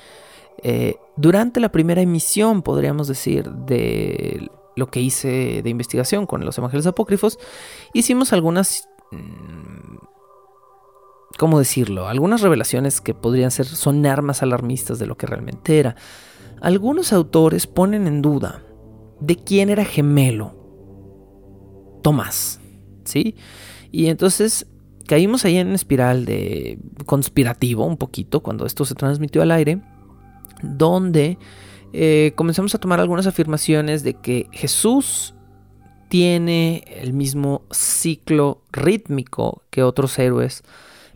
eh, 0.61 0.97
durante 1.15 1.59
la 1.59 1.71
primera 1.71 2.01
emisión, 2.01 2.61
podríamos 2.61 3.07
decir, 3.07 3.49
de 3.49 4.49
lo 4.75 4.91
que 4.91 5.01
hice 5.01 5.61
de 5.63 5.69
investigación 5.69 6.27
con 6.27 6.45
los 6.45 6.57
evangelios 6.57 6.85
apócrifos, 6.85 7.39
hicimos 7.93 8.31
algunas 8.33 8.87
mm, 9.11 9.86
¿cómo 11.37 11.59
decirlo? 11.59 12.07
Algunas 12.07 12.41
revelaciones 12.41 12.99
que 13.01 13.13
podrían 13.13 13.51
ser 13.51 13.65
sonar 13.65 14.21
más 14.21 14.43
alarmistas 14.43 14.99
de 14.99 15.05
lo 15.05 15.17
que 15.17 15.27
realmente 15.27 15.79
era. 15.79 15.95
Algunos 16.61 17.13
autores 17.13 17.67
ponen 17.67 18.07
en 18.07 18.21
duda 18.21 18.63
de 19.19 19.35
quién 19.35 19.69
era 19.69 19.85
gemelo. 19.85 20.55
Tomás, 22.01 22.59
¿sí? 23.05 23.35
Y 23.91 24.07
entonces 24.07 24.67
caímos 25.07 25.45
ahí 25.45 25.57
en 25.57 25.67
una 25.67 25.75
espiral 25.75 26.25
de 26.25 26.79
conspirativo 27.05 27.85
un 27.85 27.97
poquito 27.97 28.41
cuando 28.41 28.65
esto 28.65 28.85
se 28.85 28.95
transmitió 28.95 29.41
al 29.41 29.51
aire, 29.51 29.81
donde 30.61 31.37
eh, 31.93 32.33
comenzamos 32.35 32.75
a 32.75 32.79
tomar 32.79 32.99
algunas 32.99 33.27
afirmaciones 33.27 34.03
de 34.03 34.15
que 34.15 34.47
Jesús 34.51 35.33
tiene 36.09 36.83
el 36.87 37.13
mismo 37.13 37.63
ciclo 37.71 38.63
rítmico 38.71 39.63
que 39.69 39.83
otros 39.83 40.17
héroes 40.19 40.63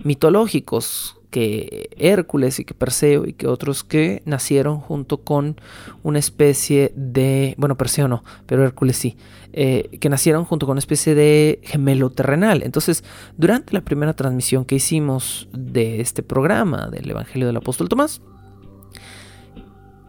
mitológicos 0.04 1.18
que 1.32 1.90
Hércules 1.98 2.60
y 2.60 2.66
que 2.66 2.74
Perseo 2.74 3.26
y 3.26 3.34
que 3.34 3.48
otros 3.48 3.84
que 3.84 4.22
nacieron 4.26 4.80
junto 4.80 5.22
con 5.22 5.60
una 6.04 6.20
especie 6.20 6.92
de, 6.96 7.56
bueno, 7.58 7.78
Perseo 7.78 8.08
no, 8.08 8.24
pero 8.46 8.64
Hércules 8.64 8.98
sí, 8.98 9.18
eh, 9.54 9.98
que 10.00 10.10
nacieron 10.10 10.44
junto 10.44 10.66
con 10.66 10.74
una 10.74 10.80
especie 10.80 11.16
de 11.16 11.62
gemelo 11.64 12.10
terrenal. 12.10 12.62
Entonces, 12.64 13.04
durante 13.38 13.74
la 13.74 13.82
primera 13.82 14.14
transmisión 14.14 14.66
que 14.66 14.76
hicimos 14.76 15.48
de 15.54 16.02
este 16.02 16.22
programa 16.22 16.90
del 16.90 17.10
Evangelio 17.10 17.48
del 17.48 17.58
Apóstol 17.58 17.88
Tomás, 17.88 18.22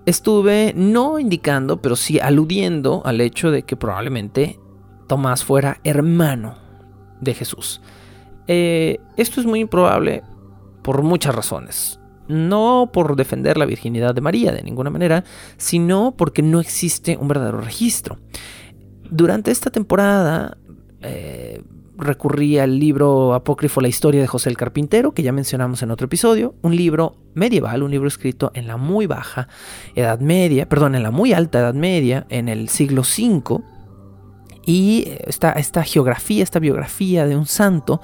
estuve 0.05 0.73
no 0.77 1.21
indicando, 1.21 1.81
pero 1.81 1.95
sí 1.95 2.19
aludiendo 2.19 3.03
al 3.05 3.21
hecho 3.21 3.53
de 3.53 3.63
que 3.63 3.77
probablemente 3.77 4.59
Tomás 5.07 5.45
fuera 5.45 5.79
hermano 5.85 6.57
de 7.21 7.35
Jesús. 7.35 7.81
Eh, 8.47 8.99
esto 9.17 9.41
es 9.41 9.47
muy 9.47 9.61
improbable 9.61 10.23
por 10.83 11.03
muchas 11.03 11.35
razones. 11.35 11.99
No 12.29 12.91
por 12.93 13.17
defender 13.17 13.57
la 13.57 13.67
virginidad 13.67 14.15
de 14.15 14.21
María 14.21 14.53
de 14.53 14.63
ninguna 14.63 14.91
manera, 14.91 15.25
sino 15.57 16.15
porque 16.17 16.43
no 16.43 16.61
existe 16.61 17.17
un 17.17 17.29
verdadero 17.29 17.61
registro. 17.61 18.19
Durante 19.11 19.51
esta 19.51 19.71
temporada 19.71 20.57
eh, 21.03 21.63
recurrí 21.99 22.59
al 22.59 22.79
libro 22.79 23.35
apócrifo 23.35 23.81
La 23.81 23.89
historia 23.89 24.21
de 24.21 24.27
José 24.27 24.51
el 24.51 24.57
Carpintero, 24.57 25.13
que 25.13 25.23
ya 25.23 25.33
mencionamos 25.33 25.83
en 25.83 25.91
otro 25.91 26.07
episodio, 26.07 26.55
un 26.63 26.77
libro 26.77 27.17
medieval, 27.35 27.83
un 27.83 27.91
libro 27.91 28.09
escrito 28.09 28.51
en 28.55 28.67
la 28.67 28.77
muy 28.77 29.07
baja 29.07 29.49
Edad 29.95 30.21
Media, 30.21 30.69
perdón, 30.69 30.95
en 30.95 31.03
la 31.03 31.11
muy 31.11 31.33
alta 31.33 31.61
Edad 31.61 31.75
Media, 31.75 32.27
en 32.29 32.49
el 32.49 32.69
siglo 32.69 33.03
V, 33.03 33.63
y 34.65 35.05
esta, 35.27 35.53
esta 35.53 35.83
geografía, 35.83 36.43
esta 36.43 36.59
biografía 36.59 37.27
de 37.27 37.37
un 37.37 37.47
santo, 37.47 38.01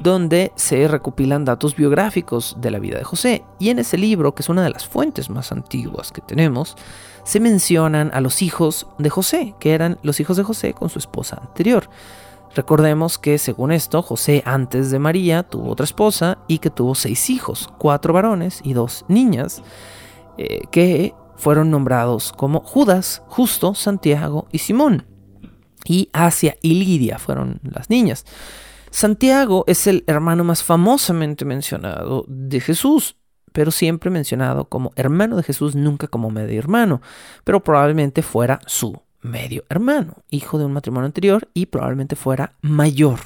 donde 0.00 0.52
se 0.56 0.88
recopilan 0.88 1.44
datos 1.44 1.76
biográficos 1.76 2.56
de 2.58 2.70
la 2.70 2.78
vida 2.78 2.98
de 2.98 3.04
José. 3.04 3.44
Y 3.58 3.68
en 3.68 3.78
ese 3.78 3.98
libro, 3.98 4.34
que 4.34 4.42
es 4.42 4.48
una 4.48 4.62
de 4.62 4.70
las 4.70 4.86
fuentes 4.86 5.28
más 5.28 5.52
antiguas 5.52 6.10
que 6.10 6.22
tenemos, 6.22 6.76
se 7.22 7.38
mencionan 7.38 8.10
a 8.14 8.20
los 8.20 8.40
hijos 8.40 8.86
de 8.98 9.10
José, 9.10 9.54
que 9.60 9.74
eran 9.74 9.98
los 10.02 10.18
hijos 10.20 10.38
de 10.38 10.42
José 10.42 10.72
con 10.72 10.88
su 10.88 10.98
esposa 10.98 11.38
anterior. 11.42 11.90
Recordemos 12.54 13.18
que 13.18 13.38
según 13.38 13.72
esto, 13.72 14.02
José 14.02 14.42
antes 14.44 14.90
de 14.90 14.98
María 14.98 15.42
tuvo 15.44 15.70
otra 15.70 15.84
esposa 15.84 16.38
y 16.48 16.58
que 16.58 16.70
tuvo 16.70 16.94
seis 16.94 17.30
hijos, 17.30 17.70
cuatro 17.78 18.12
varones 18.12 18.60
y 18.64 18.72
dos 18.72 19.04
niñas, 19.06 19.62
eh, 20.38 20.62
que 20.72 21.14
fueron 21.36 21.70
nombrados 21.70 22.32
como 22.32 22.60
Judas, 22.60 23.22
Justo, 23.28 23.74
Santiago 23.74 24.48
y 24.50 24.58
Simón 24.58 25.06
y 25.90 26.08
Asia 26.12 26.56
y 26.62 26.74
Lidia 26.74 27.18
fueron 27.18 27.58
las 27.64 27.90
niñas. 27.90 28.24
Santiago 28.92 29.64
es 29.66 29.88
el 29.88 30.04
hermano 30.06 30.44
más 30.44 30.62
famosamente 30.62 31.44
mencionado 31.44 32.24
de 32.28 32.60
Jesús, 32.60 33.16
pero 33.52 33.72
siempre 33.72 34.08
mencionado 34.08 34.66
como 34.66 34.92
hermano 34.94 35.36
de 35.36 35.42
Jesús, 35.42 35.74
nunca 35.74 36.06
como 36.06 36.30
medio 36.30 36.60
hermano, 36.60 37.02
pero 37.42 37.64
probablemente 37.64 38.22
fuera 38.22 38.60
su 38.66 39.02
medio 39.20 39.64
hermano, 39.68 40.14
hijo 40.30 40.60
de 40.60 40.64
un 40.64 40.72
matrimonio 40.72 41.06
anterior 41.06 41.48
y 41.54 41.66
probablemente 41.66 42.14
fuera 42.14 42.54
mayor 42.62 43.18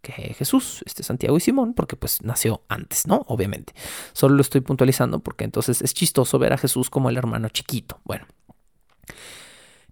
que 0.00 0.12
Jesús, 0.32 0.82
este 0.86 1.02
Santiago 1.02 1.36
y 1.36 1.40
Simón, 1.40 1.74
porque 1.74 1.96
pues 1.96 2.22
nació 2.22 2.62
antes, 2.68 3.06
¿no? 3.06 3.26
Obviamente. 3.26 3.74
Solo 4.14 4.36
lo 4.36 4.40
estoy 4.40 4.62
puntualizando 4.62 5.18
porque 5.18 5.44
entonces 5.44 5.82
es 5.82 5.92
chistoso 5.92 6.38
ver 6.38 6.54
a 6.54 6.58
Jesús 6.58 6.88
como 6.88 7.10
el 7.10 7.18
hermano 7.18 7.50
chiquito. 7.50 8.00
Bueno. 8.04 8.24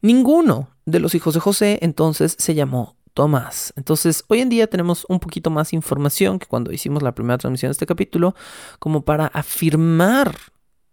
Ninguno 0.04 0.68
de 0.84 1.00
los 1.00 1.14
hijos 1.14 1.32
de 1.32 1.40
José 1.40 1.78
entonces 1.80 2.36
se 2.38 2.54
llamó 2.54 2.98
Tomás. 3.14 3.72
Entonces, 3.74 4.22
hoy 4.28 4.40
en 4.40 4.50
día 4.50 4.66
tenemos 4.66 5.06
un 5.08 5.18
poquito 5.18 5.48
más 5.48 5.72
información 5.72 6.38
que 6.38 6.44
cuando 6.44 6.72
hicimos 6.72 7.02
la 7.02 7.14
primera 7.14 7.38
transmisión 7.38 7.70
de 7.70 7.72
este 7.72 7.86
capítulo, 7.86 8.34
como 8.78 9.06
para 9.06 9.28
afirmar 9.28 10.36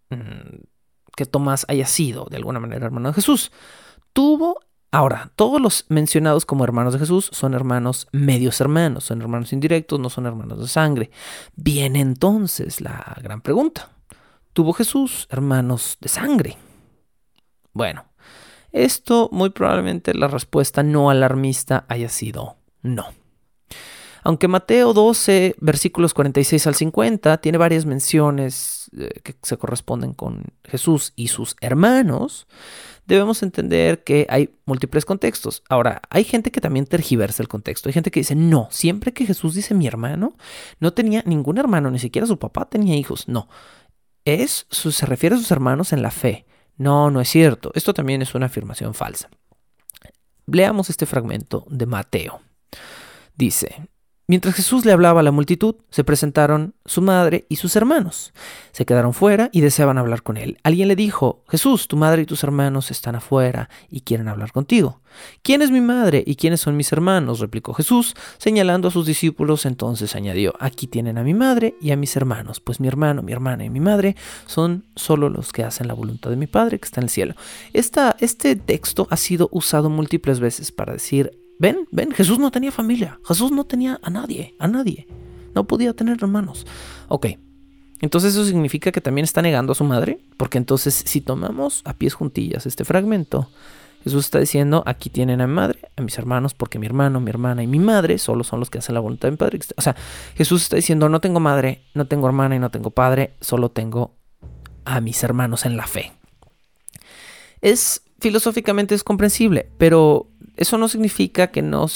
mm, 0.08 0.62
que 1.14 1.26
Tomás 1.26 1.66
haya 1.68 1.84
sido 1.84 2.24
de 2.30 2.38
alguna 2.38 2.58
manera 2.58 2.86
hermano 2.86 3.10
de 3.10 3.14
Jesús. 3.16 3.52
Tuvo, 4.14 4.60
ahora, 4.90 5.30
todos 5.36 5.60
los 5.60 5.84
mencionados 5.90 6.46
como 6.46 6.64
hermanos 6.64 6.94
de 6.94 7.00
Jesús 7.00 7.28
son 7.32 7.52
hermanos 7.52 8.08
medios 8.12 8.62
hermanos, 8.62 9.04
son 9.04 9.20
hermanos 9.20 9.52
indirectos, 9.52 10.00
no 10.00 10.08
son 10.08 10.24
hermanos 10.24 10.58
de 10.58 10.68
sangre. 10.68 11.10
Viene 11.54 12.00
entonces 12.00 12.80
la 12.80 13.14
gran 13.22 13.42
pregunta. 13.42 13.90
¿Tuvo 14.54 14.72
Jesús 14.72 15.28
hermanos 15.28 15.98
de 16.00 16.08
sangre? 16.08 16.56
Bueno, 17.74 18.06
esto 18.72 19.28
muy 19.32 19.50
probablemente 19.50 20.14
la 20.14 20.28
respuesta 20.28 20.82
no 20.82 21.10
alarmista 21.10 21.84
haya 21.88 22.08
sido 22.08 22.56
no. 22.82 23.06
Aunque 24.24 24.46
Mateo 24.46 24.92
12, 24.92 25.56
versículos 25.58 26.14
46 26.14 26.66
al 26.68 26.74
50, 26.76 27.38
tiene 27.38 27.58
varias 27.58 27.86
menciones 27.86 28.88
eh, 28.96 29.20
que 29.22 29.34
se 29.42 29.56
corresponden 29.56 30.12
con 30.12 30.44
Jesús 30.62 31.12
y 31.16 31.28
sus 31.28 31.56
hermanos, 31.60 32.46
debemos 33.04 33.42
entender 33.42 34.04
que 34.04 34.26
hay 34.30 34.54
múltiples 34.64 35.04
contextos. 35.04 35.64
Ahora, 35.68 36.02
hay 36.08 36.22
gente 36.22 36.52
que 36.52 36.60
también 36.60 36.86
tergiversa 36.86 37.42
el 37.42 37.48
contexto. 37.48 37.88
Hay 37.88 37.94
gente 37.94 38.12
que 38.12 38.20
dice, 38.20 38.36
no, 38.36 38.68
siempre 38.70 39.12
que 39.12 39.26
Jesús 39.26 39.54
dice 39.54 39.74
mi 39.74 39.88
hermano, 39.88 40.36
no 40.78 40.92
tenía 40.92 41.24
ningún 41.26 41.58
hermano, 41.58 41.90
ni 41.90 41.98
siquiera 41.98 42.26
su 42.26 42.38
papá 42.38 42.68
tenía 42.68 42.94
hijos. 42.94 43.26
No, 43.26 43.48
es, 44.24 44.66
se 44.70 45.06
refiere 45.06 45.34
a 45.34 45.38
sus 45.38 45.50
hermanos 45.50 45.92
en 45.92 46.02
la 46.02 46.12
fe. 46.12 46.46
No, 46.76 47.10
no 47.10 47.20
es 47.20 47.28
cierto. 47.28 47.70
Esto 47.74 47.94
también 47.94 48.22
es 48.22 48.34
una 48.34 48.46
afirmación 48.46 48.94
falsa. 48.94 49.28
Leamos 50.46 50.90
este 50.90 51.06
fragmento 51.06 51.64
de 51.68 51.86
Mateo. 51.86 52.40
Dice, 53.36 53.88
Mientras 54.32 54.54
Jesús 54.54 54.86
le 54.86 54.92
hablaba 54.92 55.20
a 55.20 55.22
la 55.22 55.30
multitud, 55.30 55.74
se 55.90 56.04
presentaron 56.04 56.72
su 56.86 57.02
madre 57.02 57.44
y 57.50 57.56
sus 57.56 57.76
hermanos. 57.76 58.32
Se 58.70 58.86
quedaron 58.86 59.12
fuera 59.12 59.50
y 59.52 59.60
deseaban 59.60 59.98
hablar 59.98 60.22
con 60.22 60.38
él. 60.38 60.56
Alguien 60.62 60.88
le 60.88 60.96
dijo, 60.96 61.44
Jesús, 61.50 61.86
tu 61.86 61.98
madre 61.98 62.22
y 62.22 62.24
tus 62.24 62.42
hermanos 62.42 62.90
están 62.90 63.14
afuera 63.14 63.68
y 63.90 64.00
quieren 64.00 64.28
hablar 64.28 64.50
contigo. 64.50 65.02
¿Quién 65.42 65.60
es 65.60 65.70
mi 65.70 65.82
madre 65.82 66.24
y 66.26 66.36
quiénes 66.36 66.62
son 66.62 66.78
mis 66.78 66.90
hermanos? 66.92 67.40
replicó 67.40 67.74
Jesús, 67.74 68.14
señalando 68.38 68.88
a 68.88 68.90
sus 68.90 69.04
discípulos. 69.04 69.66
Entonces 69.66 70.16
añadió, 70.16 70.54
aquí 70.60 70.86
tienen 70.86 71.18
a 71.18 71.24
mi 71.24 71.34
madre 71.34 71.74
y 71.82 71.90
a 71.90 71.96
mis 71.98 72.16
hermanos, 72.16 72.58
pues 72.58 72.80
mi 72.80 72.88
hermano, 72.88 73.20
mi 73.20 73.32
hermana 73.32 73.66
y 73.66 73.68
mi 73.68 73.80
madre 73.80 74.16
son 74.46 74.86
solo 74.96 75.28
los 75.28 75.52
que 75.52 75.62
hacen 75.62 75.88
la 75.88 75.94
voluntad 75.94 76.30
de 76.30 76.36
mi 76.36 76.46
Padre 76.46 76.78
que 76.78 76.86
está 76.86 77.00
en 77.00 77.04
el 77.04 77.10
cielo. 77.10 77.34
este 77.74 78.56
texto 78.56 79.06
ha 79.10 79.18
sido 79.18 79.50
usado 79.52 79.90
múltiples 79.90 80.40
veces 80.40 80.72
para 80.72 80.94
decir 80.94 81.41
Ven, 81.62 81.86
ven, 81.92 82.10
Jesús 82.10 82.40
no 82.40 82.50
tenía 82.50 82.72
familia. 82.72 83.20
Jesús 83.24 83.52
no 83.52 83.62
tenía 83.62 84.00
a 84.02 84.10
nadie, 84.10 84.56
a 84.58 84.66
nadie. 84.66 85.06
No 85.54 85.64
podía 85.68 85.92
tener 85.94 86.18
hermanos. 86.20 86.66
Ok, 87.06 87.26
entonces 88.00 88.34
eso 88.34 88.44
significa 88.44 88.90
que 88.90 89.00
también 89.00 89.22
está 89.22 89.42
negando 89.42 89.70
a 89.70 89.76
su 89.76 89.84
madre, 89.84 90.18
porque 90.36 90.58
entonces 90.58 90.92
si 91.06 91.20
tomamos 91.20 91.82
a 91.84 91.94
pies 91.94 92.14
juntillas 92.14 92.66
este 92.66 92.84
fragmento, 92.84 93.48
Jesús 94.02 94.24
está 94.24 94.40
diciendo, 94.40 94.82
aquí 94.86 95.08
tienen 95.08 95.40
a 95.40 95.46
mi 95.46 95.54
madre, 95.54 95.78
a 95.94 96.02
mis 96.02 96.18
hermanos, 96.18 96.52
porque 96.52 96.80
mi 96.80 96.86
hermano, 96.86 97.20
mi 97.20 97.30
hermana 97.30 97.62
y 97.62 97.68
mi 97.68 97.78
madre 97.78 98.18
solo 98.18 98.42
son 98.42 98.58
los 98.58 98.68
que 98.68 98.78
hacen 98.78 98.96
la 98.96 99.00
voluntad 99.00 99.28
de 99.28 99.30
mi 99.30 99.36
padre. 99.36 99.60
O 99.76 99.82
sea, 99.82 99.94
Jesús 100.34 100.64
está 100.64 100.74
diciendo, 100.74 101.08
no 101.08 101.20
tengo 101.20 101.38
madre, 101.38 101.84
no 101.94 102.08
tengo 102.08 102.26
hermana 102.26 102.56
y 102.56 102.58
no 102.58 102.72
tengo 102.72 102.90
padre, 102.90 103.36
solo 103.40 103.70
tengo 103.70 104.16
a 104.84 105.00
mis 105.00 105.22
hermanos 105.22 105.64
en 105.64 105.76
la 105.76 105.86
fe. 105.86 106.10
Es 107.60 108.02
filosóficamente 108.22 108.94
es 108.94 109.02
comprensible, 109.02 109.68
pero 109.78 110.28
eso 110.56 110.78
no 110.78 110.88
significa 110.88 111.48
que 111.48 111.60
no, 111.60 111.86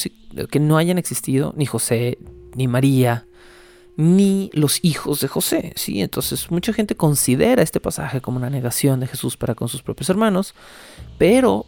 que 0.51 0.61
no 0.61 0.77
hayan 0.77 0.99
existido 0.99 1.55
ni 1.57 1.66
José, 1.66 2.18
ni 2.55 2.66
María, 2.66 3.27
ni 3.97 4.51
los 4.53 4.81
hijos 4.83 5.20
de 5.20 5.29
José. 5.29 5.72
¿sí? 5.77 6.03
Entonces 6.03 6.51
mucha 6.51 6.72
gente 6.72 6.97
considera 6.97 7.62
este 7.62 7.81
pasaje 7.81 8.20
como 8.20 8.39
una 8.39 8.51
negación 8.51 8.99
de 8.99 9.07
Jesús 9.07 9.37
para 9.37 9.55
con 9.55 9.68
sus 9.68 9.83
propios 9.83 10.11
hermanos, 10.11 10.55
pero 11.16 11.66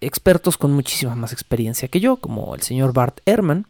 expertos 0.00 0.56
con 0.56 0.72
muchísima 0.72 1.14
más 1.14 1.32
experiencia 1.32 1.88
que 1.88 2.00
yo, 2.00 2.16
como 2.16 2.54
el 2.54 2.62
señor 2.62 2.94
Bart 2.94 3.20
Ehrman, 3.26 3.66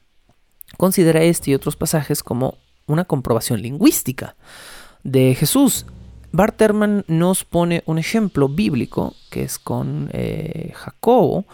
considera 0.76 1.22
este 1.22 1.50
y 1.50 1.54
otros 1.54 1.74
pasajes 1.74 2.22
como 2.22 2.58
una 2.86 3.04
comprobación 3.04 3.60
lingüística 3.60 4.36
de 5.02 5.34
Jesús. 5.34 5.84
Bart 6.32 6.60
Ehrman 6.60 7.04
nos 7.08 7.44
pone 7.44 7.82
un 7.86 7.98
ejemplo 7.98 8.48
bíblico 8.48 9.14
que 9.30 9.42
es 9.42 9.58
con 9.58 10.10
eh, 10.12 10.72
Jacobo, 10.74 11.44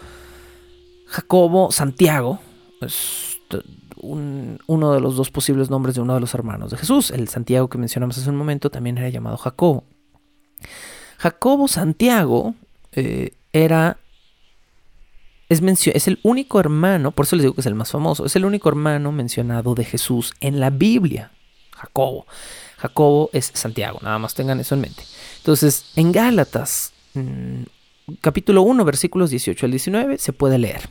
Jacobo 1.07 1.71
Santiago 1.71 2.39
es 2.81 3.39
uno 4.01 4.93
de 4.93 4.99
los 4.99 5.15
dos 5.15 5.31
posibles 5.31 5.69
nombres 5.69 5.95
de 5.95 6.01
uno 6.01 6.13
de 6.13 6.19
los 6.19 6.33
hermanos 6.33 6.71
de 6.71 6.77
Jesús. 6.77 7.11
El 7.11 7.29
Santiago 7.29 7.69
que 7.69 7.77
mencionamos 7.77 8.17
hace 8.17 8.29
un 8.29 8.35
momento 8.35 8.69
también 8.69 8.97
era 8.97 9.09
llamado 9.09 9.37
Jacobo. 9.37 9.85
Jacobo 11.17 11.67
Santiago 11.67 12.55
eh, 12.91 13.31
era 13.53 13.97
es, 15.49 15.61
es, 15.87 16.07
el 16.07 16.19
único 16.23 16.59
hermano, 16.59 17.11
por 17.11 17.25
eso 17.25 17.35
les 17.35 17.43
digo 17.43 17.53
que 17.53 17.61
es 17.61 17.67
el 17.67 17.75
más 17.75 17.91
famoso, 17.91 18.25
es 18.25 18.35
el 18.35 18.45
único 18.45 18.69
hermano 18.69 19.11
mencionado 19.11 19.75
de 19.75 19.85
Jesús 19.85 20.33
en 20.39 20.59
la 20.59 20.69
Biblia, 20.69 21.31
Jacobo. 21.71 22.25
Jacobo 22.83 23.29
es 23.31 23.49
Santiago, 23.53 23.99
nada 24.01 24.19
más 24.19 24.33
tengan 24.33 24.59
eso 24.59 24.75
en 24.75 24.81
mente. 24.81 25.03
Entonces, 25.37 25.85
en 25.95 26.11
Gálatas, 26.11 26.91
mm, 27.13 27.63
capítulo 28.19 28.61
1, 28.63 28.83
versículos 28.83 29.29
18 29.29 29.65
al 29.65 29.71
19, 29.71 30.17
se 30.17 30.33
puede 30.33 30.57
leer. 30.57 30.89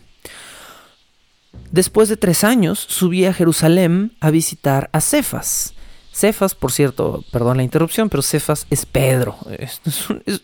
Después 1.71 2.09
de 2.09 2.17
tres 2.17 2.45
años, 2.45 2.79
subí 2.79 3.27
a 3.27 3.35
Jerusalén 3.35 4.17
a 4.21 4.31
visitar 4.31 4.89
a 4.95 5.03
Cefas. 5.03 5.75
Cefas, 6.15 6.55
por 6.55 6.73
cierto, 6.73 7.27
perdón 7.31 7.59
la 7.59 7.63
interrupción, 7.63 8.09
pero 8.09 8.23
Cefas 8.23 8.67
es 8.71 8.87
Pedro. 8.87 9.37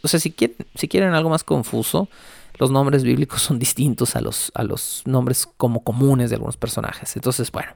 o 0.03 0.09
sea, 0.09 0.21
si 0.21 0.33
quieren, 0.33 0.59
si 0.75 0.87
quieren 0.87 1.15
algo 1.15 1.31
más 1.31 1.45
confuso, 1.45 2.11
los 2.59 2.71
nombres 2.71 3.05
bíblicos 3.05 3.41
son 3.41 3.59
distintos 3.59 4.17
a 4.17 4.21
los, 4.21 4.53
a 4.55 4.65
los 4.65 5.01
nombres 5.07 5.49
como 5.57 5.83
comunes 5.83 6.29
de 6.29 6.37
algunos 6.37 6.59
personajes. 6.59 7.17
Entonces, 7.17 7.51
bueno. 7.51 7.73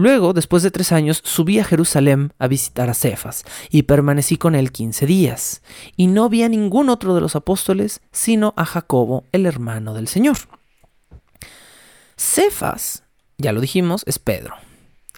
Luego, 0.00 0.32
después 0.32 0.62
de 0.62 0.70
tres 0.70 0.92
años, 0.92 1.20
subí 1.26 1.58
a 1.58 1.64
Jerusalén 1.64 2.32
a 2.38 2.48
visitar 2.48 2.88
a 2.88 2.94
Cefas 2.94 3.44
y 3.68 3.82
permanecí 3.82 4.38
con 4.38 4.54
él 4.54 4.72
quince 4.72 5.04
días. 5.04 5.60
Y 5.94 6.06
no 6.06 6.30
vi 6.30 6.42
a 6.42 6.48
ningún 6.48 6.88
otro 6.88 7.14
de 7.14 7.20
los 7.20 7.36
apóstoles, 7.36 8.00
sino 8.10 8.54
a 8.56 8.64
Jacobo, 8.64 9.24
el 9.32 9.44
hermano 9.44 9.92
del 9.92 10.08
Señor. 10.08 10.38
Cefas, 12.16 13.02
ya 13.36 13.52
lo 13.52 13.60
dijimos, 13.60 14.02
es 14.06 14.18
Pedro, 14.18 14.54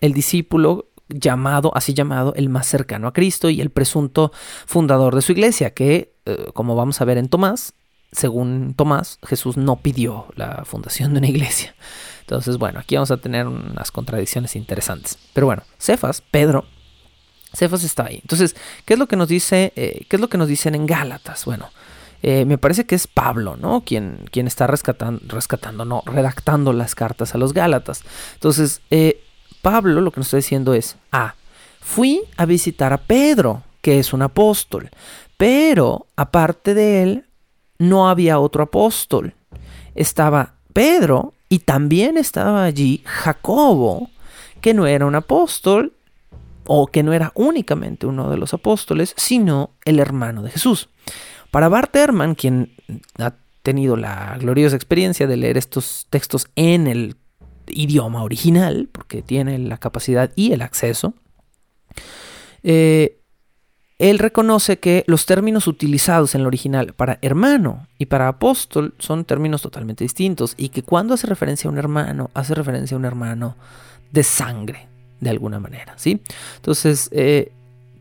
el 0.00 0.14
discípulo 0.14 0.88
llamado, 1.08 1.70
así 1.76 1.94
llamado, 1.94 2.34
el 2.34 2.48
más 2.48 2.66
cercano 2.66 3.06
a 3.06 3.12
Cristo 3.12 3.50
y 3.50 3.60
el 3.60 3.70
presunto 3.70 4.32
fundador 4.66 5.14
de 5.14 5.22
su 5.22 5.30
iglesia, 5.30 5.74
que, 5.74 6.16
eh, 6.26 6.46
como 6.54 6.74
vamos 6.74 7.00
a 7.00 7.04
ver 7.04 7.18
en 7.18 7.28
Tomás, 7.28 7.74
según 8.10 8.74
Tomás, 8.74 9.20
Jesús 9.22 9.56
no 9.56 9.76
pidió 9.76 10.26
la 10.34 10.64
fundación 10.64 11.12
de 11.12 11.18
una 11.18 11.28
iglesia. 11.28 11.76
Entonces, 12.22 12.56
bueno, 12.56 12.80
aquí 12.80 12.96
vamos 12.96 13.10
a 13.10 13.18
tener 13.18 13.46
unas 13.46 13.92
contradicciones 13.92 14.56
interesantes. 14.56 15.18
Pero 15.32 15.46
bueno, 15.46 15.62
Cefas, 15.78 16.22
Pedro, 16.22 16.64
Cefas 17.52 17.84
está 17.84 18.06
ahí. 18.06 18.18
Entonces, 18.22 18.56
¿qué 18.84 18.94
es 18.94 18.98
lo 18.98 19.06
que 19.06 19.16
nos 19.16 19.28
dice? 19.28 19.72
Eh, 19.76 20.06
¿Qué 20.08 20.16
es 20.16 20.20
lo 20.20 20.28
que 20.28 20.38
nos 20.38 20.48
dicen 20.48 20.74
en 20.74 20.86
Gálatas? 20.86 21.44
Bueno, 21.44 21.70
eh, 22.22 22.44
me 22.44 22.58
parece 22.58 22.86
que 22.86 22.94
es 22.94 23.06
Pablo, 23.06 23.56
¿no? 23.56 23.82
Quien, 23.82 24.20
quien 24.30 24.46
está 24.46 24.66
rescatando, 24.66 25.84
no, 25.84 26.02
redactando 26.06 26.72
las 26.72 26.94
cartas 26.94 27.34
a 27.34 27.38
los 27.38 27.52
Gálatas. 27.52 28.02
Entonces, 28.34 28.80
eh, 28.90 29.22
Pablo 29.60 30.00
lo 30.00 30.10
que 30.10 30.20
nos 30.20 30.28
está 30.28 30.38
diciendo 30.38 30.72
es, 30.74 30.96
ah, 31.10 31.34
fui 31.80 32.22
a 32.36 32.46
visitar 32.46 32.92
a 32.92 32.98
Pedro, 32.98 33.62
que 33.80 33.98
es 33.98 34.12
un 34.12 34.22
apóstol, 34.22 34.90
pero 35.36 36.06
aparte 36.16 36.74
de 36.74 37.02
él, 37.02 37.26
no 37.78 38.08
había 38.08 38.38
otro 38.38 38.62
apóstol. 38.62 39.34
Estaba 39.94 40.54
Pedro 40.72 41.34
y 41.53 41.59
también 41.59 42.16
estaba 42.16 42.64
allí 42.64 43.03
Jacobo, 43.05 44.09
que 44.62 44.72
no 44.72 44.86
era 44.86 45.05
un 45.05 45.14
apóstol, 45.14 45.92
o 46.64 46.86
que 46.86 47.03
no 47.03 47.12
era 47.12 47.30
únicamente 47.34 48.07
uno 48.07 48.30
de 48.30 48.38
los 48.38 48.55
apóstoles, 48.55 49.12
sino 49.18 49.72
el 49.84 50.00
hermano 50.00 50.42
de 50.42 50.48
Jesús. 50.48 50.88
Para 51.50 51.68
Bart 51.68 51.94
Ehrman, 51.94 52.36
quien 52.36 52.72
ha 53.18 53.34
tenido 53.62 53.98
la 53.98 54.38
gloriosa 54.40 54.76
experiencia 54.76 55.26
de 55.26 55.36
leer 55.36 55.59
estos 55.59 56.07
textos 56.09 56.46
en 56.57 56.86
el 56.86 57.16
idioma 57.66 58.22
original, 58.22 58.88
porque 58.90 59.20
tiene 59.20 59.59
la 59.59 59.76
capacidad 59.76 60.32
y 60.34 60.53
el 60.53 60.62
acceso, 60.62 61.12
eh, 62.62 63.20
él 63.99 64.18
reconoce 64.18 64.78
que 64.78 65.05
los 65.07 65.26
términos 65.26 65.66
utilizados 65.66 66.34
en 66.34 66.40
el 66.40 66.47
original 66.47 66.93
para 66.95 67.18
hermano 67.22 67.86
y 67.99 68.07
para 68.07 68.28
apóstol 68.28 68.95
son 68.99 69.24
términos 69.24 69.62
totalmente 69.62 70.05
distintos 70.05 70.55
y 70.57 70.70
que 70.70 70.82
cuando 70.82 71.14
hace 71.14 71.26
referencia 71.26 71.68
a 71.68 71.72
un 71.72 71.78
hermano, 71.78 72.30
hace 72.34 72.55
referencia 72.55 72.97
a 72.97 72.99
un 72.99 73.05
hermano 73.05 73.57
de 74.11 74.22
sangre, 74.22 74.88
de 75.20 75.30
alguna 75.30 75.61
manera, 75.61 75.95
¿sí? 75.97 76.20
Entonces, 76.57 77.09
eh, 77.12 77.53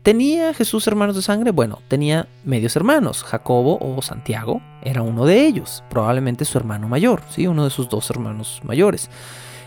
¿tenía 0.02 0.52
Jesús 0.54 0.86
hermanos 0.86 1.14
de 1.14 1.22
sangre? 1.22 1.52
Bueno, 1.52 1.80
tenía 1.88 2.26
medios 2.44 2.74
hermanos, 2.74 3.22
Jacobo 3.22 3.78
o 3.80 4.02
Santiago 4.02 4.60
era 4.82 5.02
uno 5.02 5.24
de 5.24 5.46
ellos, 5.46 5.84
probablemente 5.88 6.44
su 6.44 6.58
hermano 6.58 6.88
mayor, 6.88 7.22
¿sí? 7.30 7.46
Uno 7.46 7.64
de 7.64 7.70
sus 7.70 7.88
dos 7.88 8.10
hermanos 8.10 8.60
mayores. 8.64 9.08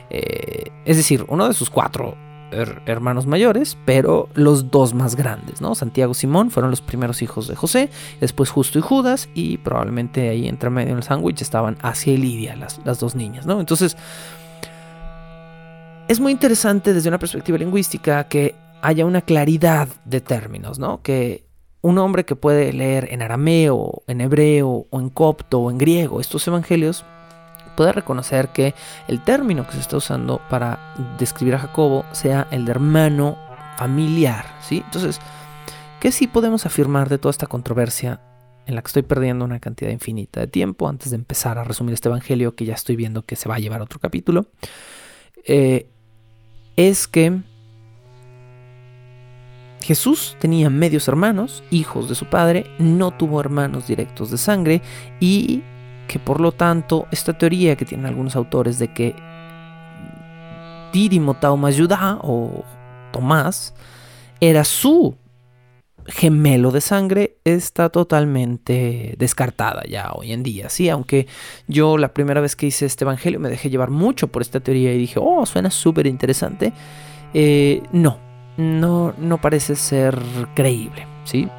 Eh, 0.09 0.65
es 0.85 0.97
decir, 0.97 1.25
uno 1.29 1.47
de 1.47 1.53
sus 1.53 1.69
cuatro 1.69 2.15
hermanos 2.85 3.27
mayores, 3.27 3.77
pero 3.85 4.29
los 4.33 4.71
dos 4.71 4.93
más 4.93 5.15
grandes, 5.15 5.61
¿no? 5.61 5.75
Santiago 5.75 6.11
y 6.11 6.15
Simón 6.15 6.51
fueron 6.51 6.71
los 6.71 6.81
primeros 6.81 7.21
hijos 7.21 7.47
de 7.47 7.55
José, 7.55 7.89
después 8.19 8.49
Justo 8.49 8.79
y 8.79 8.81
Judas, 8.81 9.29
y 9.33 9.57
probablemente 9.57 10.29
ahí 10.29 10.47
entre 10.47 10.69
medio 10.69 10.91
en 10.91 10.97
el 10.97 11.03
sándwich 11.03 11.41
estaban 11.41 11.77
Asia 11.81 12.13
y 12.13 12.17
Lidia, 12.17 12.55
las, 12.55 12.79
las 12.85 12.99
dos 12.99 13.15
niñas, 13.15 13.45
¿no? 13.45 13.59
Entonces, 13.59 13.97
es 16.07 16.19
muy 16.19 16.31
interesante 16.31 16.93
desde 16.93 17.09
una 17.09 17.19
perspectiva 17.19 17.57
lingüística 17.57 18.27
que 18.27 18.55
haya 18.81 19.05
una 19.05 19.21
claridad 19.21 19.87
de 20.05 20.21
términos, 20.21 20.77
¿no? 20.77 21.01
Que 21.01 21.45
un 21.81 21.97
hombre 21.97 22.25
que 22.25 22.35
puede 22.35 22.73
leer 22.73 23.09
en 23.11 23.21
arameo, 23.21 24.03
en 24.07 24.21
hebreo, 24.21 24.87
o 24.89 24.99
en 24.99 25.09
copto, 25.09 25.59
o 25.59 25.71
en 25.71 25.77
griego 25.77 26.19
estos 26.19 26.47
evangelios, 26.47 27.05
puede 27.75 27.91
reconocer 27.91 28.49
que 28.49 28.73
el 29.07 29.21
término 29.21 29.65
que 29.65 29.73
se 29.73 29.79
está 29.79 29.97
usando 29.97 30.41
para 30.49 30.93
describir 31.19 31.55
a 31.55 31.59
Jacobo 31.59 32.05
sea 32.11 32.47
el 32.51 32.65
de 32.65 32.71
hermano 32.71 33.37
familiar, 33.77 34.45
¿sí? 34.61 34.81
Entonces, 34.85 35.19
¿qué 35.99 36.11
sí 36.11 36.27
podemos 36.27 36.65
afirmar 36.65 37.09
de 37.09 37.17
toda 37.17 37.31
esta 37.31 37.47
controversia 37.47 38.21
en 38.65 38.75
la 38.75 38.81
que 38.81 38.87
estoy 38.87 39.03
perdiendo 39.03 39.45
una 39.45 39.59
cantidad 39.59 39.91
infinita 39.91 40.39
de 40.39 40.47
tiempo 40.47 40.87
antes 40.87 41.11
de 41.11 41.17
empezar 41.17 41.59
a 41.59 41.63
resumir 41.63 41.93
este 41.93 42.09
evangelio 42.09 42.55
que 42.55 42.65
ya 42.65 42.73
estoy 42.73 42.95
viendo 42.95 43.21
que 43.21 43.35
se 43.35 43.47
va 43.47 43.55
a 43.55 43.59
llevar 43.59 43.81
a 43.81 43.83
otro 43.83 43.99
capítulo? 43.99 44.47
Eh, 45.45 45.87
es 46.75 47.07
que 47.07 47.41
Jesús 49.81 50.35
tenía 50.39 50.71
medios 50.71 51.07
hermanos, 51.07 51.63
hijos 51.69 52.09
de 52.09 52.15
su 52.15 52.25
padre, 52.25 52.65
no 52.79 53.11
tuvo 53.11 53.39
hermanos 53.39 53.87
directos 53.87 54.31
de 54.31 54.39
sangre 54.39 54.81
y 55.19 55.61
que 56.07 56.19
por 56.19 56.39
lo 56.39 56.51
tanto 56.51 57.07
esta 57.11 57.37
teoría 57.37 57.75
que 57.75 57.85
tienen 57.85 58.05
algunos 58.05 58.35
autores 58.35 58.79
de 58.79 58.93
que 58.93 59.15
Dídimo 60.93 61.33
Taumayudá 61.33 62.19
o 62.21 62.63
Tomás 63.11 63.73
era 64.39 64.63
su 64.63 65.15
gemelo 66.07 66.71
de 66.71 66.81
sangre 66.81 67.37
está 67.43 67.89
totalmente 67.89 69.15
descartada 69.17 69.83
ya 69.89 70.11
hoy 70.13 70.31
en 70.33 70.43
día, 70.43 70.69
sí, 70.69 70.87
aunque 70.89 71.27
yo 71.67 71.97
la 71.97 72.13
primera 72.13 72.41
vez 72.41 72.55
que 72.55 72.67
hice 72.67 72.85
este 72.85 73.03
evangelio 73.03 73.39
me 73.39 73.49
dejé 73.49 73.69
llevar 73.69 73.89
mucho 73.89 74.27
por 74.27 74.41
esta 74.41 74.59
teoría 74.59 74.93
y 74.93 74.99
dije, 74.99 75.19
oh, 75.21 75.45
suena 75.45 75.71
súper 75.71 76.05
interesante, 76.05 76.73
eh, 77.33 77.81
no, 77.91 78.19
no, 78.57 79.13
no 79.17 79.41
parece 79.41 79.75
ser 79.75 80.17
creíble, 80.53 81.07
sí. 81.23 81.49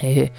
Eh, 0.00 0.32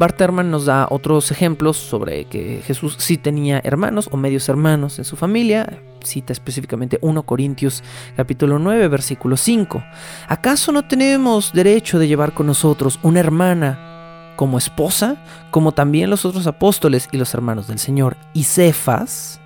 Barterman 0.00 0.50
nos 0.50 0.64
da 0.64 0.86
otros 0.88 1.30
ejemplos 1.30 1.76
sobre 1.76 2.24
que 2.24 2.62
Jesús 2.64 2.96
sí 2.98 3.18
tenía 3.18 3.60
hermanos 3.62 4.08
o 4.10 4.16
medios 4.16 4.48
hermanos 4.48 4.98
en 4.98 5.04
su 5.04 5.14
familia. 5.14 5.82
Cita 6.02 6.32
específicamente 6.32 6.98
1 7.02 7.22
Corintios 7.24 7.84
capítulo 8.16 8.58
9 8.58 8.88
versículo 8.88 9.36
5. 9.36 9.84
¿Acaso 10.26 10.72
no 10.72 10.88
tenemos 10.88 11.52
derecho 11.52 11.98
de 11.98 12.08
llevar 12.08 12.32
con 12.32 12.46
nosotros 12.46 12.98
una 13.02 13.20
hermana 13.20 14.32
como 14.36 14.56
esposa, 14.56 15.22
como 15.50 15.72
también 15.72 16.08
los 16.08 16.24
otros 16.24 16.46
apóstoles 16.46 17.06
y 17.12 17.18
los 17.18 17.34
hermanos 17.34 17.68
del 17.68 17.78
Señor 17.78 18.16
y 18.32 18.44
Cefas? 18.44 19.38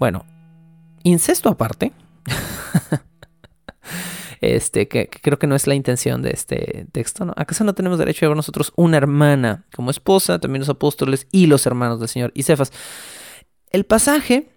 Bueno, 0.00 0.26
incesto 1.04 1.48
aparte. 1.48 1.92
este, 4.40 4.88
que, 4.88 5.08
creo 5.08 5.38
que 5.38 5.46
no 5.46 5.54
es 5.54 5.66
la 5.66 5.74
intención 5.74 6.22
de 6.22 6.30
este 6.30 6.86
texto, 6.92 7.24
¿no? 7.24 7.34
¿Acaso 7.36 7.64
no 7.64 7.74
tenemos 7.74 7.98
derecho 7.98 8.20
a 8.20 8.26
llevar 8.26 8.36
nosotros 8.36 8.72
una 8.76 8.96
hermana 8.96 9.66
como 9.74 9.90
esposa, 9.90 10.38
también 10.38 10.60
los 10.60 10.68
apóstoles 10.68 11.26
y 11.30 11.46
los 11.46 11.66
hermanos 11.66 12.00
del 12.00 12.08
Señor 12.08 12.32
y 12.34 12.42
Cefas? 12.42 12.72
El 13.70 13.84
pasaje 13.84 14.48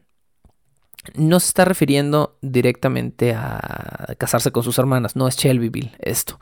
no 1.15 1.39
se 1.39 1.47
está 1.47 1.65
refiriendo 1.65 2.37
directamente 2.41 3.33
a 3.33 4.15
casarse 4.17 4.51
con 4.51 4.63
sus 4.63 4.77
hermanas, 4.79 5.15
no 5.15 5.27
es 5.27 5.35
Shelbyville 5.35 5.91
esto. 5.99 6.39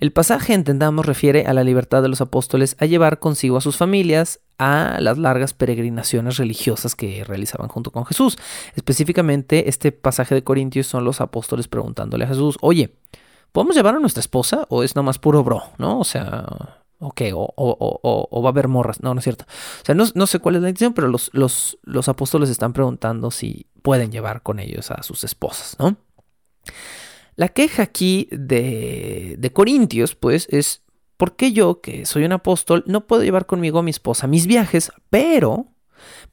El 0.00 0.12
pasaje, 0.12 0.54
entendamos, 0.54 1.06
refiere 1.06 1.46
a 1.46 1.52
la 1.52 1.64
libertad 1.64 2.02
de 2.02 2.08
los 2.08 2.20
apóstoles 2.20 2.76
a 2.78 2.86
llevar 2.86 3.18
consigo 3.18 3.56
a 3.56 3.60
sus 3.60 3.76
familias 3.76 4.40
a 4.58 4.98
las 5.00 5.18
largas 5.18 5.52
peregrinaciones 5.52 6.36
religiosas 6.36 6.94
que 6.94 7.24
realizaban 7.24 7.68
junto 7.68 7.90
con 7.90 8.06
Jesús. 8.06 8.38
Específicamente, 8.76 9.68
este 9.68 9.92
pasaje 9.92 10.34
de 10.34 10.44
Corintios 10.44 10.86
son 10.86 11.04
los 11.04 11.20
apóstoles 11.20 11.68
preguntándole 11.68 12.24
a 12.24 12.28
Jesús, 12.28 12.56
oye, 12.60 12.94
¿podemos 13.52 13.74
llevar 13.74 13.96
a 13.96 14.00
nuestra 14.00 14.20
esposa 14.20 14.66
o 14.68 14.82
es 14.82 14.94
nomás 14.94 15.18
puro 15.18 15.42
bro? 15.42 15.62
¿No? 15.78 15.98
O 15.98 16.04
sea, 16.04 16.84
ok, 16.98 17.22
o, 17.34 17.52
o, 17.56 18.42
va 18.42 18.48
a 18.48 18.52
haber 18.52 18.68
morras. 18.68 19.02
No, 19.02 19.14
no 19.14 19.18
es 19.18 19.24
cierto. 19.24 19.44
O 19.82 19.84
sea, 19.84 19.94
no, 19.94 20.26
sé 20.26 20.38
cuál 20.38 20.56
es 20.56 20.62
la 20.62 20.68
intención, 20.68 20.94
pero 20.94 21.08
los, 21.08 22.08
apóstoles 22.08 22.50
están 22.50 22.72
preguntando 22.72 23.30
si 23.30 23.66
pueden 23.84 24.10
llevar 24.10 24.42
con 24.42 24.60
ellos 24.60 24.90
a 24.90 25.02
sus 25.02 25.24
esposas, 25.24 25.76
¿no? 25.78 25.98
La 27.36 27.50
queja 27.50 27.82
aquí 27.82 28.28
de, 28.30 29.36
de 29.38 29.52
Corintios, 29.52 30.14
pues, 30.14 30.48
es 30.50 30.80
¿por 31.18 31.36
qué 31.36 31.52
yo, 31.52 31.82
que 31.82 32.06
soy 32.06 32.24
un 32.24 32.32
apóstol, 32.32 32.82
no 32.86 33.06
puedo 33.06 33.22
llevar 33.22 33.44
conmigo 33.44 33.80
a 33.80 33.82
mi 33.82 33.90
esposa 33.90 34.26
mis 34.26 34.46
viajes? 34.46 34.90
Pero 35.10 35.66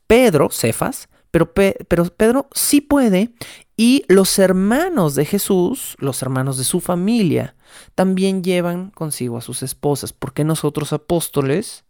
Pedro, 0.07 0.49
Cefas, 0.49 1.09
pero, 1.29 1.53
pero, 1.53 2.05
Pedro 2.05 2.47
sí 2.53 2.79
puede 2.79 3.33
y 3.75 4.05
los 4.07 4.39
hermanos 4.39 5.15
de 5.15 5.25
Jesús, 5.25 5.97
los 5.99 6.21
hermanos 6.21 6.57
de 6.57 6.63
su 6.63 6.79
familia, 6.79 7.57
también 7.95 8.45
llevan 8.45 8.91
consigo 8.91 9.37
a 9.37 9.41
sus 9.41 9.61
esposas, 9.61 10.13
porque 10.13 10.45
nosotros 10.45 10.93
apóstoles, 10.93 11.83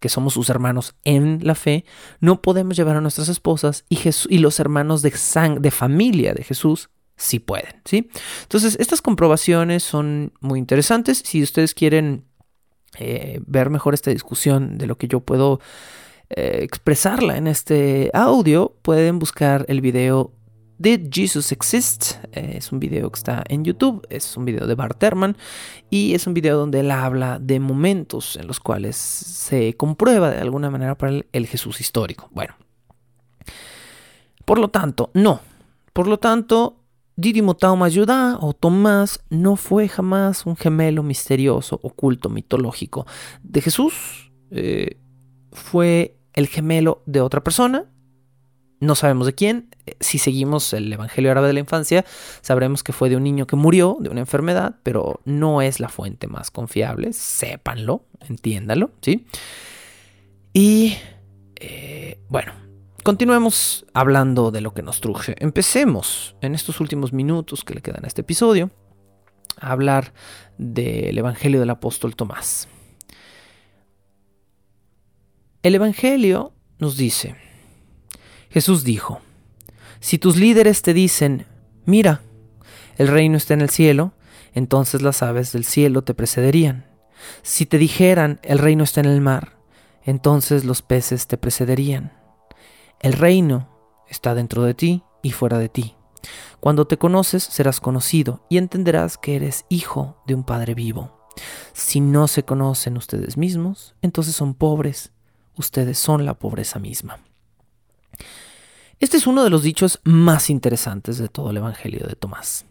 que 0.00 0.08
somos 0.08 0.34
sus 0.34 0.50
hermanos 0.50 0.94
en 1.04 1.40
la 1.42 1.54
fe, 1.54 1.84
no 2.20 2.42
podemos 2.42 2.76
llevar 2.76 2.96
a 2.96 3.00
nuestras 3.00 3.28
esposas 3.28 3.84
y, 3.88 3.98
y 4.28 4.38
los 4.38 4.60
hermanos 4.60 5.02
de, 5.02 5.12
de 5.60 5.70
familia 5.70 6.34
de 6.34 6.44
Jesús 6.44 6.90
sí 7.16 7.40
pueden, 7.40 7.82
¿sí? 7.84 8.08
Entonces, 8.42 8.76
estas 8.78 9.02
comprobaciones 9.02 9.82
son 9.82 10.32
muy 10.40 10.58
interesantes. 10.58 11.22
Si 11.24 11.42
ustedes 11.42 11.74
quieren 11.74 12.24
eh, 12.98 13.40
ver 13.46 13.70
mejor 13.70 13.92
esta 13.92 14.10
discusión 14.10 14.78
de 14.78 14.86
lo 14.86 14.96
que 14.96 15.08
yo 15.08 15.20
puedo 15.20 15.60
eh, 16.30 16.60
expresarla 16.62 17.36
en 17.36 17.48
este 17.48 18.10
audio, 18.14 18.76
pueden 18.82 19.18
buscar 19.18 19.64
el 19.68 19.80
video 19.80 20.32
Did 20.78 21.08
Jesus 21.10 21.50
Exist? 21.50 22.24
Eh, 22.32 22.54
es 22.56 22.70
un 22.70 22.78
video 22.78 23.10
que 23.10 23.18
está 23.18 23.42
en 23.48 23.64
YouTube, 23.64 24.06
es 24.10 24.36
un 24.36 24.44
video 24.44 24.66
de 24.66 24.76
Bart 24.76 25.02
Ehrman 25.02 25.36
y 25.90 26.14
es 26.14 26.26
un 26.28 26.34
video 26.34 26.56
donde 26.56 26.80
él 26.80 26.90
habla 26.92 27.40
de 27.40 27.58
momentos 27.58 28.36
en 28.36 28.46
los 28.46 28.60
cuales 28.60 28.96
se 28.96 29.74
comprueba 29.76 30.30
de 30.30 30.38
alguna 30.38 30.70
manera 30.70 30.96
para 30.96 31.12
él 31.12 31.26
el 31.32 31.48
Jesús 31.48 31.80
histórico. 31.80 32.30
Bueno, 32.32 32.54
por 34.44 34.58
lo 34.58 34.68
tanto, 34.68 35.10
no. 35.14 35.40
Por 35.92 36.06
lo 36.06 36.18
tanto, 36.18 36.76
Didimo 37.16 37.56
Taumayuda 37.56 38.38
o 38.40 38.52
Tomás 38.52 39.24
no 39.28 39.56
fue 39.56 39.88
jamás 39.88 40.46
un 40.46 40.56
gemelo 40.56 41.02
misterioso, 41.02 41.80
oculto, 41.82 42.28
mitológico 42.28 43.04
de 43.42 43.60
Jesús. 43.60 44.30
Eh, 44.52 44.96
fue 45.50 46.16
el 46.34 46.46
gemelo 46.46 47.02
de 47.06 47.20
otra 47.20 47.42
persona. 47.42 47.86
No 48.80 48.94
sabemos 48.94 49.26
de 49.26 49.34
quién. 49.34 49.68
Eh, 49.86 49.96
si 50.00 50.18
seguimos 50.18 50.72
el 50.72 50.92
Evangelio 50.92 51.30
árabe 51.30 51.48
de 51.48 51.52
la 51.54 51.60
infancia, 51.60 52.04
sabremos 52.40 52.82
que 52.82 52.92
fue 52.92 53.08
de 53.08 53.16
un 53.16 53.24
niño 53.24 53.46
que 53.46 53.56
murió 53.56 53.96
de 54.00 54.08
una 54.08 54.20
enfermedad, 54.20 54.76
pero 54.82 55.20
no 55.24 55.62
es 55.62 55.80
la 55.80 55.88
fuente 55.88 56.26
más 56.26 56.50
confiable. 56.50 57.12
Sépanlo, 57.12 58.04
entiéndalo, 58.28 58.92
¿sí? 59.00 59.26
Y 60.52 60.96
eh, 61.56 62.20
bueno, 62.28 62.52
continuemos 63.02 63.86
hablando 63.94 64.50
de 64.50 64.60
lo 64.60 64.74
que 64.74 64.82
nos 64.82 65.00
truje. 65.00 65.34
Empecemos 65.38 66.36
en 66.40 66.54
estos 66.54 66.80
últimos 66.80 67.12
minutos 67.12 67.64
que 67.64 67.74
le 67.74 67.82
quedan 67.82 68.04
a 68.04 68.08
este 68.08 68.20
episodio 68.20 68.70
a 69.60 69.72
hablar 69.72 70.12
del 70.56 71.18
Evangelio 71.18 71.58
del 71.58 71.70
apóstol 71.70 72.14
Tomás. 72.14 72.68
El 75.62 75.74
Evangelio 75.74 76.52
nos 76.78 76.96
dice, 76.96 77.34
Jesús 78.50 78.84
dijo, 78.84 79.20
si 80.00 80.18
tus 80.18 80.36
líderes 80.36 80.82
te 80.82 80.94
dicen, 80.94 81.46
mira, 81.84 82.22
el 82.96 83.08
reino 83.08 83.36
está 83.36 83.54
en 83.54 83.60
el 83.60 83.70
cielo, 83.70 84.12
entonces 84.54 85.02
las 85.02 85.22
aves 85.22 85.52
del 85.52 85.64
cielo 85.64 86.02
te 86.02 86.14
precederían. 86.14 86.86
Si 87.42 87.66
te 87.66 87.78
dijeran, 87.78 88.40
el 88.42 88.58
reino 88.58 88.84
está 88.84 89.00
en 89.00 89.06
el 89.06 89.20
mar, 89.20 89.58
entonces 90.02 90.64
los 90.64 90.82
peces 90.82 91.26
te 91.26 91.36
precederían. 91.36 92.12
El 93.00 93.12
reino 93.12 93.68
está 94.08 94.34
dentro 94.34 94.62
de 94.62 94.74
ti, 94.74 95.02
y 95.22 95.32
fuera 95.32 95.58
de 95.58 95.68
ti. 95.68 95.94
Cuando 96.60 96.86
te 96.86 96.98
conoces 96.98 97.42
serás 97.42 97.80
conocido 97.80 98.44
y 98.48 98.58
entenderás 98.58 99.18
que 99.18 99.36
eres 99.36 99.64
hijo 99.68 100.16
de 100.26 100.34
un 100.34 100.44
Padre 100.44 100.74
vivo. 100.74 101.28
Si 101.72 102.00
no 102.00 102.26
se 102.26 102.42
conocen 102.42 102.96
ustedes 102.96 103.36
mismos, 103.36 103.94
entonces 104.02 104.34
son 104.34 104.54
pobres. 104.54 105.12
Ustedes 105.56 105.98
son 105.98 106.24
la 106.24 106.34
pobreza 106.34 106.78
misma. 106.78 107.20
Este 109.00 109.16
es 109.16 109.26
uno 109.28 109.44
de 109.44 109.50
los 109.50 109.62
dichos 109.62 110.00
más 110.02 110.50
interesantes 110.50 111.18
de 111.18 111.28
todo 111.28 111.50
el 111.50 111.58
Evangelio 111.58 112.06
de 112.06 112.16
Tomás. 112.16 112.66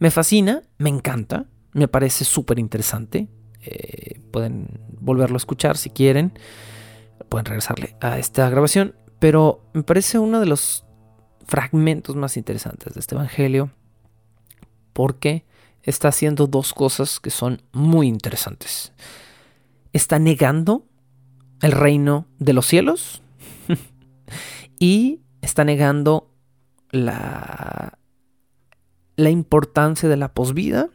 Me 0.00 0.10
fascina, 0.10 0.62
me 0.78 0.90
encanta, 0.90 1.46
me 1.72 1.86
parece 1.86 2.24
súper 2.24 2.58
interesante. 2.58 3.28
Eh, 3.62 4.20
pueden 4.32 4.80
volverlo 5.00 5.36
a 5.36 5.38
escuchar 5.38 5.76
si 5.76 5.90
quieren. 5.90 6.32
Pueden 7.28 7.44
regresarle 7.44 7.96
a 8.00 8.18
esta 8.18 8.50
grabación. 8.50 8.96
Pero 9.20 9.62
me 9.72 9.84
parece 9.84 10.18
uno 10.18 10.40
de 10.40 10.46
los 10.46 10.84
fragmentos 11.46 12.16
más 12.16 12.36
interesantes 12.36 12.94
de 12.94 13.00
este 13.00 13.14
Evangelio. 13.14 13.70
Porque 14.92 15.44
está 15.82 16.08
haciendo 16.08 16.48
dos 16.48 16.72
cosas 16.72 17.20
que 17.20 17.30
son 17.30 17.62
muy 17.72 18.08
interesantes. 18.08 18.92
Está 19.92 20.18
negando 20.18 20.84
el 21.62 21.72
reino 21.72 22.26
de 22.38 22.54
los 22.54 22.66
cielos 22.66 23.22
y 24.80 25.20
está 25.42 25.64
negando 25.64 26.30
la, 26.90 27.98
la 29.16 29.30
importancia 29.30 30.08
de 30.08 30.16
la 30.16 30.32
posvida 30.32 30.88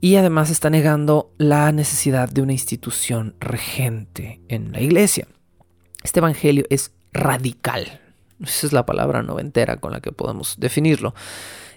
y 0.00 0.16
además 0.16 0.50
está 0.50 0.70
negando 0.70 1.32
la 1.36 1.72
necesidad 1.72 2.28
de 2.28 2.42
una 2.42 2.52
institución 2.52 3.34
regente 3.38 4.40
en 4.48 4.72
la 4.72 4.80
iglesia. 4.80 5.28
Este 6.02 6.20
evangelio 6.20 6.64
es 6.70 6.92
radical. 7.12 8.00
Esa 8.42 8.66
es 8.66 8.72
la 8.72 8.86
palabra 8.86 9.22
noventera 9.22 9.76
con 9.76 9.92
la 9.92 10.00
que 10.00 10.12
podemos 10.12 10.56
definirlo. 10.58 11.14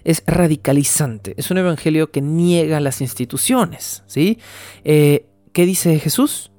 Es 0.04 0.22
radicalizante. 0.26 1.34
Es 1.36 1.50
un 1.50 1.58
evangelio 1.58 2.10
que 2.10 2.22
niega 2.22 2.80
las 2.80 3.02
instituciones. 3.02 4.02
¿sí? 4.06 4.38
Eh, 4.84 5.26
¿Qué 5.52 5.66
dice 5.66 5.98
Jesús? 5.98 6.50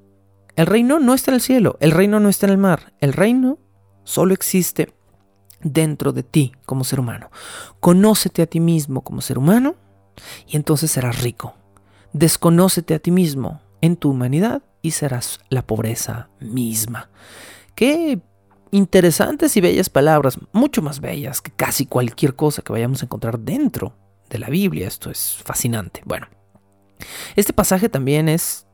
El 0.55 0.67
reino 0.67 0.99
no 0.99 1.13
está 1.13 1.31
en 1.31 1.35
el 1.35 1.41
cielo, 1.41 1.77
el 1.81 1.91
reino 1.91 2.19
no 2.21 2.29
está 2.29 2.45
en 2.45 2.53
el 2.53 2.57
mar, 2.57 2.93
el 3.01 3.11
reino 3.11 3.59
solo 4.05 4.33
existe 4.33 4.93
dentro 5.61 6.13
de 6.13 6.23
ti 6.23 6.53
como 6.65 6.85
ser 6.85 7.01
humano. 7.01 7.29
Conócete 7.81 8.41
a 8.41 8.47
ti 8.47 8.61
mismo 8.61 9.01
como 9.01 9.19
ser 9.19 9.37
humano 9.37 9.75
y 10.47 10.55
entonces 10.55 10.91
serás 10.91 11.21
rico. 11.21 11.55
Desconócete 12.13 12.93
a 12.93 12.99
ti 12.99 13.11
mismo 13.11 13.61
en 13.81 13.97
tu 13.97 14.11
humanidad 14.11 14.63
y 14.81 14.91
serás 14.91 15.39
la 15.49 15.65
pobreza 15.67 16.29
misma. 16.39 17.09
Qué 17.75 18.21
interesantes 18.71 19.57
y 19.57 19.61
bellas 19.61 19.89
palabras, 19.89 20.37
mucho 20.53 20.81
más 20.81 20.99
bellas 20.99 21.41
que 21.41 21.51
casi 21.51 21.85
cualquier 21.85 22.35
cosa 22.35 22.61
que 22.61 22.71
vayamos 22.71 23.01
a 23.01 23.05
encontrar 23.05 23.39
dentro 23.39 23.97
de 24.29 24.39
la 24.39 24.49
Biblia. 24.49 24.87
Esto 24.87 25.09
es 25.09 25.37
fascinante. 25.43 26.01
Bueno, 26.05 26.27
este 27.35 27.53
pasaje 27.53 27.89
también 27.89 28.29
es 28.29 28.64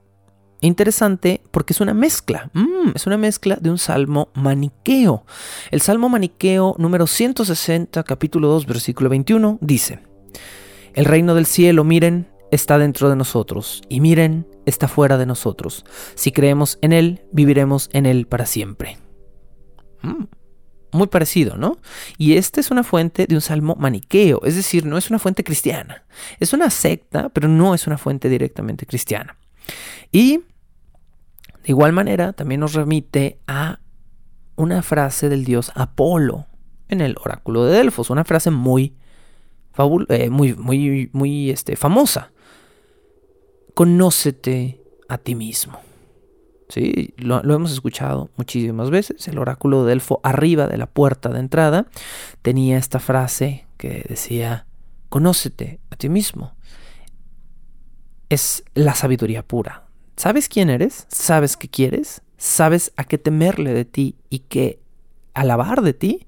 interesante 0.62 1.42
porque 1.52 1.74
es 1.74 1.82
una 1.82 1.94
mezcla, 1.94 2.50
mm, 2.54 2.92
es 2.96 3.08
una 3.08 3.18
mezcla 3.18 3.58
de 3.60 3.70
un 3.70 3.78
salmo 3.78 4.30
maniqueo. 4.34 5.26
El 5.72 5.82
salmo 5.82 6.08
maniqueo 6.10 6.76
número 6.78 7.08
160, 7.08 8.04
capítulo 8.04 8.48
2, 8.48 8.66
versículo 8.66 9.10
21, 9.10 9.58
dice, 9.62 10.00
El 10.94 11.06
reino 11.06 11.36
del 11.36 11.46
cielo, 11.46 11.84
miren, 11.84 12.28
está 12.52 12.78
dentro 12.78 13.10
de 13.10 13.16
nosotros, 13.16 13.82
y 13.90 14.02
miren, 14.02 14.48
está 14.66 14.88
fuera 14.88 15.18
de 15.18 15.26
nosotros. 15.26 15.86
Si 16.16 16.32
creemos 16.32 16.78
en 16.82 16.94
Él, 16.94 17.22
viviremos 17.32 17.90
en 17.94 18.06
Él 18.06 18.28
para 18.28 18.46
siempre. 18.46 18.98
Mm, 20.02 20.26
muy 20.92 21.08
parecido, 21.08 21.58
¿no? 21.58 21.80
Y 22.18 22.34
esta 22.34 22.60
es 22.60 22.70
una 22.70 22.84
fuente 22.84 23.26
de 23.26 23.36
un 23.36 23.42
salmo 23.42 23.76
maniqueo, 23.80 24.42
es 24.44 24.56
decir, 24.56 24.86
no 24.86 24.98
es 24.98 25.10
una 25.10 25.20
fuente 25.20 25.44
cristiana. 25.44 26.06
Es 26.40 26.54
una 26.54 26.70
secta, 26.70 27.30
pero 27.30 27.48
no 27.48 27.74
es 27.74 27.88
una 27.88 27.98
fuente 27.98 28.30
directamente 28.30 28.86
cristiana. 28.86 29.38
Y 30.12 30.42
de 31.64 31.72
igual 31.72 31.94
manera, 31.94 32.34
también 32.34 32.62
nos 32.62 32.74
remite 32.74 33.40
a 33.48 33.80
una 34.56 34.82
frase 34.82 35.30
del 35.30 35.46
dios 35.46 35.72
Apolo 35.76 36.48
en 36.88 37.02
el 37.02 37.16
oráculo 37.24 37.66
de 37.66 37.78
Delfos, 37.78 38.10
una 38.10 38.24
frase 38.24 38.52
muy, 38.52 38.96
eh, 40.10 40.30
muy, 40.30 40.56
muy, 40.56 41.10
muy 41.14 41.50
este, 41.50 41.76
famosa. 41.76 42.32
Conócete 43.74 44.82
a 45.08 45.18
ti 45.18 45.36
mismo. 45.36 45.80
¿Sí? 46.68 47.14
Lo, 47.18 47.44
lo, 47.44 47.54
hemos 47.54 47.72
escuchado 47.72 48.30
muchísimas 48.38 48.90
veces. 48.90 49.28
El 49.28 49.38
oráculo 49.38 49.84
de 49.84 49.90
Delfo, 49.90 50.20
arriba 50.24 50.68
de 50.68 50.78
la 50.78 50.88
puerta 50.88 51.30
de 51.30 51.40
entrada, 51.40 51.88
tenía 52.42 52.78
esta 52.78 53.00
frase 53.00 53.68
que 53.78 54.06
decía, 54.08 54.68
conócete 55.10 55.80
a 55.90 55.96
ti 55.96 56.10
mismo. 56.10 56.56
Es 58.30 58.64
la 58.74 58.96
sabiduría 58.96 59.44
pura 59.44 59.91
¿Sabes 60.16 60.50
quién 60.50 60.70
eres? 60.70 61.06
¿Sabes 61.10 61.58
qué 61.58 61.68
quieres? 61.70 62.22
¿Sabes 62.38 62.92
a 62.96 63.04
qué 63.04 63.18
temerle 63.18 63.74
de 63.74 63.86
ti 63.86 64.16
y 64.30 64.40
qué 64.40 64.80
alabar 65.34 65.82
de 65.82 65.94
ti? 65.94 66.28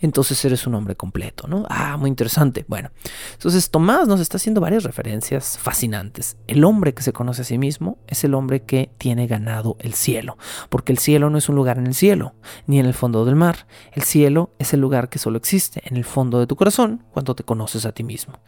Entonces 0.00 0.44
eres 0.44 0.66
un 0.66 0.74
hombre 0.74 0.94
completo, 0.94 1.46
¿no? 1.48 1.64
Ah, 1.68 1.96
muy 1.96 2.10
interesante. 2.10 2.64
Bueno, 2.68 2.90
entonces 3.32 3.70
Tomás 3.70 4.06
nos 4.06 4.20
está 4.20 4.36
haciendo 4.36 4.60
varias 4.60 4.84
referencias 4.84 5.58
fascinantes. 5.58 6.36
El 6.46 6.64
hombre 6.64 6.94
que 6.94 7.02
se 7.02 7.12
conoce 7.12 7.42
a 7.42 7.44
sí 7.44 7.58
mismo 7.58 7.98
es 8.06 8.22
el 8.24 8.34
hombre 8.34 8.62
que 8.62 8.90
tiene 8.98 9.26
ganado 9.26 9.76
el 9.80 9.94
cielo, 9.94 10.36
porque 10.68 10.92
el 10.92 10.98
cielo 10.98 11.30
no 11.30 11.38
es 11.38 11.48
un 11.48 11.56
lugar 11.56 11.78
en 11.78 11.86
el 11.86 11.94
cielo, 11.94 12.34
ni 12.66 12.78
en 12.78 12.86
el 12.86 12.94
fondo 12.94 13.24
del 13.24 13.36
mar. 13.36 13.66
El 13.92 14.02
cielo 14.02 14.50
es 14.58 14.74
el 14.74 14.80
lugar 14.80 15.08
que 15.08 15.18
solo 15.18 15.38
existe 15.38 15.82
en 15.84 15.96
el 15.96 16.04
fondo 16.04 16.38
de 16.38 16.46
tu 16.46 16.56
corazón 16.56 17.04
cuando 17.12 17.34
te 17.34 17.44
conoces 17.44 17.86
a 17.86 17.92
ti 17.92 18.04
mismo. 18.04 18.38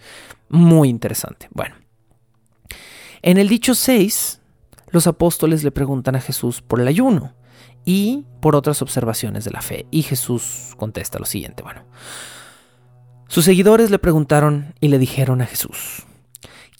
Muy 0.48 0.88
interesante. 0.88 1.48
Bueno, 1.52 1.76
en 3.22 3.38
el 3.38 3.48
dicho 3.48 3.74
6 3.74 4.37
los 4.90 5.06
apóstoles 5.06 5.64
le 5.64 5.70
preguntan 5.70 6.16
a 6.16 6.20
Jesús 6.20 6.62
por 6.62 6.80
el 6.80 6.88
ayuno 6.88 7.34
y 7.84 8.26
por 8.40 8.56
otras 8.56 8.82
observaciones 8.82 9.44
de 9.44 9.50
la 9.50 9.62
fe. 9.62 9.86
Y 9.90 10.02
Jesús 10.02 10.74
contesta 10.76 11.18
lo 11.18 11.24
siguiente, 11.24 11.62
bueno. 11.62 11.84
Sus 13.28 13.44
seguidores 13.44 13.90
le 13.90 13.98
preguntaron 13.98 14.74
y 14.80 14.88
le 14.88 14.98
dijeron 14.98 15.42
a 15.42 15.46
Jesús, 15.46 16.06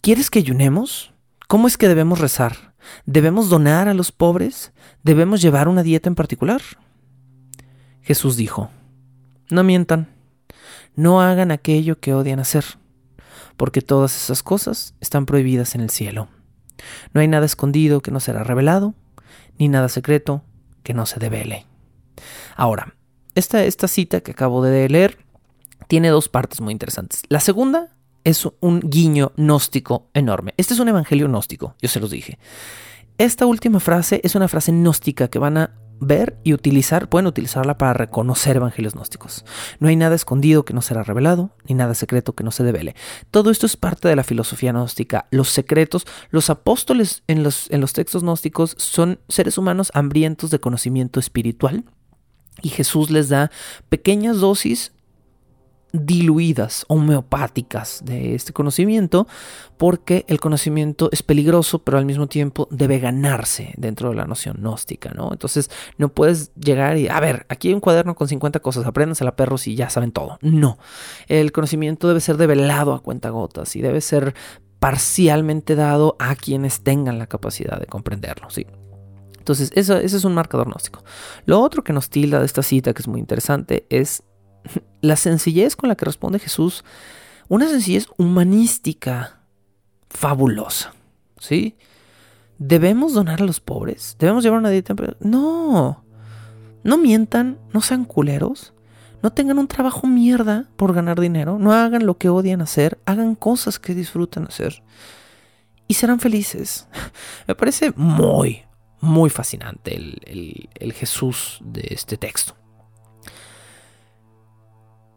¿quieres 0.01 0.29
que 0.29 0.39
ayunemos? 0.39 1.13
¿Cómo 1.47 1.67
es 1.67 1.77
que 1.77 1.87
debemos 1.87 2.19
rezar? 2.19 2.73
¿Debemos 3.05 3.49
donar 3.49 3.87
a 3.87 3.93
los 3.93 4.11
pobres? 4.11 4.71
¿Debemos 5.03 5.41
llevar 5.41 5.67
una 5.67 5.83
dieta 5.83 6.09
en 6.09 6.15
particular? 6.15 6.61
Jesús 8.01 8.35
dijo, 8.35 8.71
no 9.49 9.63
mientan, 9.63 10.09
no 10.95 11.21
hagan 11.21 11.51
aquello 11.51 11.99
que 11.99 12.13
odian 12.13 12.39
hacer, 12.39 12.65
porque 13.57 13.81
todas 13.81 14.15
esas 14.15 14.41
cosas 14.41 14.95
están 14.99 15.25
prohibidas 15.25 15.75
en 15.75 15.81
el 15.81 15.89
cielo. 15.89 16.27
No 17.13 17.21
hay 17.21 17.27
nada 17.27 17.45
escondido 17.45 18.01
que 18.01 18.11
no 18.11 18.19
será 18.19 18.43
revelado, 18.43 18.93
ni 19.57 19.67
nada 19.67 19.89
secreto 19.89 20.43
que 20.83 20.93
no 20.93 21.05
se 21.05 21.19
devele. 21.19 21.65
Ahora, 22.55 22.95
esta, 23.35 23.63
esta 23.63 23.87
cita 23.87 24.21
que 24.21 24.31
acabo 24.31 24.63
de 24.63 24.89
leer 24.89 25.17
tiene 25.87 26.09
dos 26.09 26.29
partes 26.29 26.61
muy 26.61 26.71
interesantes. 26.71 27.23
La 27.29 27.39
segunda 27.39 27.95
es 28.23 28.47
un 28.59 28.81
guiño 28.81 29.31
gnóstico 29.37 30.09
enorme. 30.13 30.53
Este 30.57 30.73
es 30.73 30.79
un 30.79 30.87
evangelio 30.87 31.27
gnóstico, 31.27 31.75
yo 31.81 31.89
se 31.89 31.99
los 31.99 32.11
dije. 32.11 32.37
Esta 33.17 33.45
última 33.45 33.79
frase 33.79 34.21
es 34.23 34.35
una 34.35 34.47
frase 34.47 34.71
gnóstica 34.71 35.27
que 35.27 35.39
van 35.39 35.57
a 35.57 35.71
ver 35.99 36.37
y 36.43 36.53
utilizar, 36.53 37.09
pueden 37.09 37.27
utilizarla 37.27 37.77
para 37.77 37.93
reconocer 37.93 38.57
evangelios 38.57 38.93
gnósticos. 38.93 39.45
No 39.79 39.87
hay 39.87 39.95
nada 39.95 40.15
escondido 40.15 40.65
que 40.65 40.73
no 40.73 40.81
será 40.81 41.03
revelado, 41.03 41.51
ni 41.67 41.75
nada 41.75 41.93
secreto 41.93 42.33
que 42.33 42.43
no 42.43 42.51
se 42.51 42.63
devele. 42.63 42.95
Todo 43.31 43.51
esto 43.51 43.65
es 43.65 43.77
parte 43.77 44.07
de 44.07 44.15
la 44.15 44.23
filosofía 44.23 44.71
gnóstica. 44.71 45.27
Los 45.31 45.49
secretos, 45.49 46.05
los 46.29 46.49
apóstoles 46.49 47.23
en 47.27 47.43
los, 47.43 47.69
en 47.71 47.81
los 47.81 47.93
textos 47.93 48.23
gnósticos 48.23 48.75
son 48.77 49.19
seres 49.27 49.57
humanos 49.57 49.91
hambrientos 49.93 50.49
de 50.49 50.59
conocimiento 50.59 51.19
espiritual. 51.19 51.83
Y 52.61 52.69
Jesús 52.69 53.09
les 53.09 53.29
da 53.29 53.51
pequeñas 53.87 54.39
dosis 54.39 54.91
diluidas, 55.91 56.85
homeopáticas 56.87 58.01
de 58.05 58.35
este 58.35 58.53
conocimiento, 58.53 59.27
porque 59.77 60.25
el 60.27 60.39
conocimiento 60.39 61.09
es 61.11 61.23
peligroso, 61.23 61.79
pero 61.79 61.97
al 61.97 62.05
mismo 62.05 62.27
tiempo 62.27 62.67
debe 62.69 62.99
ganarse 62.99 63.73
dentro 63.77 64.09
de 64.09 64.15
la 64.15 64.25
noción 64.25 64.57
gnóstica, 64.59 65.11
¿no? 65.11 65.31
Entonces 65.31 65.71
no 65.97 66.09
puedes 66.09 66.53
llegar 66.55 66.97
y, 66.97 67.07
a 67.07 67.19
ver, 67.19 67.45
aquí 67.49 67.69
hay 67.69 67.73
un 67.73 67.79
cuaderno 67.79 68.15
con 68.15 68.27
50 68.27 68.59
cosas, 68.59 68.85
apréndanse 68.85 69.25
a 69.25 69.35
perros 69.35 69.67
y 69.67 69.75
ya 69.75 69.89
saben 69.89 70.11
todo. 70.11 70.37
No, 70.41 70.77
el 71.27 71.51
conocimiento 71.51 72.07
debe 72.07 72.19
ser 72.19 72.37
develado 72.37 72.93
a 72.93 73.01
cuentagotas 73.01 73.75
y 73.75 73.81
debe 73.81 74.01
ser 74.01 74.33
parcialmente 74.79 75.75
dado 75.75 76.15
a 76.19 76.35
quienes 76.35 76.81
tengan 76.81 77.19
la 77.19 77.27
capacidad 77.27 77.79
de 77.79 77.85
comprenderlo, 77.85 78.49
¿sí? 78.49 78.65
Entonces, 79.37 79.71
eso, 79.75 79.97
ese 79.97 80.17
es 80.17 80.25
un 80.25 80.33
marcador 80.35 80.67
gnóstico. 80.67 81.03
Lo 81.45 81.59
otro 81.59 81.83
que 81.83 81.93
nos 81.93 82.09
tilda 82.09 82.39
de 82.39 82.45
esta 82.45 82.61
cita, 82.61 82.93
que 82.93 83.01
es 83.01 83.07
muy 83.07 83.19
interesante, 83.19 83.85
es 83.89 84.23
la 85.01 85.15
sencillez 85.15 85.75
con 85.75 85.89
la 85.89 85.95
que 85.95 86.05
responde 86.05 86.39
Jesús, 86.39 86.83
una 87.47 87.67
sencillez 87.67 88.07
humanística 88.17 89.41
fabulosa, 90.09 90.93
¿sí? 91.39 91.75
¿Debemos 92.57 93.13
donar 93.13 93.41
a 93.41 93.45
los 93.45 93.59
pobres? 93.59 94.17
¿Debemos 94.19 94.43
llevar 94.43 94.59
una 94.59 94.69
dieta? 94.69 94.93
No, 95.21 96.03
no 96.83 96.97
mientan, 96.97 97.57
no 97.73 97.81
sean 97.81 98.05
culeros, 98.05 98.73
no 99.21 99.31
tengan 99.31 99.59
un 99.59 99.67
trabajo 99.67 100.07
mierda 100.07 100.69
por 100.75 100.93
ganar 100.93 101.19
dinero, 101.19 101.59
no 101.59 101.73
hagan 101.73 102.05
lo 102.05 102.17
que 102.17 102.29
odian 102.29 102.61
hacer, 102.61 102.99
hagan 103.05 103.35
cosas 103.35 103.79
que 103.79 103.95
disfrutan 103.95 104.45
hacer 104.45 104.83
y 105.87 105.95
serán 105.95 106.19
felices. 106.19 106.87
Me 107.47 107.55
parece 107.55 107.91
muy, 107.95 108.63
muy 109.01 109.29
fascinante 109.29 109.95
el, 109.95 110.93
Jesús 110.93 111.59
de 111.61 111.87
este 111.89 112.17
texto. 112.17 112.55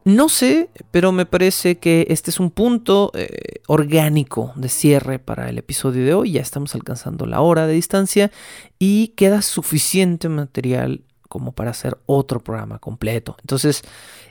No 0.04 0.28
sé, 0.28 0.68
pero 0.90 1.12
me 1.12 1.26
parece 1.26 1.78
que 1.78 2.06
este 2.08 2.30
es 2.30 2.40
un 2.40 2.50
punto 2.50 3.12
eh, 3.14 3.60
orgánico 3.68 4.52
de 4.56 4.68
cierre 4.68 5.20
para 5.20 5.48
el 5.48 5.58
episodio 5.58 6.04
de 6.04 6.14
hoy. 6.14 6.32
Ya 6.32 6.40
estamos 6.40 6.74
alcanzando 6.74 7.24
la 7.24 7.40
hora 7.40 7.68
de 7.68 7.74
distancia 7.74 8.32
y 8.80 9.08
queda 9.08 9.42
suficiente 9.42 10.28
material 10.28 11.04
como 11.28 11.52
para 11.52 11.70
hacer 11.70 11.98
otro 12.06 12.40
programa 12.40 12.80
completo. 12.80 13.36
Entonces, 13.40 13.82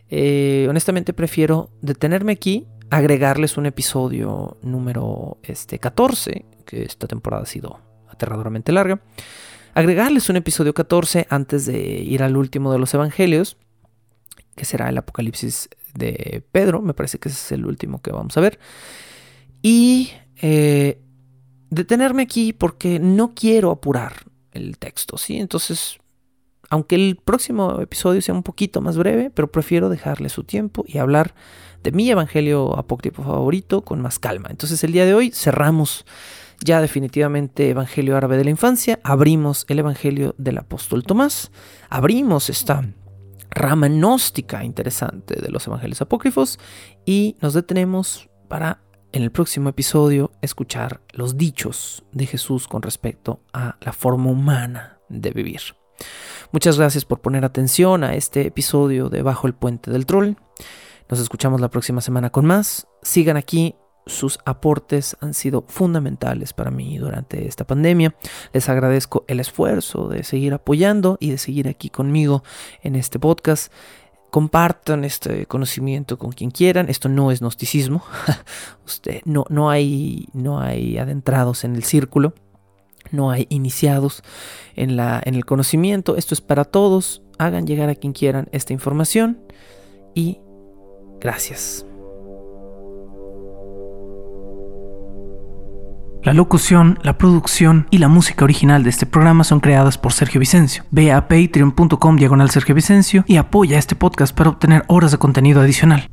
eh, 0.10 0.68
honestamente 0.70 1.14
prefiero 1.14 1.70
detenerme 1.82 2.34
aquí, 2.34 2.68
agregarles 2.90 3.56
un 3.56 3.66
episodio 3.66 4.58
número 4.62 5.38
este, 5.42 5.80
14, 5.80 6.46
que 6.66 6.84
esta 6.84 7.08
temporada 7.08 7.44
ha 7.44 7.48
sido 7.48 7.80
aterradoramente 8.10 8.74
larga 8.74 9.02
agregarles 9.74 10.30
un 10.30 10.36
episodio 10.36 10.74
14 10.74 11.28
antes 11.30 11.66
de 11.66 11.80
ir 11.80 12.24
al 12.24 12.38
último 12.38 12.72
de 12.72 12.80
los 12.80 12.94
evangelios, 12.94 13.58
que 14.56 14.66
será 14.66 14.90
el 14.90 14.98
Apocalipsis 14.98 15.70
de 15.94 16.44
Pedro, 16.52 16.82
me 16.82 16.94
parece 16.94 17.20
que 17.20 17.30
ese 17.30 17.38
es 17.38 17.52
el 17.52 17.66
último 17.66 18.02
que 18.02 18.12
vamos 18.12 18.38
a 18.38 18.42
ver. 18.42 18.60
Y 19.62 20.12
eh, 20.42 21.02
detenerme 21.70 22.24
aquí 22.24 22.54
porque 22.54 23.00
no 23.00 23.34
quiero 23.34 23.72
apurar 23.72 24.26
el 24.52 24.78
texto, 24.78 25.18
¿sí? 25.18 25.38
Entonces, 25.38 25.98
aunque 26.70 26.96
el 26.96 27.18
próximo 27.18 27.80
episodio 27.82 28.22
sea 28.22 28.36
un 28.36 28.44
poquito 28.44 28.82
más 28.82 28.98
breve, 28.98 29.30
pero 29.30 29.52
prefiero 29.52 29.90
dejarle 29.90 30.30
su 30.30 30.44
tiempo 30.44 30.84
y 30.88 30.98
hablar 30.98 31.36
de 31.84 31.92
mi 31.92 32.10
evangelio 32.10 32.78
apócrifo 32.78 33.24
favorito 33.24 33.84
con 33.84 34.02
más 34.02 34.20
calma. 34.20 34.50
Entonces, 34.50 34.84
el 34.84 34.92
día 34.92 35.06
de 35.06 35.14
hoy 35.14 35.32
cerramos 35.32 36.06
ya 36.64 36.80
definitivamente 36.80 37.70
Evangelio 37.70 38.16
Árabe 38.16 38.38
de 38.38 38.44
la 38.44 38.52
Infancia, 38.52 39.00
abrimos 39.04 39.66
el 39.68 39.80
Evangelio 39.80 40.36
del 40.38 40.60
Apóstol 40.60 41.04
Tomás, 41.04 41.52
abrimos 41.90 42.50
esta 42.50 42.86
rama 43.52 43.88
gnóstica 43.88 44.64
interesante 44.64 45.36
de 45.40 45.50
los 45.50 45.68
Evangelios 45.68 46.02
Apócrifos 46.02 46.60
y 47.06 47.38
nos 47.42 47.54
detenemos 47.54 48.30
para 48.48 48.82
en 49.12 49.24
el 49.24 49.32
próximo 49.32 49.70
episodio 49.70 50.32
escuchar 50.42 51.02
los 51.12 51.38
dichos 51.38 52.04
de 52.14 52.26
Jesús 52.26 52.68
con 52.68 52.82
respecto 52.82 53.42
a 53.54 53.78
la 53.82 53.92
forma 53.92 54.32
humana 54.32 55.00
de 55.10 55.32
vivir. 55.32 55.62
Muchas 56.52 56.78
gracias 56.78 57.06
por 57.06 57.22
poner 57.22 57.46
atención 57.46 58.04
a 58.04 58.16
este 58.16 58.48
episodio 58.48 59.10
de 59.10 59.22
Bajo 59.22 59.48
el 59.48 59.54
Puente 59.54 59.92
del 59.92 60.06
Troll. 60.06 60.36
Nos 61.10 61.20
escuchamos 61.20 61.60
la 61.60 61.70
próxima 61.70 62.02
semana 62.02 62.30
con 62.30 62.46
más. 62.46 62.88
Sigan 63.02 63.38
aquí 63.38 63.76
sus 64.06 64.40
aportes 64.46 65.16
han 65.20 65.34
sido 65.34 65.64
fundamentales 65.68 66.54
para 66.54 66.72
mí 66.72 66.98
durante 66.98 67.48
esta 67.48 67.66
pandemia. 67.66 68.16
Les 68.54 68.68
agradezco 68.70 69.26
el 69.28 69.40
esfuerzo 69.40 70.08
de 70.08 70.24
seguir 70.24 70.54
apoyando 70.54 71.18
y 71.20 71.32
de 71.32 71.38
seguir 71.38 71.68
aquí 71.68 71.90
conmigo 71.90 72.44
en 72.82 72.96
este 72.96 73.20
podcast. 73.20 73.72
Compartan 74.32 75.04
este 75.04 75.46
conocimiento 75.46 76.18
con 76.18 76.32
quien 76.32 76.52
quieran. 76.52 76.90
Esto 76.90 77.10
no 77.10 77.32
es 77.32 77.42
gnosticismo. 77.42 78.04
No, 79.24 79.46
no, 79.48 79.70
hay, 79.70 80.28
no 80.34 80.60
hay 80.60 80.98
adentrados 80.98 81.64
en 81.64 81.78
el 81.78 81.86
círculo. 81.86 82.34
No 83.10 83.32
hay 83.32 83.48
iniciados 83.50 84.22
en, 84.76 84.98
la, 84.98 85.22
en 85.24 85.36
el 85.36 85.46
conocimiento. 85.46 86.18
Esto 86.18 86.34
es 86.34 86.42
para 86.42 86.66
todos. 86.66 87.24
Hagan 87.38 87.66
llegar 87.66 87.90
a 87.90 87.96
quien 87.96 88.12
quieran 88.12 88.50
esta 88.52 88.74
información. 88.74 89.40
Y 90.14 90.40
gracias. 91.22 91.86
La 96.24 96.34
locución, 96.34 97.00
la 97.02 97.18
producción 97.18 97.88
y 97.90 97.98
la 97.98 98.08
música 98.08 98.44
original 98.46 98.84
de 98.84 98.92
este 98.92 99.08
programa 99.08 99.44
son 99.44 99.60
creadas 99.60 99.98
por 99.98 100.14
Sergio 100.14 100.40
Vicencio. 100.40 100.84
Ve 100.92 101.12
a 101.12 101.28
patreon.com 101.28 102.16
diagonal 102.16 102.52
Sergio 102.52 102.76
Vicencio 102.76 103.24
y 103.26 103.38
apoya 103.38 103.80
este 103.80 103.96
podcast 103.96 104.38
para 104.38 104.52
obtener 104.52 104.84
horas 104.88 105.10
de 105.10 105.18
contenido 105.18 105.62
adicional. 105.62 106.08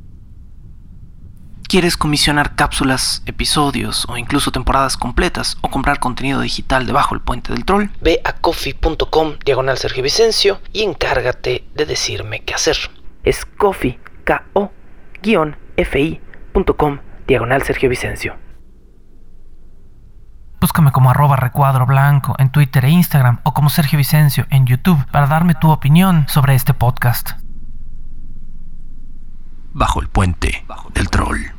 ¿Quieres 1.67 1.95
comisionar 1.95 2.55
cápsulas, 2.55 3.21
episodios 3.27 4.07
o 4.09 4.17
incluso 4.17 4.51
temporadas 4.51 4.97
completas 4.97 5.59
o 5.61 5.69
comprar 5.69 5.99
contenido 5.99 6.41
digital 6.41 6.87
debajo 6.87 7.13
del 7.13 7.23
puente 7.23 7.53
del 7.53 7.63
troll? 7.63 7.89
Ve 8.01 8.19
a 8.23 8.33
coffee.com 8.33 9.33
diagonal 9.45 9.77
Sergio 9.77 10.01
Vicencio 10.01 10.59
y 10.73 10.81
encárgate 10.81 11.65
de 11.75 11.85
decirme 11.85 12.39
qué 12.39 12.55
hacer. 12.55 12.77
Es 13.23 13.45
coffee, 13.45 13.99
k 14.23 14.43
o 14.53 14.71
ficom 15.85 16.99
diagonal 17.27 17.61
Sergio 17.61 17.89
Vicencio. 17.89 18.48
Búscame 20.59 20.91
como 20.91 21.09
arroba 21.09 21.35
recuadro 21.35 21.85
blanco 21.85 22.35
en 22.37 22.49
Twitter 22.49 22.83
e 22.85 22.89
Instagram 22.89 23.39
o 23.43 23.53
como 23.53 23.69
Sergio 23.69 23.97
Vicencio 23.97 24.45
en 24.49 24.65
YouTube 24.65 25.05
para 25.11 25.27
darme 25.27 25.55
tu 25.55 25.69
opinión 25.69 26.25
sobre 26.27 26.55
este 26.55 26.73
podcast. 26.73 27.31
Bajo 29.73 30.01
el 30.01 30.09
puente 30.09 30.65
del 30.93 31.09
troll. 31.09 31.58